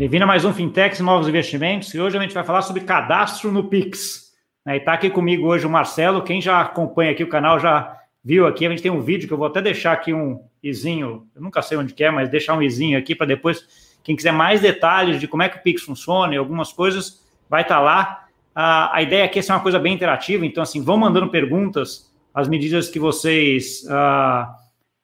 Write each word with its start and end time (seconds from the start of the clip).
Bem-vindo 0.00 0.24
a 0.24 0.26
mais 0.26 0.46
um 0.46 0.54
Fintechs 0.54 0.98
Novos 1.00 1.28
Investimentos 1.28 1.92
e 1.92 2.00
hoje 2.00 2.16
a 2.16 2.22
gente 2.22 2.32
vai 2.32 2.42
falar 2.42 2.62
sobre 2.62 2.84
cadastro 2.84 3.52
no 3.52 3.64
Pix. 3.64 4.32
Né, 4.64 4.76
e 4.76 4.78
está 4.78 4.94
aqui 4.94 5.10
comigo 5.10 5.46
hoje 5.46 5.66
o 5.66 5.68
Marcelo. 5.68 6.22
Quem 6.22 6.40
já 6.40 6.58
acompanha 6.58 7.10
aqui 7.10 7.22
o 7.22 7.28
canal 7.28 7.60
já 7.60 7.98
viu 8.24 8.46
aqui. 8.46 8.64
A 8.64 8.70
gente 8.70 8.80
tem 8.80 8.90
um 8.90 9.02
vídeo 9.02 9.28
que 9.28 9.34
eu 9.34 9.36
vou 9.36 9.46
até 9.46 9.60
deixar 9.60 9.92
aqui 9.92 10.14
um 10.14 10.42
izinho, 10.62 11.28
eu 11.36 11.42
nunca 11.42 11.60
sei 11.60 11.76
onde 11.76 11.94
é, 12.02 12.10
mas 12.10 12.30
deixar 12.30 12.56
um 12.56 12.62
izinho 12.62 12.98
aqui 12.98 13.14
para 13.14 13.26
depois, 13.26 13.98
quem 14.02 14.16
quiser 14.16 14.32
mais 14.32 14.62
detalhes 14.62 15.20
de 15.20 15.28
como 15.28 15.42
é 15.42 15.50
que 15.50 15.58
o 15.58 15.62
Pix 15.62 15.82
funciona 15.82 16.32
e 16.34 16.38
algumas 16.38 16.72
coisas, 16.72 17.22
vai 17.46 17.60
estar 17.60 17.74
tá 17.74 17.80
lá. 17.82 18.24
A, 18.54 18.96
a 18.96 19.02
ideia 19.02 19.26
aqui 19.26 19.38
é 19.38 19.42
ser 19.42 19.52
uma 19.52 19.60
coisa 19.60 19.78
bem 19.78 19.92
interativa, 19.92 20.46
então 20.46 20.62
assim, 20.62 20.82
vão 20.82 20.96
mandando 20.96 21.28
perguntas, 21.28 22.10
as 22.32 22.48
medidas 22.48 22.88
que 22.88 22.98
vocês 22.98 23.82
uh, 23.84 24.50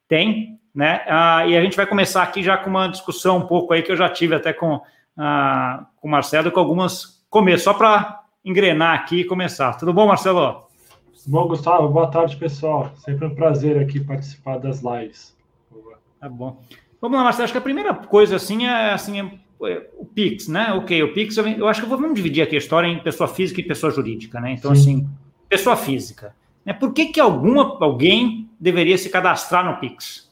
têm, 0.07 0.56
né? 0.77 1.01
Ah, 1.07 1.43
e 1.47 1.57
a 1.57 1.61
gente 1.63 1.75
vai 1.75 1.87
começar 1.87 2.21
aqui 2.21 2.43
já 2.43 2.55
com 2.55 2.69
uma 2.69 2.87
discussão 2.87 3.37
um 3.37 3.47
pouco 3.47 3.73
aí 3.73 3.81
que 3.81 3.91
eu 3.91 3.97
já 3.97 4.07
tive 4.07 4.35
até 4.35 4.53
com, 4.53 4.79
ah, 5.17 5.87
com 5.99 6.07
o 6.07 6.11
Marcelo, 6.11 6.51
com 6.51 6.59
algumas 6.59 7.25
começos, 7.31 7.63
só 7.63 7.73
para 7.73 8.21
engrenar 8.45 8.93
aqui 8.93 9.21
e 9.21 9.25
começar. 9.25 9.73
Tudo 9.73 9.91
bom, 9.91 10.05
Marcelo? 10.05 10.67
Bom, 11.25 11.47
Gustavo, 11.47 11.89
boa 11.89 12.05
tarde, 12.11 12.35
pessoal. 12.35 12.91
Sempre 12.97 13.25
um 13.25 13.33
prazer 13.33 13.79
aqui 13.79 13.99
participar 13.99 14.59
das 14.59 14.83
lives. 14.83 15.35
Tá 16.19 16.29
bom. 16.29 16.61
Vamos 17.01 17.17
lá, 17.17 17.23
Marcelo. 17.23 17.45
Acho 17.45 17.53
que 17.53 17.57
a 17.57 17.61
primeira 17.61 17.95
coisa 17.95 18.35
assim 18.35 18.67
é 18.67 18.91
assim 18.91 19.19
é 19.19 19.87
o 19.97 20.05
Pix, 20.05 20.47
né? 20.47 20.73
Ok, 20.73 21.01
o 21.01 21.11
Pix, 21.11 21.35
eu, 21.37 21.47
eu 21.47 21.67
acho 21.67 21.81
que 21.81 21.89
vamos 21.89 22.13
dividir 22.13 22.43
aqui 22.43 22.53
a 22.53 22.59
história 22.59 22.87
em 22.87 22.99
pessoa 22.99 23.27
física 23.27 23.59
e 23.59 23.63
pessoa 23.63 23.91
jurídica, 23.91 24.39
né? 24.39 24.51
Então, 24.51 24.75
Sim. 24.75 24.81
assim, 24.81 25.09
pessoa 25.49 25.75
física. 25.75 26.35
Né? 26.63 26.71
Por 26.71 26.93
que, 26.93 27.07
que 27.07 27.19
alguma, 27.19 27.83
alguém 27.83 28.47
deveria 28.59 28.95
se 28.95 29.09
cadastrar 29.09 29.65
no 29.65 29.79
Pix? 29.79 30.26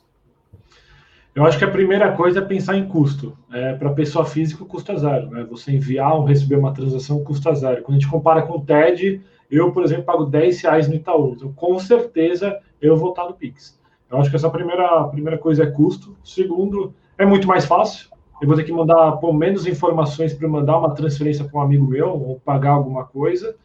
Eu 1.36 1.46
acho 1.46 1.58
que 1.58 1.66
a 1.66 1.70
primeira 1.70 2.14
coisa 2.14 2.40
é 2.40 2.42
pensar 2.42 2.78
em 2.78 2.88
custo. 2.88 3.38
É, 3.52 3.74
Para 3.74 3.94
pessoa 3.94 4.24
física, 4.24 4.64
o 4.64 4.66
custo 4.66 4.94
é 4.94 4.98
zero. 4.98 5.30
Né? 5.30 5.46
Você 5.50 5.74
enviar 5.74 6.16
ou 6.16 6.24
receber 6.24 6.56
uma 6.56 6.74
transação, 6.74 7.18
o 7.18 7.26
custo 7.26 7.50
é 7.50 7.54
zero. 7.54 7.84
Quando 7.84 7.98
a 7.98 8.00
gente 8.00 8.10
compara 8.10 8.42
com 8.44 8.54
o 8.54 8.62
TED, 8.62 9.22
eu, 9.52 9.70
por 9.74 9.84
exemplo, 9.84 10.06
pago 10.06 10.24
10 10.24 10.62
reais 10.62 10.88
no 10.88 10.96
Itaú. 10.96 11.34
Então, 11.36 11.52
com 11.52 11.78
certeza, 11.78 12.58
eu 12.82 12.96
vou 12.96 13.10
estar 13.10 13.26
no 13.26 13.34
Pix. 13.34 13.78
Eu 14.10 14.18
acho 14.18 14.30
que 14.30 14.36
essa 14.38 14.50
primeira, 14.50 15.04
primeira 15.10 15.38
coisa 15.38 15.64
é 15.64 15.68
custo. 15.68 16.16
Segundo, 16.24 16.94
é 17.18 17.26
muito 17.26 17.48
mais 17.48 17.66
fácil. 17.66 18.10
Eu 18.42 18.48
vou 18.48 18.56
ter 18.56 18.64
que 18.64 18.72
mandar 18.72 19.14
por 19.18 19.34
menos 19.34 19.68
informações 19.68 20.34
para 20.34 20.48
mandar 20.48 20.78
uma 20.78 20.96
transferência 20.96 21.44
para 21.44 21.60
um 21.60 21.62
amigo 21.62 21.86
meu 21.86 22.12
ou 22.12 22.40
pagar 22.46 22.72
alguma 22.72 23.04
coisa. 23.04 23.58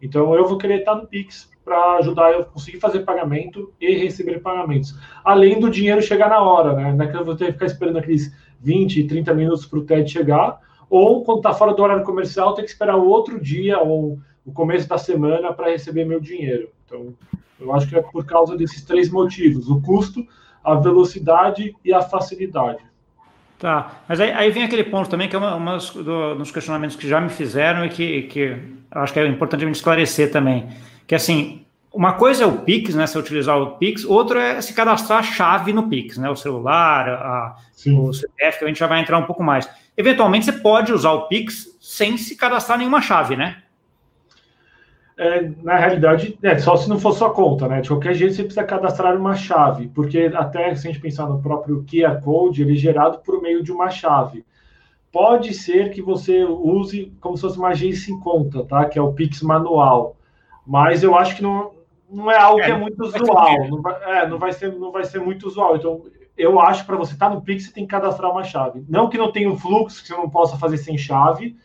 Então, 0.00 0.34
eu 0.34 0.46
vou 0.46 0.58
querer 0.58 0.80
estar 0.80 0.94
no 0.94 1.06
Pix 1.06 1.50
para 1.64 1.96
ajudar 1.96 2.32
eu 2.32 2.44
conseguir 2.44 2.78
fazer 2.78 3.00
pagamento 3.00 3.72
e 3.80 3.96
receber 3.96 4.40
pagamentos. 4.40 4.94
Além 5.24 5.58
do 5.58 5.70
dinheiro 5.70 6.02
chegar 6.02 6.28
na 6.28 6.40
hora, 6.40 6.74
né? 6.74 6.92
Não 6.92 7.04
é 7.04 7.08
que 7.08 7.16
eu 7.16 7.24
vou 7.24 7.34
ter 7.34 7.46
que 7.46 7.52
ficar 7.52 7.66
esperando 7.66 7.98
aqueles 7.98 8.30
20, 8.60 9.04
30 9.04 9.34
minutos 9.34 9.64
para 9.64 9.78
o 9.78 9.84
TED 9.84 10.10
chegar, 10.10 10.60
ou 10.90 11.24
quando 11.24 11.38
está 11.38 11.54
fora 11.54 11.72
do 11.72 11.82
horário 11.82 12.04
comercial, 12.04 12.54
tem 12.54 12.64
que 12.64 12.70
esperar 12.70 12.96
outro 12.96 13.40
dia 13.40 13.78
ou 13.78 14.18
o 14.44 14.52
começo 14.52 14.88
da 14.88 14.98
semana 14.98 15.52
para 15.52 15.70
receber 15.70 16.04
meu 16.04 16.20
dinheiro. 16.20 16.68
Então, 16.84 17.14
eu 17.58 17.74
acho 17.74 17.88
que 17.88 17.96
é 17.96 18.02
por 18.02 18.24
causa 18.26 18.56
desses 18.56 18.84
três 18.84 19.10
motivos: 19.10 19.68
o 19.68 19.80
custo, 19.80 20.24
a 20.62 20.74
velocidade 20.74 21.74
e 21.84 21.92
a 21.92 22.02
facilidade. 22.02 22.80
Tá, 23.58 24.02
mas 24.06 24.20
aí, 24.20 24.30
aí, 24.32 24.50
vem 24.50 24.64
aquele 24.64 24.84
ponto 24.84 25.08
também 25.08 25.28
que 25.28 25.34
é 25.34 25.38
um 25.38 26.36
dos 26.36 26.50
questionamentos 26.50 26.96
que 26.96 27.08
já 27.08 27.20
me 27.20 27.30
fizeram 27.30 27.86
e 27.86 27.88
que, 27.88 28.22
que 28.22 28.58
acho 28.90 29.12
que 29.12 29.20
é 29.20 29.26
importante 29.26 29.62
a 29.62 29.66
gente 29.66 29.76
esclarecer 29.76 30.30
também 30.30 30.68
que 31.06 31.14
assim, 31.14 31.64
uma 31.94 32.14
coisa 32.14 32.42
é 32.42 32.46
o 32.46 32.58
Pix, 32.58 32.94
né? 32.94 33.06
Se 33.06 33.16
utilizar 33.16 33.56
o 33.56 33.76
Pix, 33.76 34.04
outra 34.04 34.42
é 34.42 34.60
se 34.60 34.74
cadastrar 34.74 35.20
a 35.20 35.22
chave 35.22 35.72
no 35.72 35.88
Pix, 35.88 36.18
né? 36.18 36.28
O 36.28 36.34
celular, 36.34 37.08
a, 37.08 37.56
o 37.86 38.12
CPF, 38.12 38.58
que 38.58 38.64
a 38.64 38.68
gente 38.68 38.80
já 38.80 38.88
vai 38.88 39.00
entrar 39.00 39.16
um 39.16 39.26
pouco 39.26 39.44
mais. 39.44 39.68
Eventualmente, 39.96 40.46
você 40.46 40.52
pode 40.52 40.92
usar 40.92 41.12
o 41.12 41.28
Pix 41.28 41.78
sem 41.80 42.16
se 42.16 42.36
cadastrar 42.36 42.78
nenhuma 42.78 43.00
chave, 43.00 43.36
né? 43.36 43.62
É, 45.16 45.48
na 45.62 45.76
realidade, 45.76 46.36
é 46.42 46.58
só 46.58 46.76
se 46.76 46.88
não 46.88 46.98
for 46.98 47.12
sua 47.12 47.32
conta, 47.32 47.68
né? 47.68 47.80
De 47.80 47.88
qualquer 47.88 48.14
jeito, 48.14 48.34
você 48.34 48.42
precisa 48.42 48.64
cadastrar 48.66 49.16
uma 49.16 49.36
chave, 49.36 49.86
porque 49.94 50.32
até 50.34 50.74
se 50.74 50.88
a 50.88 50.90
gente 50.90 51.00
pensar 51.00 51.28
no 51.28 51.40
próprio 51.40 51.84
QR 51.88 52.20
Code, 52.20 52.62
ele 52.62 52.72
é 52.72 52.76
gerado 52.76 53.18
por 53.18 53.40
meio 53.40 53.62
de 53.62 53.70
uma 53.70 53.88
chave. 53.90 54.44
Pode 55.12 55.54
ser 55.54 55.90
que 55.90 56.02
você 56.02 56.42
use 56.42 57.12
como 57.20 57.36
se 57.36 57.42
fosse 57.42 57.56
uma 57.56 57.68
agência 57.68 58.10
em 58.10 58.18
conta, 58.18 58.64
tá? 58.64 58.84
Que 58.86 58.98
é 58.98 59.02
o 59.02 59.12
Pix 59.12 59.40
manual 59.42 60.16
mas 60.66 61.02
eu 61.02 61.16
acho 61.16 61.36
que 61.36 61.42
não, 61.42 61.72
não 62.10 62.30
é 62.30 62.38
algo 62.38 62.60
é, 62.60 62.64
que 62.64 62.70
é 62.70 62.76
muito 62.76 63.02
usual. 63.02 63.68
Não 63.68 63.82
vai, 63.82 63.96
é, 64.02 64.28
não, 64.28 64.38
vai 64.38 64.52
ser, 64.52 64.72
não 64.72 64.92
vai 64.92 65.04
ser 65.04 65.20
muito 65.20 65.46
usual. 65.46 65.76
Então, 65.76 66.02
eu 66.36 66.60
acho 66.60 66.80
que 66.80 66.86
para 66.86 66.96
você 66.96 67.12
estar 67.12 67.28
tá 67.28 67.34
no 67.34 67.42
Pix, 67.42 67.64
você 67.64 67.72
tem 67.72 67.84
que 67.84 67.90
cadastrar 67.90 68.30
uma 68.30 68.44
chave. 68.44 68.84
Não 68.88 69.08
que 69.08 69.18
não 69.18 69.30
tenha 69.30 69.50
um 69.50 69.56
fluxo 69.56 70.02
que 70.02 70.08
você 70.08 70.14
não 70.14 70.28
possa 70.28 70.56
fazer 70.56 70.78
sem 70.78 70.96
chave, 70.96 71.56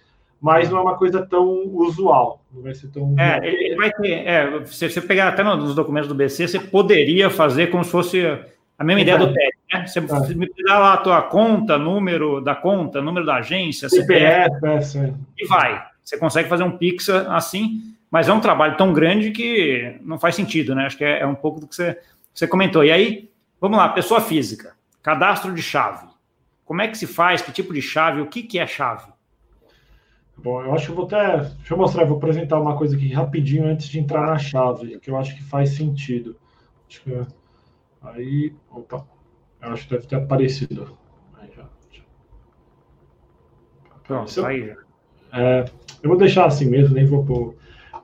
mas 0.41 0.69
não 0.69 0.77
é 0.77 0.81
uma 0.81 0.97
coisa 0.97 1.25
tão 1.25 1.67
usual. 1.67 2.43
Não 2.53 2.61
vai 2.61 2.73
ser 2.73 2.87
tão. 2.89 3.15
É, 3.17 3.39
ele 3.45 3.75
vai 3.75 3.91
ter. 3.91 4.27
É, 4.27 4.65
se 4.65 4.89
você 4.89 5.01
pegar 5.01 5.29
até 5.29 5.43
nos 5.43 5.75
documentos 5.75 6.07
do 6.07 6.15
BC, 6.15 6.47
você 6.47 6.59
poderia 6.59 7.29
fazer 7.29 7.67
como 7.67 7.83
se 7.83 7.91
fosse 7.91 8.25
a 8.77 8.83
mesma 8.83 9.01
ideia 9.01 9.17
do 9.17 9.33
TED, 9.33 9.51
né? 9.73 9.85
Você 9.85 9.99
é. 9.99 10.35
me 10.35 10.47
pegar 10.47 10.79
lá 10.79 10.93
a 10.93 10.97
tua 10.97 11.21
conta, 11.21 11.77
número 11.77 12.39
da 12.39 12.55
conta, 12.55 13.01
número 13.01 13.25
da 13.25 13.35
agência, 13.35 13.89
CPF, 13.89 14.49
CPF 14.53 14.97
é, 14.99 15.13
e 15.37 15.47
vai. 15.47 15.83
Você 16.03 16.17
consegue 16.17 16.47
fazer 16.47 16.63
um 16.63 16.71
Pix 16.71 17.09
assim 17.09 17.81
mas 18.11 18.27
é 18.27 18.33
um 18.33 18.39
trabalho 18.39 18.75
tão 18.75 18.91
grande 18.91 19.31
que 19.31 19.99
não 20.01 20.19
faz 20.19 20.35
sentido, 20.35 20.73
né? 20.73 20.85
Acho 20.85 20.97
que 20.97 21.03
é, 21.03 21.19
é 21.19 21.27
um 21.27 21.35
pouco 21.35 21.59
do 21.59 21.67
que 21.67 21.75
você, 21.75 21.99
você 22.33 22.47
comentou. 22.47 22.83
E 22.83 22.91
aí, 22.91 23.31
vamos 23.61 23.77
lá, 23.77 23.89
pessoa 23.89 24.19
física, 24.19 24.75
cadastro 25.01 25.53
de 25.53 25.61
chave. 25.61 26.07
Como 26.65 26.81
é 26.81 26.87
que 26.87 26.97
se 26.97 27.07
faz? 27.07 27.41
Que 27.41 27.51
tipo 27.51 27.73
de 27.73 27.81
chave? 27.81 28.21
O 28.21 28.27
que, 28.27 28.43
que 28.43 28.59
é 28.59 28.65
chave? 28.65 29.11
Bom, 30.37 30.61
eu 30.63 30.73
acho 30.73 30.85
que 30.85 30.91
eu 30.91 30.95
vou 30.95 31.05
até. 31.05 31.37
Deixa 31.37 31.73
eu 31.73 31.77
mostrar, 31.77 32.03
eu 32.03 32.07
vou 32.07 32.17
apresentar 32.17 32.59
uma 32.59 32.77
coisa 32.77 32.95
aqui 32.95 33.11
rapidinho 33.13 33.65
antes 33.65 33.87
de 33.87 33.99
entrar 33.99 34.25
na 34.25 34.37
chave, 34.37 34.99
que 34.99 35.11
eu 35.11 35.17
acho 35.17 35.35
que 35.35 35.43
faz 35.43 35.71
sentido. 35.71 36.37
Acho 36.87 37.01
que. 37.01 37.21
Aí. 38.01 38.53
Opa. 38.71 39.05
Eu 39.61 39.73
acho 39.73 39.83
que 39.83 39.95
deve 39.95 40.07
ter 40.07 40.15
aparecido. 40.15 40.97
Aí 41.37 41.49
já. 41.55 41.65
Pronto, 44.03 44.45
aí 44.45 44.67
já. 44.67 44.77
É, 45.33 45.65
eu 46.01 46.09
vou 46.09 46.17
deixar 46.17 46.45
assim 46.45 46.65
mesmo, 46.65 46.95
nem 46.95 47.05
vou 47.05 47.25
pôr 47.25 47.55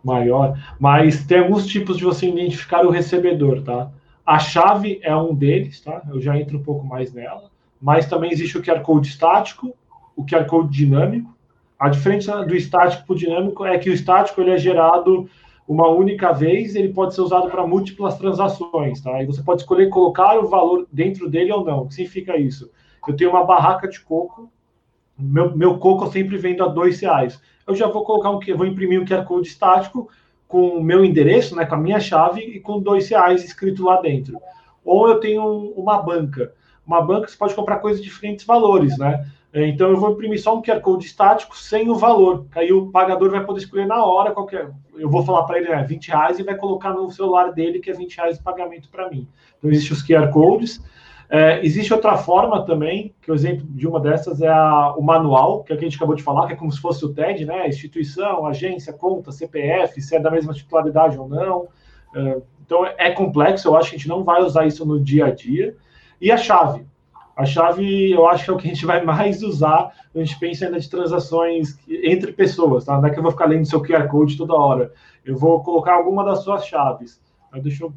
maior, 0.06 0.58
mas 0.80 1.26
tem 1.26 1.40
alguns 1.40 1.66
tipos 1.66 1.98
de 1.98 2.04
você 2.04 2.28
identificar 2.28 2.86
o 2.86 2.92
recebedor, 2.92 3.64
tá? 3.64 3.92
A 4.26 4.40
chave 4.40 5.00
é 5.04 5.16
um 5.16 5.34
deles, 5.34 5.82
tá? 5.82 6.02
Eu 6.10 6.22
já 6.22 6.40
entro 6.40 6.58
um 6.58 6.64
pouco 6.64 6.86
mais 6.86 7.14
nela, 7.14 7.50
mas 7.82 8.08
também 8.08 8.32
existe 8.32 8.58
o 8.58 8.64
QR 8.64 8.82
Code 8.82 9.08
estático, 9.08 9.76
o 10.16 10.26
QR 10.26 10.46
Code 10.46 10.70
dinâmico. 10.70 11.36
A 11.78 11.90
diferença 11.90 12.44
do 12.44 12.56
estático 12.56 13.06
para 13.06 13.14
o 13.14 13.18
dinâmico 13.18 13.66
é 13.66 13.78
que 13.78 13.90
o 13.90 13.94
estático 13.94 14.40
ele 14.42 14.52
é 14.52 14.58
gerado 14.58 15.30
uma 15.68 15.90
única 15.90 16.32
vez, 16.32 16.76
ele 16.76 16.94
pode 16.94 17.16
ser 17.16 17.22
usado 17.22 17.50
para 17.50 17.66
múltiplas 17.66 18.18
transações, 18.18 19.02
tá? 19.02 19.22
E 19.22 19.26
você 19.26 19.42
pode 19.42 19.62
escolher 19.62 19.90
colocar 19.90 20.38
o 20.38 20.48
valor 20.48 20.88
dentro 20.92 21.28
dele 21.28 21.52
ou 21.52 21.66
não. 21.66 21.82
O 21.82 21.88
que 21.88 21.96
significa 21.96 22.38
isso? 22.38 22.70
Eu 23.08 23.16
tenho 23.16 23.32
uma 23.32 23.44
barraca 23.44 23.88
de 23.88 24.00
coco, 24.00 24.52
meu, 25.18 25.56
meu 25.56 25.78
coco 25.78 26.06
eu 26.06 26.12
sempre 26.12 26.38
vendo 26.38 26.64
a 26.64 26.68
dois 26.68 27.00
reais 27.00 27.40
eu 27.68 27.76
já 27.76 27.88
vou 27.88 28.04
colocar 28.04 28.30
um 28.30 28.40
vou 28.56 28.66
imprimir 28.66 29.02
um 29.02 29.06
QR 29.06 29.26
Code 29.26 29.48
estático 29.48 30.10
com 30.48 30.70
o 30.70 30.84
meu 30.84 31.04
endereço, 31.04 31.56
né, 31.56 31.66
com 31.66 31.76
a 31.76 31.80
minha 31.80 32.00
chave 32.00 32.42
e 32.42 32.60
com 32.60 32.80
dois 32.80 33.10
reais 33.10 33.44
escrito 33.44 33.84
lá 33.84 34.00
dentro. 34.00 34.40
Ou 34.84 35.08
eu 35.08 35.20
tenho 35.20 35.44
uma 35.76 36.02
banca. 36.02 36.54
Uma 36.86 37.02
banca 37.02 37.28
você 37.28 37.36
pode 37.36 37.56
comprar 37.56 37.80
coisas 37.80 38.02
de 38.02 38.08
diferentes 38.08 38.46
valores, 38.46 38.98
né? 38.98 39.26
Então 39.58 39.90
eu 39.90 39.98
vou 39.98 40.12
imprimir 40.12 40.42
só 40.42 40.56
um 40.56 40.62
QR 40.62 40.82
Code 40.82 41.06
estático 41.06 41.58
sem 41.58 41.90
o 41.90 41.96
valor. 41.96 42.46
Aí 42.54 42.74
o 42.74 42.92
pagador 42.92 43.32
vai 43.32 43.44
poder 43.44 43.62
escolher 43.62 43.88
na 43.88 44.04
hora 44.04 44.34
qualquer. 44.34 44.70
Eu 44.94 45.10
vou 45.10 45.24
falar 45.24 45.44
para 45.44 45.58
ele, 45.58 45.70
é 45.70 45.82
20 45.82 46.10
reais 46.10 46.40
e 46.40 46.44
vai 46.44 46.56
colocar 46.56 46.94
no 46.94 47.10
celular 47.10 47.54
dele 47.54 47.80
que 47.80 47.90
é 47.90 47.94
20 47.94 48.18
reais 48.18 48.38
de 48.38 48.44
pagamento 48.44 48.90
para 48.90 49.10
mim. 49.10 49.28
Então 49.58 49.72
existem 49.72 49.96
os 49.96 50.04
QR 50.06 50.30
Codes. 50.32 50.84
É, 51.30 51.66
existe 51.66 51.94
outra 51.94 52.18
forma 52.18 52.66
também, 52.66 53.16
que 53.22 53.32
o 53.32 53.34
exemplo 53.34 53.66
de 53.68 53.88
uma 53.88 54.00
dessas 54.00 54.42
é 54.42 54.48
a, 54.48 54.94
o 54.96 55.02
manual, 55.02 55.64
que 55.64 55.72
é 55.72 55.76
o 55.76 55.80
que 55.80 55.86
a 55.86 55.88
gente 55.88 55.98
acabou 55.98 56.16
de 56.16 56.24
falar, 56.24 56.48
que 56.48 56.54
é 56.54 56.56
como 56.56 56.72
se 56.72 56.80
fosse 56.80 57.04
o 57.04 57.14
TED, 57.14 57.46
né? 57.46 57.68
Instituição, 57.68 58.46
agência, 58.46 58.94
conta, 58.94 59.32
CPF, 59.32 60.00
se 60.02 60.16
é 60.16 60.20
da 60.20 60.30
mesma 60.30 60.54
titularidade 60.54 61.18
ou 61.18 61.28
não. 61.28 61.68
É, 62.16 62.42
então 62.64 62.86
é 62.86 63.12
complexo, 63.12 63.68
eu 63.68 63.76
acho 63.76 63.90
que 63.90 63.96
a 63.96 64.00
gente 64.00 64.08
não 64.08 64.24
vai 64.24 64.42
usar 64.42 64.66
isso 64.66 64.86
no 64.86 65.00
dia 65.00 65.26
a 65.26 65.32
dia. 65.32 65.76
E 66.22 66.32
a 66.32 66.38
chave. 66.38 66.86
A 67.36 67.46
chave, 67.46 68.12
eu 68.12 68.26
acho 68.28 68.46
que 68.46 68.52
é 68.52 68.54
o 68.54 68.58
que 68.58 68.68
a 68.68 68.74
gente 68.74 68.86
vai 68.86 69.04
mais 69.04 69.44
usar. 69.44 69.92
A 70.14 70.20
gente 70.20 70.40
pensa 70.40 70.66
ainda 70.66 70.80
de 70.80 70.90
transações 70.90 71.78
entre 71.88 72.32
pessoas, 72.32 72.86
tá? 72.86 72.98
Não 72.98 73.08
é 73.08 73.12
que 73.12 73.20
eu 73.20 73.24
vou 73.24 73.32
ficar 73.32 73.46
lendo 73.46 73.66
seu 73.66 73.82
QR 73.82 74.08
Code 74.08 74.38
toda 74.38 74.54
hora. 74.54 74.94
Eu 75.26 75.36
vou 75.36 75.62
colocar 75.62 75.96
alguma 75.96 76.24
das 76.24 76.44
suas 76.44 76.66
chaves. 76.66 77.20
Deixa 77.62 77.84
eu 77.84 77.94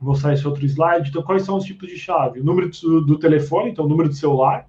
mostrar 0.00 0.32
esse 0.32 0.46
outro 0.46 0.64
slide. 0.64 1.10
Então, 1.10 1.22
quais 1.22 1.42
são 1.42 1.56
os 1.56 1.64
tipos 1.64 1.88
de 1.88 1.98
chave? 1.98 2.40
O 2.40 2.44
número 2.44 2.70
do, 3.06 3.18
telefone, 3.18 3.70
então 3.70 3.84
o 3.84 3.88
número 3.88 4.08
do 4.08 4.14
celular, 4.14 4.66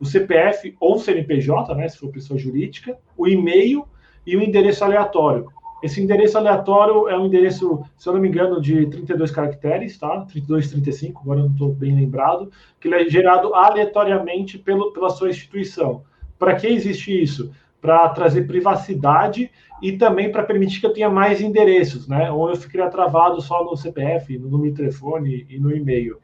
o 0.00 0.04
CPF 0.04 0.74
ou 0.80 0.98
CNPJ, 0.98 1.74
né, 1.74 1.88
se 1.88 1.98
for 1.98 2.10
pessoa 2.10 2.38
jurídica, 2.38 2.98
o 3.16 3.28
e-mail 3.28 3.86
e 4.26 4.36
o 4.36 4.42
endereço 4.42 4.84
aleatório. 4.84 5.46
Esse 5.82 6.02
endereço 6.02 6.38
aleatório 6.38 7.08
é 7.08 7.18
um 7.18 7.26
endereço, 7.26 7.84
se 7.98 8.08
eu 8.08 8.14
não 8.14 8.20
me 8.20 8.28
engano, 8.28 8.60
de 8.60 8.86
32 8.86 9.30
caracteres, 9.30 9.98
tá? 9.98 10.22
32, 10.22 10.70
35, 10.70 11.20
agora 11.20 11.40
eu 11.40 11.44
não 11.44 11.52
estou 11.52 11.74
bem 11.74 11.94
lembrado, 11.94 12.50
que 12.80 12.88
ele 12.88 12.94
é 12.94 13.08
gerado 13.08 13.54
aleatoriamente 13.54 14.58
pelo, 14.58 14.92
pela 14.92 15.10
sua 15.10 15.28
instituição. 15.28 16.02
Para 16.38 16.56
que 16.56 16.66
existe 16.66 17.22
isso? 17.22 17.52
Para 17.84 18.08
trazer 18.08 18.46
privacidade 18.46 19.50
e 19.82 19.92
também 19.92 20.32
para 20.32 20.42
permitir 20.42 20.80
que 20.80 20.86
eu 20.86 20.92
tenha 20.94 21.10
mais 21.10 21.42
endereços, 21.42 22.08
né? 22.08 22.30
Ou 22.30 22.48
eu 22.48 22.56
ficaria 22.56 22.88
travado 22.88 23.42
só 23.42 23.62
no 23.62 23.76
CPF, 23.76 24.38
no 24.38 24.48
número 24.48 24.70
de 24.70 24.78
telefone 24.78 25.46
e 25.50 25.58
no 25.58 25.70
e-mail. 25.70 26.16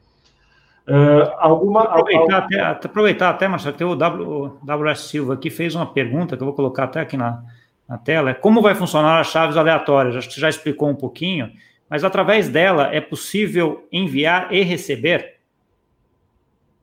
Uh, 0.88 1.28
alguma, 1.36 1.82
aproveitar, 1.82 2.38
até, 2.38 2.60
aproveitar 2.62 3.30
até, 3.30 3.46
Marcelo, 3.46 3.76
tem 3.76 3.86
o 3.86 3.94
w, 3.94 4.52
WS 4.64 5.00
Silva 5.00 5.34
aqui 5.34 5.50
fez 5.50 5.74
uma 5.74 5.84
pergunta 5.84 6.36
que 6.36 6.42
eu 6.42 6.46
vou 6.46 6.54
colocar 6.54 6.84
até 6.84 7.00
aqui 7.00 7.18
na, 7.18 7.44
na 7.86 7.98
tela. 7.98 8.32
Como 8.32 8.62
vai 8.62 8.74
funcionar 8.74 9.20
as 9.20 9.26
chaves 9.26 9.58
aleatórias? 9.58 10.16
Acho 10.16 10.28
que 10.28 10.34
você 10.34 10.40
já 10.40 10.48
explicou 10.48 10.88
um 10.88 10.96
pouquinho, 10.96 11.52
mas 11.88 12.02
através 12.02 12.48
dela 12.48 12.88
é 12.94 13.00
possível 13.00 13.86
enviar 13.92 14.50
e 14.50 14.62
receber? 14.62 15.39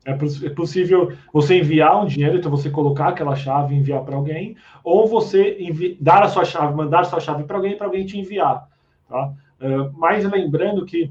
É, 0.08 0.46
é 0.46 0.50
possível 0.50 1.12
você 1.30 1.58
enviar 1.58 2.02
um 2.02 2.06
dinheiro, 2.06 2.38
então 2.38 2.50
você 2.50 2.70
colocar 2.70 3.08
aquela 3.08 3.36
chave 3.36 3.74
e 3.74 3.78
enviar 3.78 4.02
para 4.02 4.16
alguém, 4.16 4.56
ou 4.82 5.06
você 5.06 5.58
dar 6.00 6.22
a 6.22 6.28
sua 6.28 6.46
chave, 6.46 6.74
mandar 6.74 7.00
a 7.00 7.04
sua 7.04 7.20
chave 7.20 7.44
para 7.44 7.56
alguém 7.56 7.76
para 7.76 7.86
alguém 7.86 8.06
te 8.06 8.18
enviar. 8.18 8.66
Tá? 9.06 9.34
Uh, 9.60 9.92
mas 9.98 10.24
lembrando 10.24 10.86
que 10.86 11.10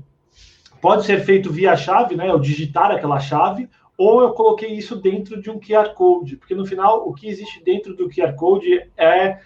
pode 0.82 1.06
ser 1.06 1.20
feito 1.20 1.52
via 1.52 1.76
chave, 1.76 2.16
né? 2.16 2.28
Eu 2.28 2.40
digitar 2.40 2.90
aquela 2.90 3.20
chave, 3.20 3.70
ou 3.96 4.22
eu 4.22 4.32
coloquei 4.32 4.74
isso 4.74 4.96
dentro 4.96 5.40
de 5.40 5.52
um 5.52 5.60
QR 5.60 5.94
Code, 5.94 6.38
porque 6.38 6.56
no 6.56 6.66
final 6.66 7.08
o 7.08 7.14
que 7.14 7.28
existe 7.28 7.64
dentro 7.64 7.96
do 7.96 8.10
QR 8.10 8.34
Code 8.34 8.90
é, 8.98 9.38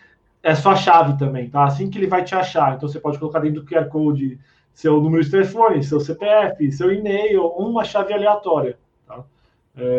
é 0.42 0.56
só 0.56 0.72
a 0.72 0.76
chave 0.78 1.18
também, 1.18 1.50
tá? 1.50 1.66
Assim 1.66 1.90
que 1.90 1.98
ele 1.98 2.08
vai 2.08 2.24
te 2.24 2.36
achar. 2.36 2.76
Então 2.76 2.88
você 2.88 3.02
pode 3.02 3.20
colocar 3.20 3.40
dentro 3.40 3.62
do 3.62 3.68
QR 3.68 3.90
Code 3.90 4.40
seu 4.74 5.02
número 5.02 5.22
de 5.22 5.30
telefone, 5.30 5.84
seu 5.84 6.00
CPF, 6.00 6.72
seu 6.72 6.94
e-mail, 6.94 7.48
uma 7.48 7.84
chave 7.84 8.14
aleatória. 8.14 8.78
É, 9.10 9.41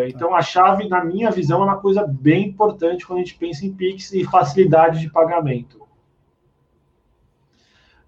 então, 0.07 0.35
a 0.35 0.43
chave, 0.43 0.89
na 0.89 1.05
minha 1.05 1.31
visão, 1.31 1.63
é 1.63 1.65
uma 1.65 1.79
coisa 1.79 2.07
bem 2.07 2.49
importante 2.49 3.07
quando 3.07 3.21
a 3.21 3.23
gente 3.23 3.37
pensa 3.37 3.65
em 3.65 3.73
Pix 3.73 4.13
e 4.13 4.25
facilidade 4.25 5.01
de 5.01 5.11
pagamento. 5.11 5.83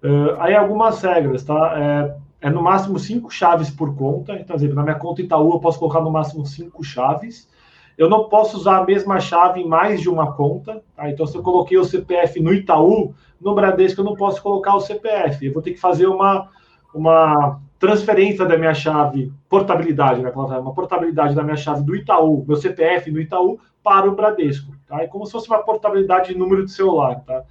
Uh, 0.04 0.38
aí, 0.38 0.54
algumas 0.54 1.00
regras, 1.00 1.42
tá? 1.42 1.72
É, 1.80 2.48
é, 2.48 2.50
no 2.50 2.62
máximo 2.62 2.98
cinco 2.98 3.30
chaves 3.30 3.70
por 3.70 3.96
conta. 3.96 4.34
Então, 4.34 4.54
exemplo, 4.54 4.76
na 4.76 4.82
minha 4.82 4.96
conta 4.96 5.22
Itaú, 5.22 5.54
eu 5.54 5.60
posso 5.60 5.78
colocar 5.78 6.02
no 6.02 6.10
máximo 6.10 6.44
cinco 6.44 6.84
chaves. 6.84 7.48
Eu 7.96 8.10
não 8.10 8.28
posso 8.28 8.58
usar 8.58 8.78
a 8.78 8.84
mesma 8.84 9.18
chave 9.18 9.60
em 9.60 9.66
mais 9.66 10.02
de 10.02 10.10
uma 10.10 10.34
conta. 10.34 10.82
Tá? 10.94 11.08
Então, 11.08 11.26
se 11.26 11.34
eu 11.34 11.42
coloquei 11.42 11.78
o 11.78 11.84
CPF 11.84 12.38
no 12.40 12.52
Itaú, 12.52 13.14
no 13.40 13.54
Bradesco 13.54 14.02
eu 14.02 14.04
não 14.04 14.14
posso 14.14 14.42
colocar 14.42 14.76
o 14.76 14.80
CPF. 14.80 15.46
Eu 15.46 15.54
vou 15.54 15.62
ter 15.62 15.72
que 15.72 15.80
fazer 15.80 16.06
uma, 16.06 16.50
uma 16.94 17.60
transferência 17.78 18.44
da 18.46 18.56
minha 18.56 18.74
chave, 18.74 19.32
portabilidade, 19.48 20.22
né? 20.22 20.30
Uma 20.30 20.74
portabilidade 20.74 21.34
da 21.34 21.42
minha 21.42 21.56
chave 21.56 21.82
do 21.82 21.94
Itaú, 21.94 22.44
meu 22.46 22.56
CPF 22.56 23.10
no 23.10 23.20
Itaú, 23.20 23.58
para 23.82 24.08
o 24.08 24.14
Bradesco. 24.14 24.74
Tá? 24.86 25.02
É 25.02 25.06
como 25.06 25.26
se 25.26 25.32
fosse 25.32 25.48
uma 25.48 25.62
portabilidade 25.62 26.32
de 26.32 26.38
número 26.38 26.64
de 26.64 26.72
celular. 26.72 27.20
Tá? 27.20 27.44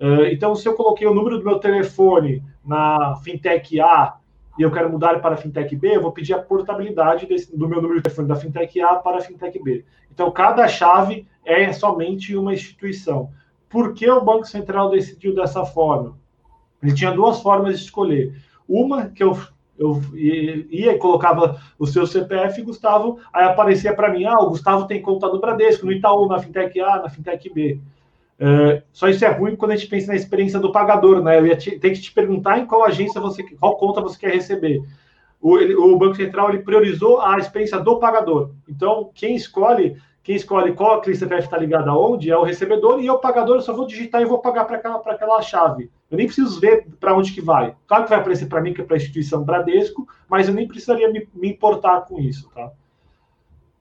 Uh, 0.00 0.24
então, 0.32 0.54
se 0.54 0.66
eu 0.66 0.74
coloquei 0.74 1.06
o 1.06 1.14
número 1.14 1.38
do 1.38 1.44
meu 1.44 1.58
telefone 1.58 2.42
na 2.64 3.16
Fintech 3.16 3.78
A 3.80 4.16
e 4.58 4.62
eu 4.62 4.70
quero 4.70 4.90
mudar 4.90 5.20
para 5.20 5.36
Fintech 5.36 5.76
B, 5.76 5.96
eu 5.96 6.02
vou 6.02 6.12
pedir 6.12 6.32
a 6.32 6.38
portabilidade 6.38 7.26
desse, 7.26 7.54
do 7.56 7.68
meu 7.68 7.82
número 7.82 7.98
de 7.98 8.04
telefone 8.04 8.28
da 8.28 8.36
Fintech 8.36 8.80
A 8.80 8.94
para 8.96 9.18
a 9.18 9.20
Fintech 9.20 9.62
B. 9.62 9.84
Então, 10.10 10.30
cada 10.30 10.66
chave 10.66 11.26
é 11.44 11.70
somente 11.72 12.34
uma 12.34 12.54
instituição. 12.54 13.30
Por 13.68 13.92
que 13.92 14.08
o 14.08 14.24
Banco 14.24 14.46
Central 14.46 14.90
decidiu 14.90 15.34
dessa 15.34 15.64
forma? 15.64 16.16
Ele 16.82 16.94
tinha 16.94 17.10
duas 17.10 17.42
formas 17.42 17.78
de 17.78 17.84
escolher. 17.84 18.34
Uma, 18.68 19.08
que 19.08 19.22
eu 19.22 19.36
eu 19.78 20.00
ia 20.14 20.92
e 20.92 20.98
colocava 20.98 21.60
o 21.78 21.86
seu 21.86 22.06
CPF, 22.06 22.62
Gustavo, 22.62 23.18
aí 23.32 23.44
aparecia 23.44 23.94
para 23.94 24.10
mim, 24.10 24.24
ah, 24.24 24.38
o 24.40 24.50
Gustavo 24.50 24.86
tem 24.86 25.02
conta 25.02 25.28
no 25.28 25.40
Bradesco, 25.40 25.86
no 25.86 25.92
Itaú, 25.92 26.26
na 26.26 26.38
Fintech 26.38 26.80
A, 26.80 27.02
na 27.02 27.08
Fintech 27.08 27.52
B. 27.52 27.80
Uh, 28.38 28.82
só 28.92 29.08
isso 29.08 29.24
é 29.24 29.28
ruim 29.28 29.56
quando 29.56 29.72
a 29.72 29.76
gente 29.76 29.88
pensa 29.88 30.08
na 30.08 30.16
experiência 30.16 30.60
do 30.60 30.70
pagador, 30.70 31.22
né? 31.22 31.38
Eu 31.38 31.46
ia 31.46 31.56
te, 31.56 31.78
ter 31.78 31.90
que 31.90 32.00
te 32.00 32.12
perguntar 32.12 32.58
em 32.58 32.66
qual 32.66 32.84
agência 32.84 33.20
você, 33.20 33.42
qual 33.42 33.76
conta 33.76 34.00
você 34.00 34.18
quer 34.18 34.32
receber. 34.32 34.82
O, 35.40 35.58
ele, 35.58 35.74
o 35.74 35.96
Banco 35.96 36.16
Central 36.16 36.50
ele 36.50 36.62
priorizou 36.62 37.20
a 37.20 37.38
experiência 37.38 37.78
do 37.78 37.98
pagador. 37.98 38.50
Então, 38.68 39.10
quem 39.14 39.34
escolhe 39.34 39.96
quem 40.26 40.34
escolhe 40.34 40.72
qual 40.72 41.00
CPF 41.04 41.44
está 41.44 41.56
ligado 41.56 41.88
aonde 41.88 42.32
é 42.32 42.36
o 42.36 42.42
recebedor 42.42 43.00
e 43.00 43.06
eu, 43.06 43.16
pagador, 43.20 43.58
eu 43.58 43.60
só 43.60 43.72
vou 43.72 43.86
digitar 43.86 44.20
e 44.20 44.24
vou 44.24 44.40
pagar 44.40 44.64
para 44.64 44.76
aquela, 44.76 44.96
aquela 44.96 45.40
chave. 45.40 45.88
Eu 46.10 46.16
nem 46.16 46.26
preciso 46.26 46.60
ver 46.60 46.86
para 47.00 47.16
onde 47.16 47.32
que 47.32 47.40
vai. 47.40 47.74
Claro 47.86 48.04
que 48.04 48.10
vai 48.10 48.20
aparecer 48.20 48.46
para 48.46 48.60
mim 48.60 48.72
que 48.72 48.80
é 48.80 48.84
para 48.84 48.96
a 48.96 48.98
instituição 48.98 49.42
Bradesco, 49.42 50.06
mas 50.28 50.48
eu 50.48 50.54
nem 50.54 50.68
precisaria 50.68 51.10
me, 51.10 51.28
me, 51.34 51.50
importar 51.50 52.02
com 52.02 52.20
isso, 52.20 52.48
tá? 52.54 52.70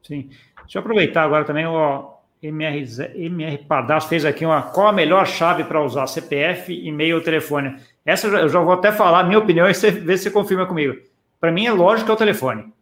Sim. 0.02 0.30
Deixa 0.62 0.78
eu 0.78 0.80
aproveitar 0.80 1.24
agora 1.24 1.46
também 1.46 1.68
o 1.68 2.14
MR, 2.42 2.86
MR 3.16 3.58
Padas 3.60 4.06
fez 4.06 4.26
aqui 4.26 4.46
uma 4.46 4.62
qual 4.62 4.88
a 4.88 4.94
melhor 4.94 5.28
chave 5.28 5.64
para 5.64 5.84
usar 5.84 6.08
CPF, 6.08 6.74
e-mail 6.74 7.18
ou 7.18 7.24
telefone. 7.24 7.76
Essa 8.06 8.28
eu 8.28 8.50
já 8.50 8.60
vou 8.60 8.74
até 8.74 8.92
falar, 8.92 9.24
minha 9.24 9.40
opinião, 9.40 9.70
e 9.70 9.74
você 9.74 9.92
vê 9.92 10.18
se 10.18 10.24
você 10.24 10.32
confirma 10.32 10.66
comigo. 10.66 10.96
Para 11.40 11.52
mim 11.52 11.66
é 11.66 11.72
lógico 11.72 12.06
que 12.06 12.12
é 12.12 12.14
o 12.16 12.18
telefone 12.18 12.74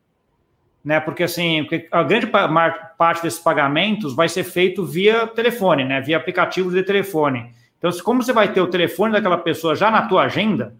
né? 0.83 0.99
Porque 0.99 1.23
assim, 1.23 1.67
a 1.91 2.03
grande 2.03 2.27
parte 2.27 3.23
desses 3.23 3.39
pagamentos 3.39 4.13
vai 4.13 4.27
ser 4.27 4.43
feito 4.43 4.85
via 4.85 5.25
telefone, 5.27 5.85
né? 5.85 6.01
Via 6.01 6.17
aplicativo 6.17 6.71
de 6.71 6.83
telefone. 6.83 7.51
Então, 7.83 7.91
como 8.01 8.23
você 8.23 8.31
vai 8.31 8.53
ter 8.53 8.61
o 8.61 8.67
telefone 8.67 9.11
daquela 9.11 9.37
pessoa 9.37 9.75
já 9.75 9.91
na 9.91 10.03
tua 10.03 10.23
agenda, 10.23 10.73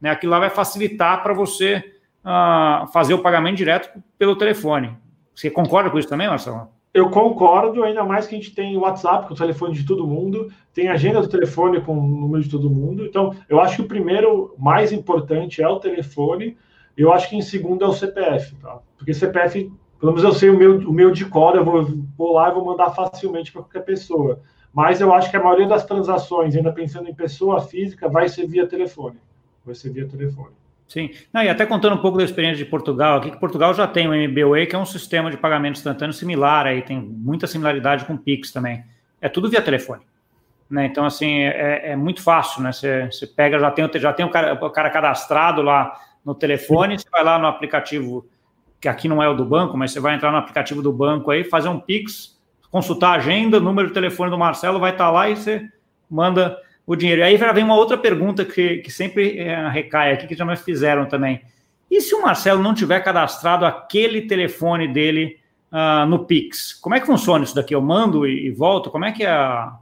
né? 0.00 0.10
Aquilo 0.10 0.32
lá 0.32 0.40
vai 0.40 0.50
facilitar 0.50 1.22
para 1.22 1.32
você 1.32 1.84
uh, 2.24 2.84
fazer 2.88 3.14
o 3.14 3.20
pagamento 3.20 3.58
direto 3.58 4.02
pelo 4.18 4.34
telefone. 4.34 4.96
Você 5.32 5.48
concorda 5.50 5.88
com 5.88 6.00
isso 6.00 6.08
também, 6.08 6.26
Marcelo? 6.26 6.66
Eu 6.92 7.10
concordo, 7.10 7.84
ainda 7.84 8.02
mais 8.02 8.26
que 8.26 8.34
a 8.34 8.38
gente 8.38 8.56
tem 8.56 8.76
o 8.76 8.80
WhatsApp 8.80 9.28
com 9.28 9.34
o 9.34 9.36
telefone 9.36 9.72
de 9.72 9.86
todo 9.86 10.04
mundo, 10.04 10.50
tem 10.74 10.88
a 10.88 10.94
agenda 10.94 11.20
do 11.20 11.28
telefone 11.28 11.80
com 11.80 11.96
o 11.96 12.02
número 12.02 12.42
de 12.42 12.50
todo 12.50 12.68
mundo. 12.68 13.06
Então, 13.06 13.36
eu 13.48 13.60
acho 13.60 13.76
que 13.76 13.82
o 13.82 13.88
primeiro 13.88 14.52
mais 14.58 14.90
importante 14.90 15.62
é 15.62 15.68
o 15.68 15.78
telefone. 15.78 16.56
Eu 16.96 17.12
acho 17.12 17.30
que 17.30 17.36
em 17.36 17.42
segundo 17.42 17.84
é 17.84 17.88
o 17.88 17.92
CPF, 17.92 18.56
tá? 18.56 18.80
Porque 18.96 19.14
CPF, 19.14 19.70
pelo 20.00 20.12
menos 20.12 20.24
eu 20.24 20.32
sei 20.32 20.50
o 20.50 20.58
meu, 20.58 20.78
o 20.78 20.92
meu 20.92 21.12
de 21.12 21.24
cor, 21.24 21.54
eu 21.54 21.64
vou, 21.64 21.86
vou 22.16 22.32
lá 22.32 22.48
e 22.48 22.54
vou 22.54 22.64
mandar 22.64 22.90
facilmente 22.90 23.52
para 23.52 23.62
qualquer 23.62 23.84
pessoa. 23.84 24.40
Mas 24.72 25.00
eu 25.00 25.12
acho 25.12 25.30
que 25.30 25.36
a 25.36 25.42
maioria 25.42 25.66
das 25.66 25.84
transações, 25.84 26.54
ainda 26.54 26.72
pensando 26.72 27.08
em 27.08 27.14
pessoa 27.14 27.60
física, 27.60 28.08
vai 28.08 28.28
ser 28.28 28.46
via 28.46 28.66
telefone. 28.66 29.16
Vai 29.64 29.74
ser 29.74 29.90
via 29.90 30.06
telefone. 30.06 30.52
Sim. 30.88 31.10
Não, 31.32 31.42
e 31.42 31.48
até 31.48 31.66
contando 31.66 31.94
um 31.94 32.00
pouco 32.00 32.16
da 32.16 32.24
experiência 32.24 32.64
de 32.64 32.70
Portugal, 32.70 33.18
aqui 33.18 33.30
que 33.30 33.38
Portugal 33.38 33.74
já 33.74 33.86
tem 33.86 34.08
o 34.08 34.14
MBWay, 34.14 34.66
que 34.66 34.74
é 34.74 34.78
um 34.78 34.86
sistema 34.86 35.30
de 35.30 35.36
pagamento 35.36 35.76
instantâneo 35.76 36.14
similar, 36.14 36.66
aí 36.66 36.80
tem 36.80 36.98
muita 36.98 37.46
similaridade 37.46 38.06
com 38.06 38.14
o 38.14 38.18
Pix 38.18 38.50
também. 38.50 38.82
É 39.20 39.28
tudo 39.28 39.50
via 39.50 39.60
telefone. 39.60 40.02
Né? 40.70 40.86
Então, 40.86 41.04
assim, 41.04 41.40
é, 41.40 41.92
é 41.92 41.96
muito 41.96 42.22
fácil, 42.22 42.62
né? 42.62 42.72
Você, 42.72 43.26
pega, 43.36 43.58
já 43.58 43.70
tem, 43.70 43.88
já 43.96 44.12
tem 44.12 44.24
o, 44.24 44.30
cara, 44.30 44.54
o 44.54 44.70
cara 44.70 44.90
cadastrado 44.90 45.60
lá 45.60 45.98
no 46.24 46.34
telefone, 46.34 46.98
você 46.98 47.08
vai 47.10 47.22
lá 47.24 47.38
no 47.38 47.46
aplicativo, 47.46 48.26
que 48.80 48.88
aqui 48.88 49.08
não 49.08 49.22
é 49.22 49.28
o 49.28 49.34
do 49.34 49.44
banco, 49.44 49.76
mas 49.76 49.92
você 49.92 50.00
vai 50.00 50.14
entrar 50.14 50.30
no 50.30 50.38
aplicativo 50.38 50.82
do 50.82 50.92
banco 50.92 51.30
aí, 51.30 51.44
fazer 51.44 51.68
um 51.68 51.80
Pix, 51.80 52.37
consultar 52.70 53.10
a 53.10 53.16
agenda, 53.16 53.60
número 53.60 53.88
de 53.88 53.94
telefone 53.94 54.30
do 54.30 54.38
Marcelo, 54.38 54.78
vai 54.78 54.92
estar 54.92 55.10
lá 55.10 55.28
e 55.28 55.36
você 55.36 55.66
manda 56.10 56.56
o 56.86 56.96
dinheiro. 56.96 57.20
E 57.20 57.24
aí 57.24 57.36
vem 57.36 57.64
uma 57.64 57.76
outra 57.76 57.96
pergunta 57.96 58.44
que, 58.44 58.78
que 58.78 58.90
sempre 58.90 59.38
é, 59.38 59.68
recai 59.68 60.12
aqui, 60.12 60.26
que 60.26 60.34
já 60.34 60.44
me 60.44 60.56
fizeram 60.56 61.06
também. 61.06 61.40
E 61.90 62.00
se 62.00 62.14
o 62.14 62.22
Marcelo 62.22 62.62
não 62.62 62.74
tiver 62.74 63.00
cadastrado 63.00 63.64
aquele 63.64 64.22
telefone 64.22 64.88
dele 64.88 65.38
uh, 65.72 66.06
no 66.06 66.24
Pix? 66.24 66.74
Como 66.74 66.94
é 66.94 67.00
que 67.00 67.06
funciona 67.06 67.44
isso 67.44 67.54
daqui? 67.54 67.74
Eu 67.74 67.80
mando 67.80 68.26
e, 68.26 68.46
e 68.46 68.50
volto? 68.50 68.90
Como 68.90 69.04
é 69.04 69.12
que 69.12 69.24
é 69.24 69.30
a, 69.30 69.78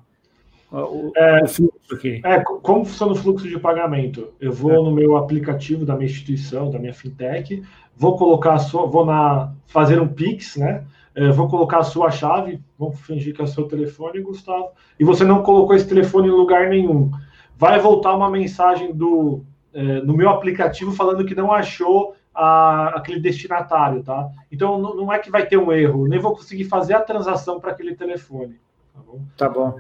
o, 0.70 1.12
é, 1.16 1.44
o 1.44 1.48
fluxo 1.48 1.94
aqui. 1.94 2.20
É, 2.24 2.40
como 2.40 2.84
funciona 2.84 3.12
o 3.12 3.16
fluxo 3.16 3.48
de 3.48 3.58
pagamento? 3.58 4.32
Eu 4.40 4.52
vou 4.52 4.72
é. 4.72 4.76
no 4.76 4.90
meu 4.90 5.16
aplicativo 5.16 5.84
da 5.84 5.94
minha 5.94 6.10
instituição, 6.10 6.70
da 6.70 6.78
minha 6.78 6.94
fintech, 6.94 7.62
vou 7.96 8.16
colocar 8.16 8.54
a 8.54 8.58
vou 8.58 9.04
na 9.04 9.52
fazer 9.66 10.00
um 10.00 10.08
Pix, 10.08 10.56
né? 10.56 10.84
É, 11.16 11.30
vou 11.30 11.49
colocar 11.49 11.78
a 11.78 11.85
sua 11.85 12.11
chave, 12.11 12.62
vamos 12.78 13.00
fingir 13.00 13.35
que 13.35 13.40
é 13.40 13.44
o 13.44 13.49
seu 13.49 13.66
telefone, 13.66 14.20
Gustavo, 14.20 14.68
e 15.00 15.04
você 15.04 15.25
não 15.25 15.42
colocou 15.42 15.75
esse 15.75 15.88
telefone 15.88 16.28
em 16.28 16.32
lugar 16.32 16.68
nenhum. 16.68 17.11
Vai 17.56 17.80
voltar 17.80 18.14
uma 18.14 18.30
mensagem 18.30 18.92
do 18.92 19.42
é, 19.73 20.00
no 20.00 20.14
meu 20.14 20.28
aplicativo 20.28 20.92
falando 20.92 21.25
que 21.25 21.35
não 21.35 21.50
achou 21.50 22.14
a, 22.35 22.88
aquele 22.96 23.18
destinatário, 23.18 24.02
tá? 24.02 24.30
Então 24.52 24.78
não, 24.78 25.12
é 25.12 25.18
que 25.18 25.30
vai 25.30 25.46
ter 25.46 25.56
um 25.56 25.73
erro, 25.73 26.06
nem 26.06 26.18
vou 26.18 26.35
conseguir 26.35 26.64
fazer 26.64 26.94
a 26.94 27.00
transação 27.00 27.58
para 27.58 27.73
aquele 27.73 27.94
telefone. 27.94 28.61
Tá 28.94 29.00
bom? 29.00 29.20
Tá 29.37 29.49
bom. 29.49 29.78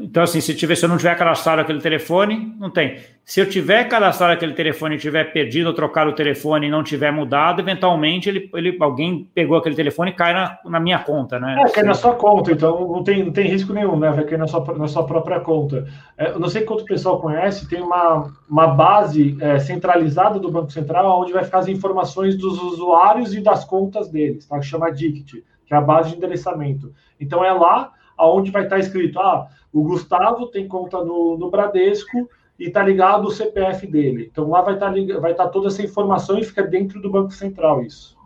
Então, 0.00 0.22
assim, 0.24 0.40
se, 0.40 0.52
tiver, 0.54 0.74
se 0.74 0.84
eu 0.84 0.88
não 0.88 0.96
tiver 0.96 1.16
cadastrado 1.16 1.60
aquele 1.60 1.80
telefone, 1.80 2.52
não 2.58 2.70
tem. 2.70 2.98
Se 3.24 3.40
eu 3.40 3.48
tiver 3.48 3.84
cadastrado 3.84 4.32
aquele 4.32 4.52
telefone 4.52 4.98
tiver 4.98 5.32
perdido 5.32 5.68
ou 5.68 5.72
trocado 5.72 6.10
o 6.10 6.14
telefone 6.14 6.66
e 6.66 6.70
não 6.70 6.82
tiver 6.82 7.12
mudado, 7.12 7.60
eventualmente 7.60 8.28
ele, 8.28 8.50
ele, 8.52 8.76
alguém 8.80 9.30
pegou 9.32 9.56
aquele 9.56 9.76
telefone 9.76 10.10
e 10.10 10.14
cai 10.14 10.34
na, 10.34 10.58
na 10.64 10.80
minha 10.80 10.98
conta, 10.98 11.38
né? 11.38 11.62
É, 11.64 11.70
cai 11.70 11.84
na 11.84 11.94
sua 11.94 12.14
conta, 12.14 12.50
então 12.50 12.86
não 12.88 13.04
tem, 13.04 13.24
não 13.24 13.32
tem 13.32 13.46
risco 13.46 13.72
nenhum, 13.72 13.96
né? 13.96 14.10
Vai 14.10 14.24
cair 14.24 14.38
na 14.38 14.48
sua, 14.48 14.76
na 14.76 14.88
sua 14.88 15.06
própria 15.06 15.38
conta. 15.38 15.86
É, 16.18 16.30
eu 16.30 16.40
não 16.40 16.48
sei 16.48 16.62
quanto 16.62 16.82
o 16.82 16.86
pessoal 16.86 17.20
conhece, 17.20 17.68
tem 17.68 17.80
uma, 17.80 18.32
uma 18.50 18.66
base 18.66 19.36
é, 19.40 19.60
centralizada 19.60 20.40
do 20.40 20.50
Banco 20.50 20.72
Central 20.72 21.22
onde 21.22 21.32
vai 21.32 21.44
ficar 21.44 21.58
as 21.58 21.68
informações 21.68 22.36
dos 22.36 22.60
usuários 22.60 23.32
e 23.32 23.40
das 23.40 23.64
contas 23.64 24.08
deles, 24.08 24.46
tá? 24.46 24.58
Que 24.58 24.66
chama 24.66 24.90
DICT, 24.90 25.44
que 25.64 25.72
é 25.72 25.76
a 25.76 25.80
base 25.80 26.10
de 26.10 26.16
endereçamento. 26.16 26.92
Então 27.20 27.44
é 27.44 27.52
lá 27.52 27.92
aonde 28.16 28.50
vai 28.50 28.64
estar 28.64 28.78
escrito, 28.78 29.18
ah, 29.18 29.48
o 29.72 29.82
Gustavo 29.82 30.46
tem 30.46 30.68
conta 30.68 31.04
no, 31.04 31.36
no 31.36 31.50
Bradesco 31.50 32.28
e 32.58 32.66
está 32.66 32.82
ligado 32.82 33.26
o 33.26 33.30
CPF 33.30 33.86
dele. 33.86 34.28
Então 34.30 34.48
lá 34.48 34.62
vai 34.62 34.74
estar, 34.74 34.92
tá 34.92 35.20
vai 35.20 35.34
tá 35.34 35.48
toda 35.48 35.68
essa 35.68 35.82
informação 35.82 36.38
e 36.38 36.44
fica 36.44 36.62
dentro 36.62 37.00
do 37.00 37.10
Banco 37.10 37.32
Central 37.32 37.82
isso. 37.82 38.16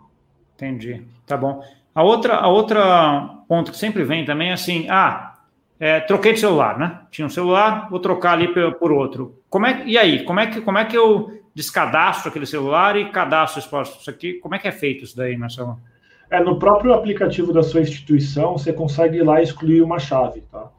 Entendi. 0.54 1.02
Tá 1.26 1.37
bom. 1.37 1.62
A 1.95 2.02
outra, 2.02 2.37
a 2.37 2.49
outra 2.49 3.38
ponto 3.49 3.71
que 3.71 3.78
sempre 3.78 4.04
vem 4.04 4.25
também 4.25 4.50
é 4.50 4.52
assim, 4.52 4.87
ah, 4.90 5.35
é, 5.80 6.00
troquei 6.00 6.33
de 6.33 6.40
celular, 6.40 6.78
né? 6.78 7.00
Tinha 7.11 7.26
um 7.26 7.30
celular, 7.30 7.88
vou 7.88 8.00
trocar 8.00 8.33
ali 8.33 8.49
por 8.49 8.92
outro. 8.92 9.40
Como 9.49 9.66
é, 9.66 9.85
e 9.87 9.97
aí, 9.97 10.25
como 10.25 10.40
é, 10.40 10.47
que, 10.47 10.61
como 10.61 10.78
é 10.78 10.85
que 10.85 10.97
eu 10.97 11.40
descadastro 11.54 12.28
aquele 12.28 12.47
celular 12.47 12.97
e 12.97 13.11
cadastro 13.11 13.61
isso 13.61 14.11
aqui? 14.11 14.35
Como 14.35 14.54
é 14.54 14.59
que 14.59 14.68
é 14.68 14.73
feito 14.73 15.04
isso 15.04 15.16
daí, 15.16 15.37
Marcelo? 15.37 15.80
É, 16.30 16.40
no 16.40 16.58
próprio 16.58 16.92
aplicativo 16.92 17.52
da 17.52 17.62
sua 17.62 17.80
instituição, 17.80 18.58
você 18.58 18.73
consegue 18.73 19.18
ir 19.18 19.23
lá 19.23 19.40
excluir 19.40 19.80
uma 19.82 19.99
chave, 19.99 20.42
tá? 20.50 20.70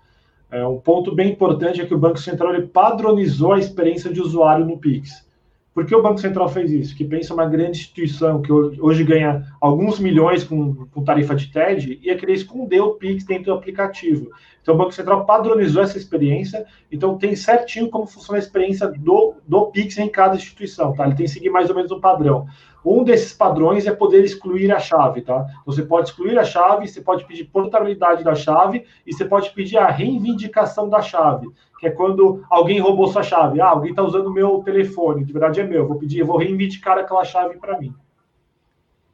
É, 0.51 0.65
um 0.65 0.79
ponto 0.79 1.13
bem 1.13 1.32
importante 1.32 1.82
é 1.82 1.86
que 1.86 1.94
o 1.94 1.98
Banco 1.98 2.20
Central 2.20 2.53
ele 2.53 2.68
padronizou 2.68 3.53
a 3.53 3.60
experiência 3.60 4.12
de 4.12 4.22
usuário 4.22 4.65
no 4.65 4.77
Pix. 4.77 5.27
Por 5.74 5.86
que 5.86 5.96
o 5.96 6.01
Banco 6.01 6.20
Central 6.20 6.50
fez 6.50 6.72
isso? 6.72 6.96
Que 6.96 7.06
pensa 7.06 7.34
uma 7.34 7.46
grande 7.46 7.77
instituição 7.77 8.41
que 8.41 8.51
hoje 8.51 9.03
ganha 9.03 9.46
alguns 9.62 10.00
milhões 10.00 10.44
com, 10.44 10.74
com 10.88 11.03
tarifa 11.03 11.36
de 11.36 11.51
TED 11.51 12.00
ia 12.03 12.18
querer 12.18 12.34
esconder 12.34 12.82
o 12.82 12.96
Pix 12.96 13.24
dentro 13.24 13.46
do 13.46 13.53
aplicativo. 13.53 14.29
Então, 14.62 14.75
o 14.75 14.77
Banco 14.77 14.91
Central 14.91 15.25
padronizou 15.25 15.82
essa 15.82 15.98
experiência, 15.98 16.65
então 16.91 17.18
tem 17.18 17.36
certinho 17.36 17.89
como 17.89 18.06
funciona 18.06 18.38
a 18.38 18.44
experiência 18.44 18.88
do, 18.88 19.36
do 19.48 19.68
Pix 19.68 19.98
em 19.98 20.10
cada 20.10 20.36
instituição, 20.36 20.94
tá? 20.94 21.06
Ele 21.06 21.15
tem 21.15 21.25
que 21.27 21.32
seguir 21.32 21.50
mais 21.50 21.70
ou 21.70 21.75
menos 21.75 21.91
um 21.91 22.00
padrão. 22.00 22.48
Um 22.83 23.03
desses 23.03 23.33
padrões 23.33 23.86
é 23.86 23.91
poder 23.91 24.24
excluir 24.24 24.71
a 24.71 24.79
chave, 24.79 25.21
tá? 25.21 25.45
Você 25.65 25.83
pode 25.83 26.09
excluir 26.09 26.38
a 26.39 26.43
chave, 26.43 26.88
você 26.88 27.01
pode 27.01 27.25
pedir 27.25 27.45
portabilidade 27.45 28.24
da 28.24 28.36
chave 28.36 28.86
e 29.05 29.13
você 29.13 29.25
pode 29.25 29.50
pedir 29.51 29.77
a 29.77 29.88
reivindicação 29.88 30.89
da 30.89 31.01
chave, 31.01 31.48
que 31.79 31.88
é 31.88 31.91
quando 31.91 32.43
alguém 32.50 32.79
roubou 32.79 33.07
sua 33.07 33.24
chave. 33.24 33.59
Ah, 33.59 33.69
alguém 33.69 33.91
está 33.91 34.03
usando 34.03 34.27
o 34.27 34.33
meu 34.33 34.62
telefone, 34.63 35.25
de 35.25 35.33
verdade 35.33 35.59
é 35.59 35.63
meu. 35.63 35.88
Vou 35.88 35.98
pedir, 35.98 36.24
vou 36.24 36.38
reivindicar 36.38 36.98
aquela 36.98 37.24
chave 37.25 37.57
para 37.57 37.77
mim. 37.77 37.93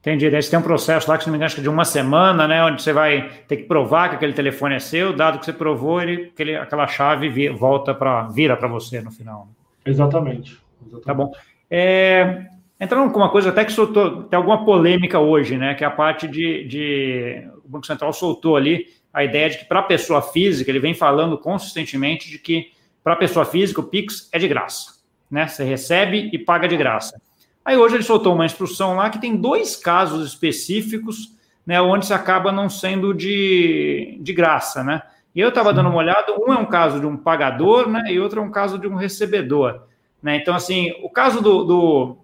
Entendi. 0.06 0.30
Daí 0.30 0.44
você 0.44 0.52
tem 0.52 0.60
um 0.60 0.62
processo 0.62 1.10
lá 1.10 1.18
que, 1.18 1.24
se 1.24 1.30
não 1.30 1.32
me 1.32 1.38
engano, 1.38 1.48
acho 1.48 1.56
que 1.56 1.62
é 1.62 1.64
de 1.64 1.70
uma 1.70 1.84
semana, 1.84 2.48
né? 2.48 2.64
Onde 2.64 2.80
você 2.80 2.94
vai 2.94 3.28
ter 3.48 3.58
que 3.58 3.64
provar 3.64 4.10
que 4.10 4.16
aquele 4.16 4.34
telefone 4.34 4.76
é 4.76 4.80
seu, 4.80 5.12
dado 5.12 5.40
que 5.40 5.46
você 5.46 5.54
provou, 5.54 6.00
ele, 6.00 6.30
aquele, 6.32 6.56
aquela 6.56 6.86
chave 6.86 7.50
volta 7.50 7.92
para 7.92 8.28
vira 8.28 8.56
para 8.56 8.68
você 8.68 9.02
no 9.02 9.10
final. 9.10 9.48
Exatamente. 9.84 10.62
Exatamente. 10.86 11.06
Tá 11.06 11.14
bom. 11.16 11.32
É, 11.72 12.46
Entrando 12.80 13.12
com 13.12 13.20
uma 13.20 13.30
coisa 13.30 13.50
até 13.50 13.64
que 13.64 13.72
soltou, 13.72 14.24
tem 14.24 14.36
alguma 14.36 14.66
polêmica 14.66 15.20
hoje, 15.20 15.58
né? 15.58 15.76
Que 15.76 15.84
é 15.84 15.88
a 15.88 15.92
parte 15.92 16.28
de, 16.28 16.66
de 16.66 17.48
o 17.64 17.70
Banco 17.70 17.86
Central 17.86 18.12
soltou 18.12 18.58
ali 18.58 18.88
a 19.14 19.24
ideia 19.24 19.50
de 19.50 19.60
que 19.60 19.66
para 19.66 19.80
a 19.80 19.84
pessoa 19.84 20.22
física, 20.22 20.70
ele 20.70 20.80
vem 20.80 20.94
falando 20.94 21.38
consistentemente 21.38 22.30
de 22.30 22.38
que 22.38 22.72
para 23.02 23.14
a 23.14 23.16
pessoa 23.16 23.46
física 23.46 23.80
o 23.80 23.84
Pix 23.84 24.28
é 24.32 24.38
de 24.38 24.48
graça, 24.48 24.96
né? 25.32 25.48
Você 25.48 25.64
recebe 25.64 26.30
e 26.34 26.38
paga 26.38 26.68
de 26.68 26.76
graça. 26.76 27.22
Aí 27.64 27.78
hoje 27.78 27.96
ele 27.96 28.04
soltou 28.04 28.36
uma 28.36 28.46
instrução 28.46 28.96
lá 28.96 29.10
que 29.10 29.22
tem 29.22 29.38
dois 29.38 29.78
casos 29.78 30.28
específicos, 30.28 31.34
né? 31.66 31.82
Onde 31.82 32.06
se 32.06 32.14
acaba 32.14 32.52
não 32.52 32.70
sendo 32.70 33.14
de, 33.14 34.18
de 34.20 34.34
graça, 34.34 34.84
né? 34.84 35.02
E 35.34 35.40
eu 35.40 35.50
estava 35.50 35.74
dando 35.74 35.90
uma 35.90 35.98
olhada, 35.98 36.34
um 36.38 36.52
é 36.52 36.58
um 36.58 36.66
caso 36.66 37.00
de 37.00 37.06
um 37.06 37.16
pagador, 37.16 37.90
né? 37.90 38.12
E 38.12 38.20
outro 38.20 38.42
é 38.42 38.44
um 38.44 38.52
caso 38.52 38.78
de 38.78 38.88
um 38.88 38.96
recebedor. 38.96 39.84
Né? 40.22 40.38
Então, 40.38 40.56
assim, 40.56 40.92
o 41.04 41.10
caso 41.10 41.42
do, 41.42 41.64
do 41.64 42.18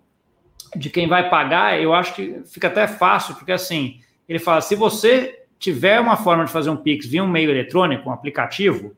de 0.76 0.90
quem 0.90 1.08
vai 1.08 1.30
pagar, 1.30 1.80
eu 1.80 1.94
acho 1.94 2.16
que 2.16 2.42
fica 2.46 2.68
até 2.68 2.88
fácil, 2.88 3.36
porque 3.36 3.52
assim, 3.52 4.00
ele 4.28 4.40
fala: 4.40 4.62
se 4.62 4.76
você 4.76 5.46
tiver 5.60 6.00
uma 6.00 6.18
forma 6.18 6.46
de 6.46 6.52
fazer 6.52 6.70
um 6.70 6.78
Pix 6.78 7.06
via 7.06 7.24
um 7.24 7.28
meio 7.28 7.52
eletrônico, 7.52 8.10
um 8.10 8.14
aplicativo, 8.14 8.96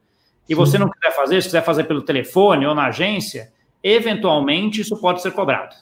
e 0.48 0.54
Sim. 0.54 0.56
você 0.56 0.78
não 0.78 0.90
quiser 0.90 1.12
fazer, 1.16 1.42
se 1.42 1.48
quiser 1.48 1.64
fazer 1.64 1.84
pelo 1.86 2.02
telefone 2.02 2.66
ou 2.66 2.76
na 2.76 2.88
agência, 2.88 3.52
eventualmente 3.84 4.82
isso 4.82 4.96
pode 4.98 5.22
ser 5.22 5.32
cobrado. 5.32 5.76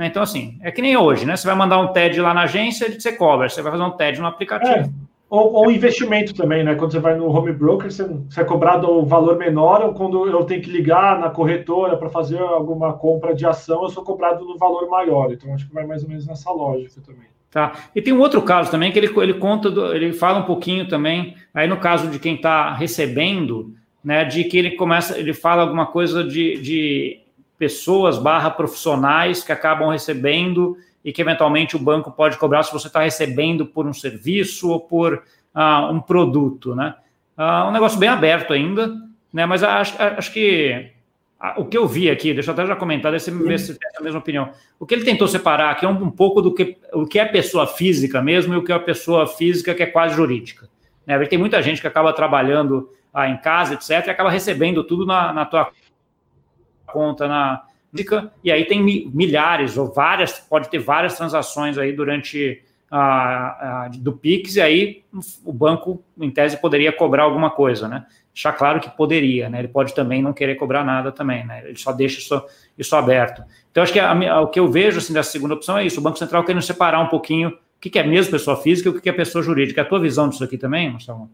Então, 0.00 0.22
assim, 0.22 0.58
é 0.62 0.70
que 0.70 0.80
nem 0.80 0.96
hoje, 0.96 1.26
né? 1.26 1.36
Você 1.36 1.46
vai 1.46 1.54
mandar 1.54 1.78
um 1.78 1.92
TED 1.92 2.18
lá 2.20 2.32
na 2.32 2.42
agência, 2.42 2.98
você 2.98 3.12
cobra, 3.12 3.48
você 3.48 3.60
vai 3.60 3.72
fazer 3.72 3.84
um 3.84 3.90
TED 3.90 4.20
no 4.20 4.26
aplicativo. 4.26 4.88
É. 4.88 5.11
Ou, 5.32 5.50
ou, 5.54 5.72
investimento 5.72 6.34
também, 6.34 6.62
né? 6.62 6.74
Quando 6.74 6.92
você 6.92 6.98
vai 6.98 7.16
no 7.16 7.26
home 7.34 7.54
broker, 7.54 7.90
você, 7.90 8.04
você 8.04 8.42
é 8.42 8.44
cobrado 8.44 8.86
o 8.86 9.06
valor 9.06 9.38
menor, 9.38 9.82
ou 9.82 9.94
quando 9.94 10.28
eu 10.28 10.44
tenho 10.44 10.60
que 10.60 10.70
ligar 10.70 11.18
na 11.18 11.30
corretora 11.30 11.96
para 11.96 12.10
fazer 12.10 12.38
alguma 12.38 12.92
compra 12.92 13.34
de 13.34 13.46
ação, 13.46 13.82
eu 13.82 13.88
sou 13.88 14.04
cobrado 14.04 14.44
no 14.44 14.58
valor 14.58 14.90
maior. 14.90 15.32
Então, 15.32 15.54
acho 15.54 15.66
que 15.66 15.72
vai 15.72 15.86
mais 15.86 16.02
ou 16.02 16.10
menos 16.10 16.26
nessa 16.26 16.52
lógica 16.52 17.00
também. 17.00 17.24
Tá. 17.50 17.72
E 17.96 18.02
tem 18.02 18.12
um 18.12 18.20
outro 18.20 18.42
caso 18.42 18.70
também 18.70 18.92
que 18.92 18.98
ele, 18.98 19.10
ele 19.22 19.32
conta, 19.32 19.70
do, 19.70 19.94
ele 19.94 20.12
fala 20.12 20.40
um 20.40 20.44
pouquinho 20.44 20.86
também, 20.86 21.34
aí 21.54 21.66
no 21.66 21.78
caso 21.78 22.08
de 22.08 22.18
quem 22.18 22.34
está 22.34 22.74
recebendo, 22.74 23.74
né, 24.04 24.26
de 24.26 24.44
que 24.44 24.58
ele 24.58 24.72
começa, 24.72 25.18
ele 25.18 25.32
fala 25.32 25.62
alguma 25.62 25.86
coisa 25.86 26.22
de, 26.22 26.60
de 26.60 27.20
pessoas 27.56 28.18
barra 28.18 28.50
profissionais 28.50 29.42
que 29.42 29.50
acabam 29.50 29.88
recebendo 29.88 30.76
e 31.04 31.12
que 31.12 31.20
eventualmente 31.20 31.76
o 31.76 31.78
banco 31.78 32.10
pode 32.10 32.36
cobrar 32.36 32.62
se 32.62 32.72
você 32.72 32.86
está 32.86 33.00
recebendo 33.00 33.66
por 33.66 33.86
um 33.86 33.92
serviço 33.92 34.70
ou 34.70 34.80
por 34.80 35.22
ah, 35.54 35.90
um 35.90 36.00
produto, 36.00 36.74
né? 36.74 36.94
Ah, 37.36 37.68
um 37.68 37.72
negócio 37.72 37.98
bem 37.98 38.08
aberto 38.08 38.52
ainda, 38.52 38.94
né? 39.32 39.46
Mas 39.46 39.62
acho, 39.62 40.00
acho 40.00 40.32
que 40.32 40.90
ah, 41.40 41.54
o 41.56 41.64
que 41.64 41.76
eu 41.76 41.88
vi 41.88 42.08
aqui, 42.08 42.32
deixa 42.32 42.50
eu 42.50 42.52
até 42.52 42.64
já 42.64 42.76
comentar, 42.76 43.10
deixa 43.10 43.30
eu 43.30 43.38
ver 43.38 43.58
se 43.58 43.76
tem 43.76 43.90
a 43.98 44.02
mesma 44.02 44.20
opinião. 44.20 44.50
O 44.78 44.86
que 44.86 44.94
ele 44.94 45.04
tentou 45.04 45.26
separar 45.26 45.72
aqui 45.72 45.84
é 45.84 45.88
um, 45.88 46.04
um, 46.04 46.10
pouco 46.10 46.40
do 46.40 46.54
que 46.54 46.78
o 46.92 47.04
que 47.04 47.18
é 47.18 47.24
pessoa 47.24 47.66
física 47.66 48.22
mesmo 48.22 48.54
e 48.54 48.56
o 48.56 48.62
que 48.62 48.70
é 48.70 48.74
a 48.74 48.80
pessoa 48.80 49.26
física 49.26 49.74
que 49.74 49.82
é 49.82 49.86
quase 49.86 50.14
jurídica. 50.14 50.68
Né? 51.04 51.18
Tem 51.26 51.38
muita 51.38 51.60
gente 51.60 51.80
que 51.80 51.86
acaba 51.86 52.12
trabalhando 52.12 52.90
ah, 53.12 53.28
em 53.28 53.36
casa, 53.38 53.74
etc., 53.74 54.06
e 54.06 54.10
acaba 54.10 54.30
recebendo 54.30 54.84
tudo 54.84 55.04
na, 55.04 55.32
na 55.32 55.44
tua 55.44 55.72
conta, 56.86 57.26
na, 57.26 57.62
e 58.42 58.50
aí 58.50 58.64
tem 58.64 58.82
milhares 59.12 59.76
ou 59.76 59.92
várias, 59.92 60.38
pode 60.38 60.70
ter 60.70 60.78
várias 60.78 61.16
transações 61.16 61.76
aí 61.76 61.92
durante 61.92 62.62
a, 62.90 63.84
a, 63.84 63.88
do 63.88 64.12
Pix, 64.12 64.56
e 64.56 64.60
aí 64.60 65.02
o 65.44 65.52
banco, 65.52 66.02
em 66.18 66.30
tese, 66.30 66.60
poderia 66.60 66.92
cobrar 66.92 67.24
alguma 67.24 67.50
coisa, 67.50 67.88
né? 67.88 68.06
Deixar 68.32 68.52
claro 68.52 68.80
que 68.80 68.90
poderia, 68.90 69.50
né? 69.50 69.58
Ele 69.58 69.68
pode 69.68 69.94
também 69.94 70.22
não 70.22 70.32
querer 70.32 70.54
cobrar 70.54 70.84
nada 70.84 71.12
também, 71.12 71.46
né? 71.46 71.64
Ele 71.66 71.78
só 71.78 71.92
deixa 71.92 72.18
isso, 72.18 72.42
isso 72.78 72.96
aberto. 72.96 73.42
Então, 73.70 73.82
acho 73.82 73.92
que 73.92 74.00
a, 74.00 74.40
o 74.40 74.48
que 74.48 74.60
eu 74.60 74.70
vejo 74.70 74.98
assim, 74.98 75.12
dessa 75.12 75.30
segunda 75.30 75.54
opção 75.54 75.76
é 75.76 75.84
isso: 75.84 76.00
o 76.00 76.02
Banco 76.02 76.18
Central 76.18 76.44
querendo 76.44 76.62
separar 76.62 77.00
um 77.00 77.08
pouquinho 77.08 77.48
o 77.50 77.80
que 77.80 77.98
é 77.98 78.02
mesmo 78.04 78.30
pessoa 78.30 78.56
física 78.56 78.88
e 78.88 78.92
o 78.92 79.00
que 79.00 79.08
é 79.08 79.12
pessoa 79.12 79.42
jurídica. 79.42 79.82
A 79.82 79.84
tua 79.84 79.98
visão 79.98 80.28
disso 80.28 80.44
aqui 80.44 80.56
também, 80.56 80.90
Marcelo? 80.90 81.28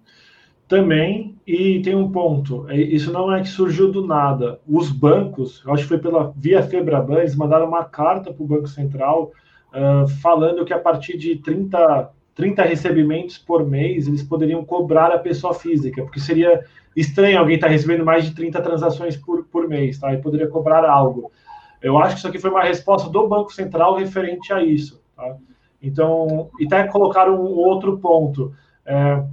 Também, 0.68 1.34
e 1.46 1.80
tem 1.80 1.94
um 1.94 2.12
ponto, 2.12 2.68
é, 2.68 2.76
isso 2.76 3.10
não 3.10 3.34
é 3.34 3.40
que 3.40 3.48
surgiu 3.48 3.90
do 3.90 4.06
nada. 4.06 4.60
Os 4.68 4.90
bancos, 4.90 5.62
eu 5.64 5.72
acho 5.72 5.84
que 5.84 5.88
foi 5.88 5.98
pela 5.98 6.30
via 6.37 6.62
Febraban, 6.62 7.20
eles 7.20 7.34
mandaram 7.34 7.66
uma 7.66 7.84
carta 7.84 8.30
para 8.32 8.42
o 8.42 8.46
Banco 8.46 8.68
Central 8.68 9.32
uh, 9.72 10.06
falando 10.20 10.66
que 10.66 10.75
a 10.75 10.78
partir 10.78 11.16
de 11.16 11.37
30, 11.37 12.10
30 12.34 12.62
recebimentos 12.64 13.38
por 13.38 13.66
mês, 13.66 14.06
eles 14.06 14.22
poderiam 14.22 14.62
cobrar 14.62 15.10
a 15.10 15.18
pessoa 15.18 15.54
física, 15.54 16.02
porque 16.02 16.20
seria 16.20 16.62
estranho 16.94 17.38
alguém 17.38 17.54
estar 17.54 17.68
tá 17.68 17.72
recebendo 17.72 18.04
mais 18.04 18.26
de 18.26 18.34
30 18.34 18.60
transações 18.60 19.16
por, 19.16 19.44
por 19.44 19.66
mês, 19.66 19.98
tá? 19.98 20.12
E 20.12 20.18
poderia 20.18 20.48
cobrar 20.48 20.84
algo. 20.84 21.32
Eu 21.80 21.96
acho 21.96 22.14
que 22.14 22.18
isso 22.18 22.28
aqui 22.28 22.38
foi 22.38 22.50
uma 22.50 22.62
resposta 22.62 23.08
do 23.08 23.26
Banco 23.26 23.54
Central 23.54 23.96
referente 23.96 24.52
a 24.52 24.62
isso, 24.62 25.02
tá? 25.16 25.34
Então, 25.82 26.50
e 26.60 26.66
até 26.66 26.87
colocaram 26.88 27.40
um 27.40 27.56
outro 27.56 27.98
ponto. 27.98 28.52
É, 28.84 29.25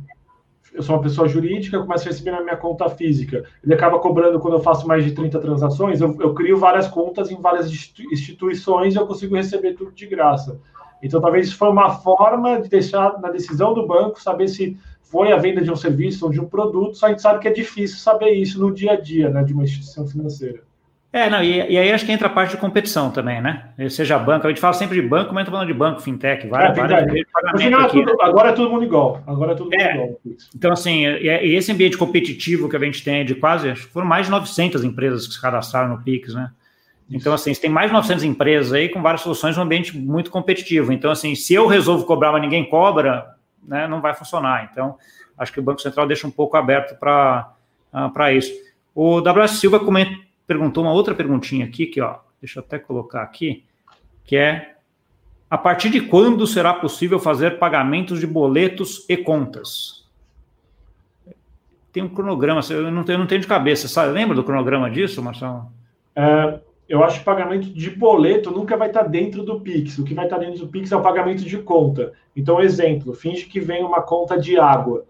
eu 0.76 0.84
sou 0.84 0.96
uma 0.96 1.02
pessoa 1.02 1.28
jurídica, 1.28 1.78
eu 1.78 1.84
começo 1.84 2.08
a 2.08 2.12
receber 2.12 2.32
na 2.32 2.42
minha 2.42 2.58
conta 2.58 2.90
física. 2.90 3.46
Ele 3.64 3.74
acaba 3.74 3.98
cobrando 3.98 4.40
quando 4.40 4.56
eu 4.56 4.60
faço 4.60 4.86
mais 4.86 5.04
de 5.06 5.14
30 5.14 5.40
transações, 5.40 6.02
eu, 6.02 6.16
eu 6.20 6.34
crio 6.34 6.58
várias 6.58 6.88
contas 6.88 7.32
em 7.32 7.42
várias 7.42 7.72
instituições 8.12 8.94
e 8.94 8.98
eu 8.98 9.08
consigo 9.08 9.36
receber 9.36 9.74
tudo 9.74 9.92
de 9.92 10.06
graça. 10.06 10.60
Então, 11.02 11.22
talvez 11.22 11.48
isso 11.48 11.58
foi 11.58 11.70
uma 11.70 11.90
forma 11.90 12.62
de 12.62 12.70
deixar 12.70 13.20
na 13.22 13.30
decisão 13.30 13.74
do 13.74 13.88
banco 13.88 14.22
saber 14.22 14.48
se 14.48 14.78
foi 15.02 15.32
a 15.32 15.38
venda 15.38 15.62
de 15.62 15.72
um 15.72 15.76
serviço 15.76 16.26
ou 16.26 16.32
de 16.32 16.42
um 16.42 16.46
produto, 16.46 16.98
só 16.98 17.06
a 17.06 17.10
gente 17.10 17.22
sabe 17.22 17.40
que 17.40 17.48
é 17.48 17.54
difícil 17.54 17.98
saber 17.98 18.32
isso 18.32 18.60
no 18.60 18.74
dia 18.74 18.94
a 18.94 19.00
dia 19.00 19.30
né, 19.30 19.44
de 19.44 19.54
uma 19.54 19.64
instituição 19.64 20.06
financeira. 20.06 20.64
É, 21.16 21.30
não, 21.30 21.42
e, 21.42 21.72
e, 21.72 21.78
aí 21.78 21.94
acho 21.94 22.06
que 22.06 22.12
entra 22.12 22.28
a 22.28 22.30
parte 22.30 22.52
de 22.52 22.58
competição 22.58 23.10
também, 23.10 23.40
né? 23.40 23.70
Seja 23.90 24.20
banco, 24.20 24.48
a 24.48 24.50
gente 24.50 24.60
fala 24.60 24.74
sempre 24.74 25.02
de 25.02 25.08
banco, 25.08 25.34
mas 25.34 25.44
estou 25.44 25.54
falando 25.54 25.72
de 25.72 25.74
banco, 25.74 26.02
fintech, 26.02 26.46
várias, 26.46 26.78
é, 26.78 26.82
várias 26.82 27.26
pagamento 27.32 27.80
é 27.80 27.88
tudo, 27.88 28.22
Agora 28.22 28.50
é 28.50 28.52
todo 28.52 28.70
mundo 28.70 28.84
igual. 28.84 29.24
Agora 29.26 29.54
é 29.54 29.56
todo 29.56 29.72
mundo 29.72 29.80
é, 29.80 29.94
igual. 29.94 30.20
Então, 30.54 30.74
assim, 30.74 31.06
e, 31.06 31.56
esse 31.56 31.72
ambiente 31.72 31.98
competitivo 31.98 32.68
que 32.68 32.76
a 32.76 32.80
gente 32.80 33.02
tem 33.02 33.24
de 33.24 33.34
quase, 33.34 33.70
acho 33.70 33.88
que 33.88 33.94
foram 33.94 34.06
mais 34.06 34.26
de 34.26 34.32
900 34.32 34.84
empresas 34.84 35.26
que 35.26 35.34
se 35.36 35.42
cadastraram 35.42 35.96
no 35.96 36.04
Pix, 36.04 36.34
né? 36.34 36.52
Então, 37.10 37.34
assim, 37.34 37.54
você 37.54 37.62
tem 37.62 37.70
mais 37.70 37.88
de 37.88 37.94
900 37.94 38.26
empresas 38.26 38.74
aí 38.74 38.90
com 38.90 39.02
várias 39.02 39.22
soluções, 39.22 39.58
um 39.58 39.62
ambiente 39.62 39.98
muito 39.98 40.30
competitivo. 40.30 40.92
Então, 40.92 41.10
assim, 41.10 41.34
se 41.34 41.54
eu 41.54 41.66
resolvo 41.66 42.04
cobrar, 42.04 42.34
mas 42.34 42.42
ninguém 42.42 42.68
cobra, 42.68 43.26
né, 43.66 43.88
não 43.88 44.02
vai 44.02 44.14
funcionar. 44.14 44.68
Então, 44.70 44.98
acho 45.38 45.54
que 45.54 45.62
o 45.62 45.64
Banco 45.64 45.82
Central 45.82 46.08
deixa 46.08 46.28
um 46.28 46.32
pouco 46.32 46.58
aberto 46.58 47.00
para 47.00 47.54
uh, 47.94 48.30
isso. 48.36 48.52
O 48.94 49.20
WS 49.20 49.60
Silva 49.60 49.80
comenta 49.80 50.25
perguntou 50.48 50.84
uma 50.84 50.94
outra 50.94 51.14
perguntinha 51.16 51.66
aqui, 51.66 51.86
que 51.86 52.02
ó, 52.02 52.18
deixa 52.42 52.60
eu 52.60 52.64
até 52.64 52.80
colocar 52.80 53.22
aqui, 53.22 53.64
que 54.24 54.36
é 54.36 54.76
a 55.50 55.58
partir 55.58 55.90
de 55.90 56.02
quando 56.02 56.46
será 56.48 56.74
possível 56.74 57.20
fazer 57.20 57.60
pagamentos 57.60 58.20
de 58.20 58.28
boletos 58.28 59.06
e 59.08 59.16
contas? 59.16 60.06
tem 61.96 62.04
um 62.04 62.10
cronograma, 62.10 62.60
eu 62.70 62.92
não 62.92 63.06
tenho, 63.06 63.16
eu 63.16 63.20
não 63.20 63.26
tenho 63.26 63.40
de 63.40 63.48
cabeça, 63.48 63.88
sabe? 63.88 64.12
Lembra 64.12 64.36
do 64.36 64.44
cronograma 64.44 64.92
disso, 64.92 65.24
Marcelo? 65.24 65.68
É, 66.14 66.60
eu 66.90 67.02
acho 67.02 67.20
que 67.20 67.26
pagamento 67.26 67.70
de 67.70 67.90
boleto 67.90 68.52
nunca 68.52 68.76
vai 68.76 68.90
estar 68.90 69.04
dentro 69.04 69.44
do 69.44 69.62
Pix. 69.62 69.98
O 69.98 70.04
que 70.04 70.14
vai 70.14 70.26
estar 70.26 70.38
dentro 70.38 70.60
do 70.60 70.68
Pix 70.68 70.92
é 70.92 70.98
o 70.98 71.02
pagamento 71.02 71.46
de 71.46 71.58
conta. 71.60 72.12
Então, 72.36 72.60
exemplo, 72.60 73.14
finge 73.14 73.46
que 73.46 73.62
vem 73.62 73.82
uma 73.82 74.02
conta 74.02 74.38
de 74.38 74.60
água. 74.60 75.06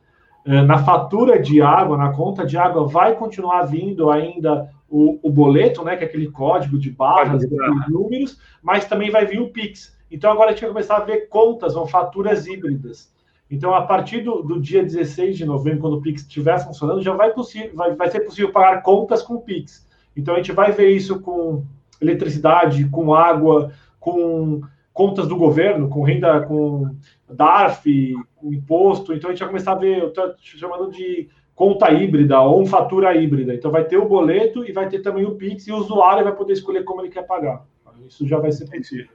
É, 0.45 0.61
na 0.61 0.77
fatura 0.77 1.39
de 1.39 1.59
água, 1.59 1.97
na 1.97 2.11
conta 2.13 2.45
de 2.45 2.55
água, 2.55 2.87
vai 2.87 3.15
continuar 3.15 3.63
vindo 3.63 4.11
ainda 4.11 4.69
o, 4.87 5.19
o 5.23 5.31
boleto, 5.31 5.83
né, 5.83 5.95
que 5.95 6.03
é 6.03 6.07
aquele 6.07 6.29
código 6.29 6.77
de 6.77 6.91
barras, 6.91 7.41
de 7.41 7.91
números, 7.91 8.39
mas 8.61 8.85
também 8.85 9.09
vai 9.09 9.25
vir 9.25 9.41
o 9.41 9.49
Pix. 9.49 9.97
Então, 10.09 10.31
agora 10.31 10.49
a 10.49 10.53
gente 10.53 10.61
vai 10.61 10.69
começar 10.69 10.97
a 10.97 11.03
ver 11.03 11.27
contas 11.29 11.75
ou 11.75 11.87
faturas 11.87 12.45
híbridas. 12.45 13.11
Então, 13.49 13.73
a 13.73 13.81
partir 13.81 14.21
do, 14.21 14.43
do, 14.43 14.59
dia 14.59 14.83
16 14.83 15.37
de 15.37 15.45
novembro, 15.45 15.79
quando 15.79 15.97
o 15.97 16.01
Pix 16.01 16.21
estiver 16.21 16.59
funcionando, 16.59 17.01
já 17.01 17.13
vai, 17.13 17.33
vai, 17.73 17.95
vai 17.95 18.09
ser 18.11 18.19
possível 18.21 18.51
pagar 18.51 18.83
contas 18.83 19.23
com 19.23 19.35
o 19.35 19.41
Pix. 19.41 19.87
Então, 20.15 20.35
a 20.35 20.37
gente 20.37 20.51
vai 20.51 20.71
ver 20.71 20.89
isso 20.91 21.19
com 21.21 21.63
eletricidade, 21.99 22.87
com 22.89 23.13
água, 23.13 23.71
com 23.99 24.61
contas 24.95 25.27
do 25.27 25.35
governo, 25.35 25.89
com 25.89 26.03
renda, 26.03 26.39
com 26.39 26.95
DARF, 27.29 28.13
com 28.37 28.53
imposto. 28.53 29.13
Então, 29.13 29.29
a 29.29 29.33
gente 29.33 29.41
vai 29.41 29.49
começar 29.49 29.73
a 29.73 29.75
ver, 29.75 29.99
eu 29.99 30.07
estou 30.07 30.33
chamando 30.39 30.89
de 30.89 31.27
conta 31.53 31.91
híbrida 31.91 32.39
ou 32.39 32.65
fatura 32.65 33.13
híbrida. 33.13 33.53
Então, 33.53 33.69
vai 33.69 33.83
ter 33.83 33.97
o 33.97 34.07
boleto 34.07 34.63
e 34.65 34.71
vai 34.71 34.87
ter 34.87 34.99
também 34.99 35.25
o 35.25 35.35
Pix, 35.35 35.67
e 35.67 35.71
o 35.73 35.75
usuário 35.75 36.23
vai 36.23 36.33
poder 36.33 36.53
escolher 36.53 36.85
como 36.85 37.01
ele 37.01 37.09
quer 37.09 37.23
pagar. 37.23 37.65
Isso 38.07 38.25
já 38.25 38.39
vai 38.39 38.53
ser 38.53 38.69
possível. 38.69 39.07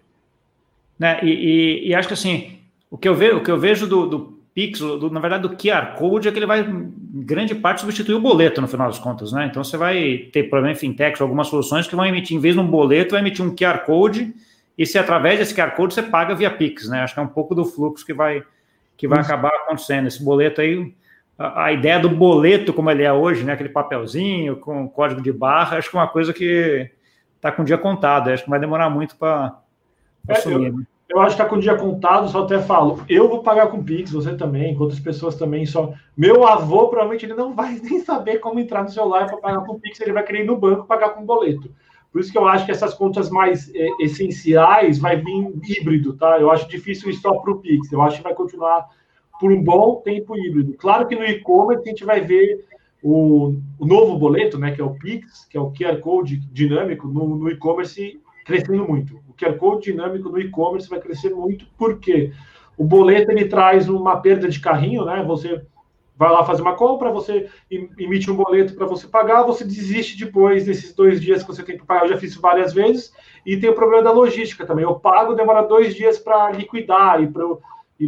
Né? 0.99 1.18
E, 1.22 1.30
e, 1.30 1.88
e 1.88 1.94
acho 1.94 2.08
que 2.08 2.14
assim, 2.14 2.58
o 2.90 2.99
que 2.99 3.08
eu 3.08 3.14
vejo, 3.14 3.38
o 3.38 3.42
que 3.42 3.50
eu 3.50 3.58
vejo 3.58 3.87
do, 3.87 4.06
do 4.06 4.40
Pix, 4.52 4.80
do, 4.80 5.08
na 5.08 5.20
verdade, 5.20 5.49
do 5.49 5.56
QR 5.56 5.94
Code 5.96 6.28
é 6.28 6.32
que 6.32 6.38
ele 6.38 6.44
vai, 6.44 6.60
em 6.60 6.92
grande 7.25 7.54
parte, 7.54 7.80
substituir 7.80 8.16
o 8.16 8.20
boleto 8.20 8.60
no 8.60 8.68
final 8.68 8.87
das 8.87 8.99
contas, 8.99 9.32
né? 9.32 9.46
Então 9.46 9.64
você 9.64 9.78
vai 9.78 10.28
ter, 10.30 10.50
problema 10.50 10.72
em 10.72 10.78
fintechs, 10.78 11.22
algumas 11.22 11.46
soluções 11.46 11.87
que 11.87 11.96
vão 11.96 12.04
emitir, 12.04 12.37
em 12.37 12.40
vez 12.40 12.54
de 12.54 12.60
um 12.60 12.66
boleto, 12.66 13.12
vai 13.12 13.20
emitir 13.20 13.42
um 13.42 13.54
QR 13.54 13.78
Code, 13.87 14.34
e 14.80 14.87
se 14.87 14.99
através 14.99 15.38
desse 15.38 15.54
QR 15.54 15.72
Code 15.72 15.92
você 15.92 16.02
paga 16.02 16.34
via 16.34 16.50
Pix, 16.50 16.88
né? 16.88 17.02
Acho 17.02 17.12
que 17.12 17.20
é 17.20 17.22
um 17.22 17.28
pouco 17.28 17.54
do 17.54 17.66
fluxo 17.66 18.02
que 18.02 18.14
vai, 18.14 18.42
que 18.96 19.06
vai 19.06 19.20
acabar 19.20 19.50
acontecendo. 19.50 20.06
Esse 20.06 20.25
boleto 20.25 20.62
aí, 20.62 20.94
a, 21.38 21.64
a, 21.64 21.72
ideia 21.72 22.00
do 22.00 22.08
boleto 22.08 22.72
como 22.72 22.90
ele 22.90 23.02
é 23.02 23.12
hoje, 23.12 23.44
né? 23.44 23.52
Aquele 23.52 23.68
papelzinho 23.68 24.56
com 24.56 24.88
código 24.88 25.20
de 25.20 25.30
barra, 25.30 25.76
acho 25.76 25.90
que 25.90 25.96
é 25.99 26.00
uma 26.00 26.08
coisa 26.08 26.32
que 26.32 26.90
está 27.37 27.52
com 27.52 27.60
o 27.60 27.64
dia 27.66 27.76
contado, 27.76 28.30
acho 28.30 28.44
que 28.44 28.49
vai 28.49 28.58
demorar 28.58 28.88
muito 28.88 29.16
para 29.16 29.60
é, 30.26 30.32
assumir. 30.32 30.68
Eu... 30.68 30.78
Né? 30.78 30.84
eu 31.10 31.20
acho 31.20 31.37
que 31.37 31.42
está 31.42 31.44
com 31.44 31.56
o 31.56 31.60
dia 31.60 31.75
contado, 31.75 32.30
só 32.30 32.44
até 32.44 32.58
falo, 32.58 33.04
eu 33.06 33.28
vou 33.28 33.42
pagar 33.42 33.66
com 33.66 33.84
Pix, 33.84 34.12
você 34.12 34.34
também, 34.34 34.75
outras 34.78 34.99
pessoas 34.99 35.34
também, 35.34 35.66
só. 35.66 35.92
Meu 36.16 36.46
avô, 36.49 36.88
provavelmente, 36.88 37.26
ele 37.26 37.34
não 37.34 37.52
vai 37.52 37.78
nem 37.84 38.00
saber 38.00 38.38
como 38.38 38.58
entrar 38.58 38.82
no 38.82 38.88
celular 38.88 39.26
para 39.26 39.37
pagar 39.37 39.60
com 39.60 39.78
Pix, 39.78 40.00
ele 40.00 40.14
vai 40.14 40.22
querer 40.22 40.44
ir 40.44 40.46
no 40.46 40.56
banco 40.56 40.87
pagar 40.87 41.10
com 41.10 41.26
boleto. 41.26 41.70
Por 42.12 42.20
isso 42.20 42.32
que 42.32 42.38
eu 42.38 42.46
acho 42.46 42.66
que 42.66 42.72
essas 42.72 42.94
contas 42.94 43.30
mais 43.30 43.72
é, 43.74 43.88
essenciais 44.00 44.98
vai 44.98 45.16
vir 45.16 45.52
híbrido, 45.64 46.16
tá? 46.16 46.40
Eu 46.40 46.50
acho 46.50 46.68
difícil 46.68 47.10
ir 47.10 47.14
só 47.14 47.34
para 47.38 47.52
o 47.52 47.58
Pix, 47.58 47.92
eu 47.92 48.02
acho 48.02 48.18
que 48.18 48.24
vai 48.24 48.34
continuar 48.34 48.88
por 49.38 49.52
um 49.52 49.62
bom 49.62 49.96
tempo 50.04 50.36
híbrido. 50.36 50.74
Claro 50.74 51.06
que 51.06 51.16
no 51.16 51.24
e-commerce 51.24 51.88
a 51.88 51.88
gente 51.88 52.04
vai 52.04 52.20
ver 52.20 52.66
o, 53.02 53.54
o, 53.78 53.86
novo 53.86 54.18
boleto, 54.18 54.58
né, 54.58 54.72
que 54.72 54.80
é 54.80 54.84
o 54.84 54.94
Pix, 54.94 55.46
que 55.46 55.56
é 55.56 55.60
o 55.60 55.72
QR 55.72 55.98
Code 56.00 56.36
dinâmico, 56.52 57.08
no, 57.08 57.36
no 57.36 57.50
e-commerce 57.50 58.20
crescendo 58.44 58.86
muito. 58.86 59.16
O 59.28 59.34
QR 59.34 59.56
Code 59.56 59.90
dinâmico 59.90 60.28
no 60.28 60.40
e-commerce 60.40 60.88
vai 60.88 61.00
crescer 61.00 61.30
muito, 61.30 61.66
porque 61.78 62.32
o 62.76 62.84
boleto 62.84 63.30
ele 63.30 63.46
traz 63.46 63.88
uma 63.88 64.20
perda 64.20 64.48
de 64.48 64.60
carrinho, 64.60 65.04
né? 65.04 65.22
Você 65.24 65.62
vai 66.20 66.30
lá 66.30 66.45
fazer 66.45 66.60
uma 66.60 66.76
compra, 66.76 67.10
você 67.10 67.49
emite 67.99 68.30
um 68.30 68.36
boleto 68.36 68.75
para 68.75 68.84
você 68.84 69.08
pagar, 69.08 69.42
você 69.42 69.64
desiste 69.64 70.23
depois 70.23 70.66
desses 70.66 70.95
dois 70.95 71.18
dias 71.18 71.42
que 71.42 71.49
você 71.49 71.62
tem 71.62 71.78
que 71.78 71.86
pagar. 71.86 72.02
Eu 72.02 72.10
já 72.10 72.18
fiz 72.18 72.36
várias 72.36 72.75
vezes. 72.75 73.10
E 73.47 73.56
tem 73.56 73.71
o 73.71 73.75
problema 73.75 74.02
da 74.02 74.12
logística 74.12 74.66
também. 74.66 74.84
Eu 74.84 74.97
pago, 74.97 75.32
demora 75.32 75.62
dois 75.62 75.95
dias 75.95 76.18
para 76.18 76.50
liquidar 76.50 77.23
e 77.23 77.26
para 77.26 77.42
e 77.99 78.06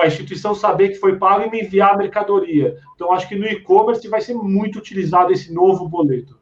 a 0.00 0.06
instituição 0.06 0.52
saber 0.52 0.88
que 0.88 0.94
foi 0.96 1.16
pago 1.16 1.44
e 1.44 1.50
me 1.50 1.60
enviar 1.60 1.94
a 1.94 1.96
mercadoria. 1.96 2.76
Então, 2.94 3.12
acho 3.12 3.28
que 3.28 3.36
no 3.36 3.46
e-commerce 3.46 4.08
vai 4.08 4.20
ser 4.20 4.34
muito 4.34 4.78
utilizado 4.78 5.32
esse 5.32 5.52
novo 5.52 5.88
boleto. 5.88 6.36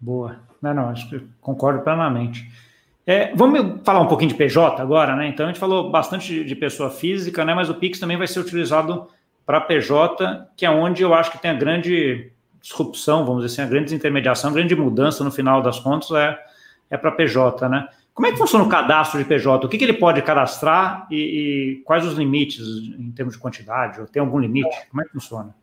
Boa. 0.00 0.40
Não, 0.60 0.72
não, 0.72 0.88
acho 0.88 1.08
que 1.10 1.20
concordo 1.40 1.82
plenamente. 1.82 2.46
É, 3.06 3.34
vamos 3.34 3.82
falar 3.84 4.00
um 4.00 4.08
pouquinho 4.08 4.30
de 4.30 4.36
PJ 4.36 4.80
agora, 4.80 5.14
né? 5.14 5.28
Então 5.28 5.46
a 5.46 5.48
gente 5.48 5.60
falou 5.60 5.90
bastante 5.90 6.44
de 6.44 6.56
pessoa 6.56 6.90
física, 6.90 7.44
né? 7.44 7.54
Mas 7.54 7.70
o 7.70 7.74
Pix 7.74 7.98
também 7.98 8.16
vai 8.16 8.26
ser 8.26 8.40
utilizado 8.40 9.06
para 9.46 9.60
PJ, 9.60 10.48
que 10.56 10.66
é 10.66 10.70
onde 10.70 11.02
eu 11.02 11.14
acho 11.14 11.30
que 11.30 11.38
tem 11.38 11.52
a 11.52 11.54
grande 11.54 12.32
disrupção, 12.60 13.24
vamos 13.24 13.44
dizer 13.44 13.54
assim, 13.54 13.66
a 13.66 13.70
grande 13.70 13.84
desintermediação, 13.86 14.50
a 14.50 14.52
grande 14.52 14.74
mudança 14.74 15.22
no 15.22 15.30
final 15.30 15.62
das 15.62 15.78
contas 15.78 16.10
é, 16.10 16.36
é 16.90 16.96
para 16.96 17.12
PJ, 17.12 17.68
né? 17.68 17.88
Como 18.12 18.26
é 18.26 18.32
que 18.32 18.38
funciona 18.38 18.64
o 18.64 18.68
cadastro 18.68 19.18
de 19.18 19.28
PJ? 19.28 19.64
O 19.64 19.68
que, 19.68 19.78
que 19.78 19.84
ele 19.84 19.92
pode 19.92 20.20
cadastrar 20.22 21.06
e, 21.10 21.16
e, 21.16 21.82
quais 21.84 22.04
os 22.04 22.14
limites 22.14 22.66
em 22.98 23.12
termos 23.12 23.34
de 23.34 23.40
quantidade? 23.40 24.00
Ou 24.00 24.06
tem 24.06 24.20
algum 24.20 24.38
limite? 24.38 24.74
Como 24.90 25.02
é 25.02 25.04
que 25.04 25.12
funciona? 25.12 25.54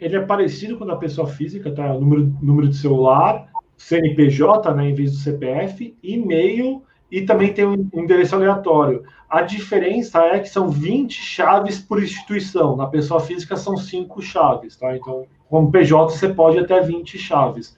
Ele 0.00 0.16
é 0.16 0.20
parecido 0.20 0.78
com 0.78 0.90
a 0.90 0.96
pessoa 0.96 1.28
física, 1.28 1.70
tá? 1.70 1.86
Número, 1.92 2.34
número 2.40 2.68
de 2.68 2.76
celular, 2.76 3.46
CNPJ, 3.76 4.74
né, 4.74 4.88
em 4.88 4.94
vez 4.94 5.12
do 5.12 5.18
CPF, 5.18 5.94
e-mail 6.02 6.82
e 7.10 7.22
também 7.22 7.52
tem 7.52 7.64
um 7.64 7.88
endereço 7.94 8.34
aleatório. 8.34 9.04
A 9.28 9.42
diferença 9.42 10.20
é 10.20 10.38
que 10.38 10.48
são 10.48 10.68
20 10.68 11.12
chaves 11.12 11.78
por 11.78 12.02
instituição. 12.02 12.76
Na 12.76 12.86
pessoa 12.86 13.20
física 13.20 13.56
são 13.56 13.76
5 13.76 14.20
chaves, 14.22 14.76
tá? 14.76 14.96
Então, 14.96 15.26
como 15.48 15.70
PJ, 15.70 16.12
você 16.12 16.28
pode 16.28 16.58
até 16.58 16.80
20 16.80 17.18
chaves. 17.18 17.76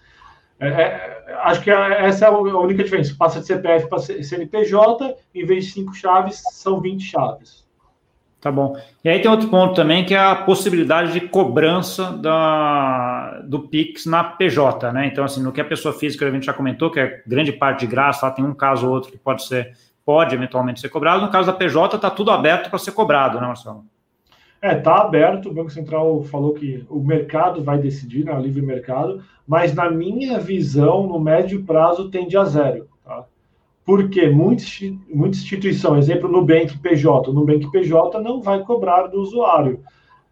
É, 0.61 0.69
é, 0.69 1.35
acho 1.45 1.63
que 1.63 1.71
essa 1.71 2.27
é 2.27 2.29
a 2.29 2.37
única 2.37 2.83
diferença. 2.83 3.15
Passa 3.17 3.41
de 3.41 3.47
CPF 3.47 3.89
para 3.89 3.99
CNPJ, 3.99 5.17
em 5.35 5.45
vez 5.45 5.67
de 5.67 5.73
5 5.73 5.95
chaves, 5.95 6.43
são 6.53 6.81
20 6.81 7.03
chaves. 7.03 7.68
Tá 8.41 8.53
bom. 8.53 8.77
E 9.05 9.09
aí 9.09 9.21
tem 9.21 9.29
outro 9.29 9.49
ponto 9.49 9.75
também, 9.75 10.05
que 10.05 10.15
é 10.15 10.19
a 10.19 10.37
possibilidade 10.37 11.13
de 11.13 11.21
cobrança 11.21 12.13
da, 12.13 13.41
do 13.45 13.61
PIX 13.61 14.07
na 14.07 14.23
PJ, 14.23 14.93
né? 14.93 15.07
Então, 15.07 15.25
assim, 15.25 15.43
no 15.43 15.51
que 15.51 15.61
a 15.61 15.65
pessoa 15.65 15.93
física 15.93 16.25
a 16.25 16.31
gente 16.31 16.47
já 16.47 16.53
comentou, 16.53 16.89
que 16.89 17.01
é 17.01 17.21
grande 17.27 17.53
parte 17.53 17.81
de 17.81 17.89
graça, 17.89 18.27
lá 18.27 18.33
tem 18.33 18.45
um 18.45 18.55
caso 18.55 18.87
ou 18.87 18.95
outro 18.95 19.11
que 19.11 19.19
pode 19.19 19.45
ser, 19.45 19.73
pode 20.07 20.37
eventualmente 20.37 20.81
ser 20.81 20.89
cobrado. 20.89 21.21
No 21.21 21.33
caso 21.33 21.49
da 21.49 21.53
PJ, 21.53 21.97
está 21.97 22.11
tudo 22.11 22.31
aberto 22.31 22.71
para 22.71 22.79
ser 22.79 22.93
cobrado, 22.93 23.41
né, 23.41 23.47
Marcelo? 23.49 23.85
É, 24.63 24.79
está 24.79 24.99
aberto. 24.99 25.49
O 25.49 25.55
Banco 25.55 25.71
Central 25.71 26.23
falou 26.23 26.55
que 26.55 26.85
o 26.89 27.01
mercado 27.01 27.63
vai 27.65 27.79
decidir, 27.79 28.25
né, 28.25 28.33
o 28.33 28.41
livre 28.41 28.63
mercado, 28.63 29.21
mas 29.47 29.75
na 29.75 29.91
minha 29.91 30.39
visão, 30.39 31.09
no 31.09 31.19
médio 31.19 31.65
prazo, 31.65 32.09
tende 32.09 32.37
a 32.37 32.45
zero. 32.45 32.88
Porque 33.89 34.29
muita, 34.29 34.65
muita 35.09 35.39
instituição, 35.39 35.97
exemplo, 35.97 36.31
Nubank 36.31 36.77
PJ, 36.77 37.31
o 37.31 37.33
Nubank 37.33 37.71
PJ 37.71 38.21
não 38.21 38.43
vai 38.43 38.63
cobrar 38.63 39.07
do 39.07 39.19
usuário. 39.19 39.83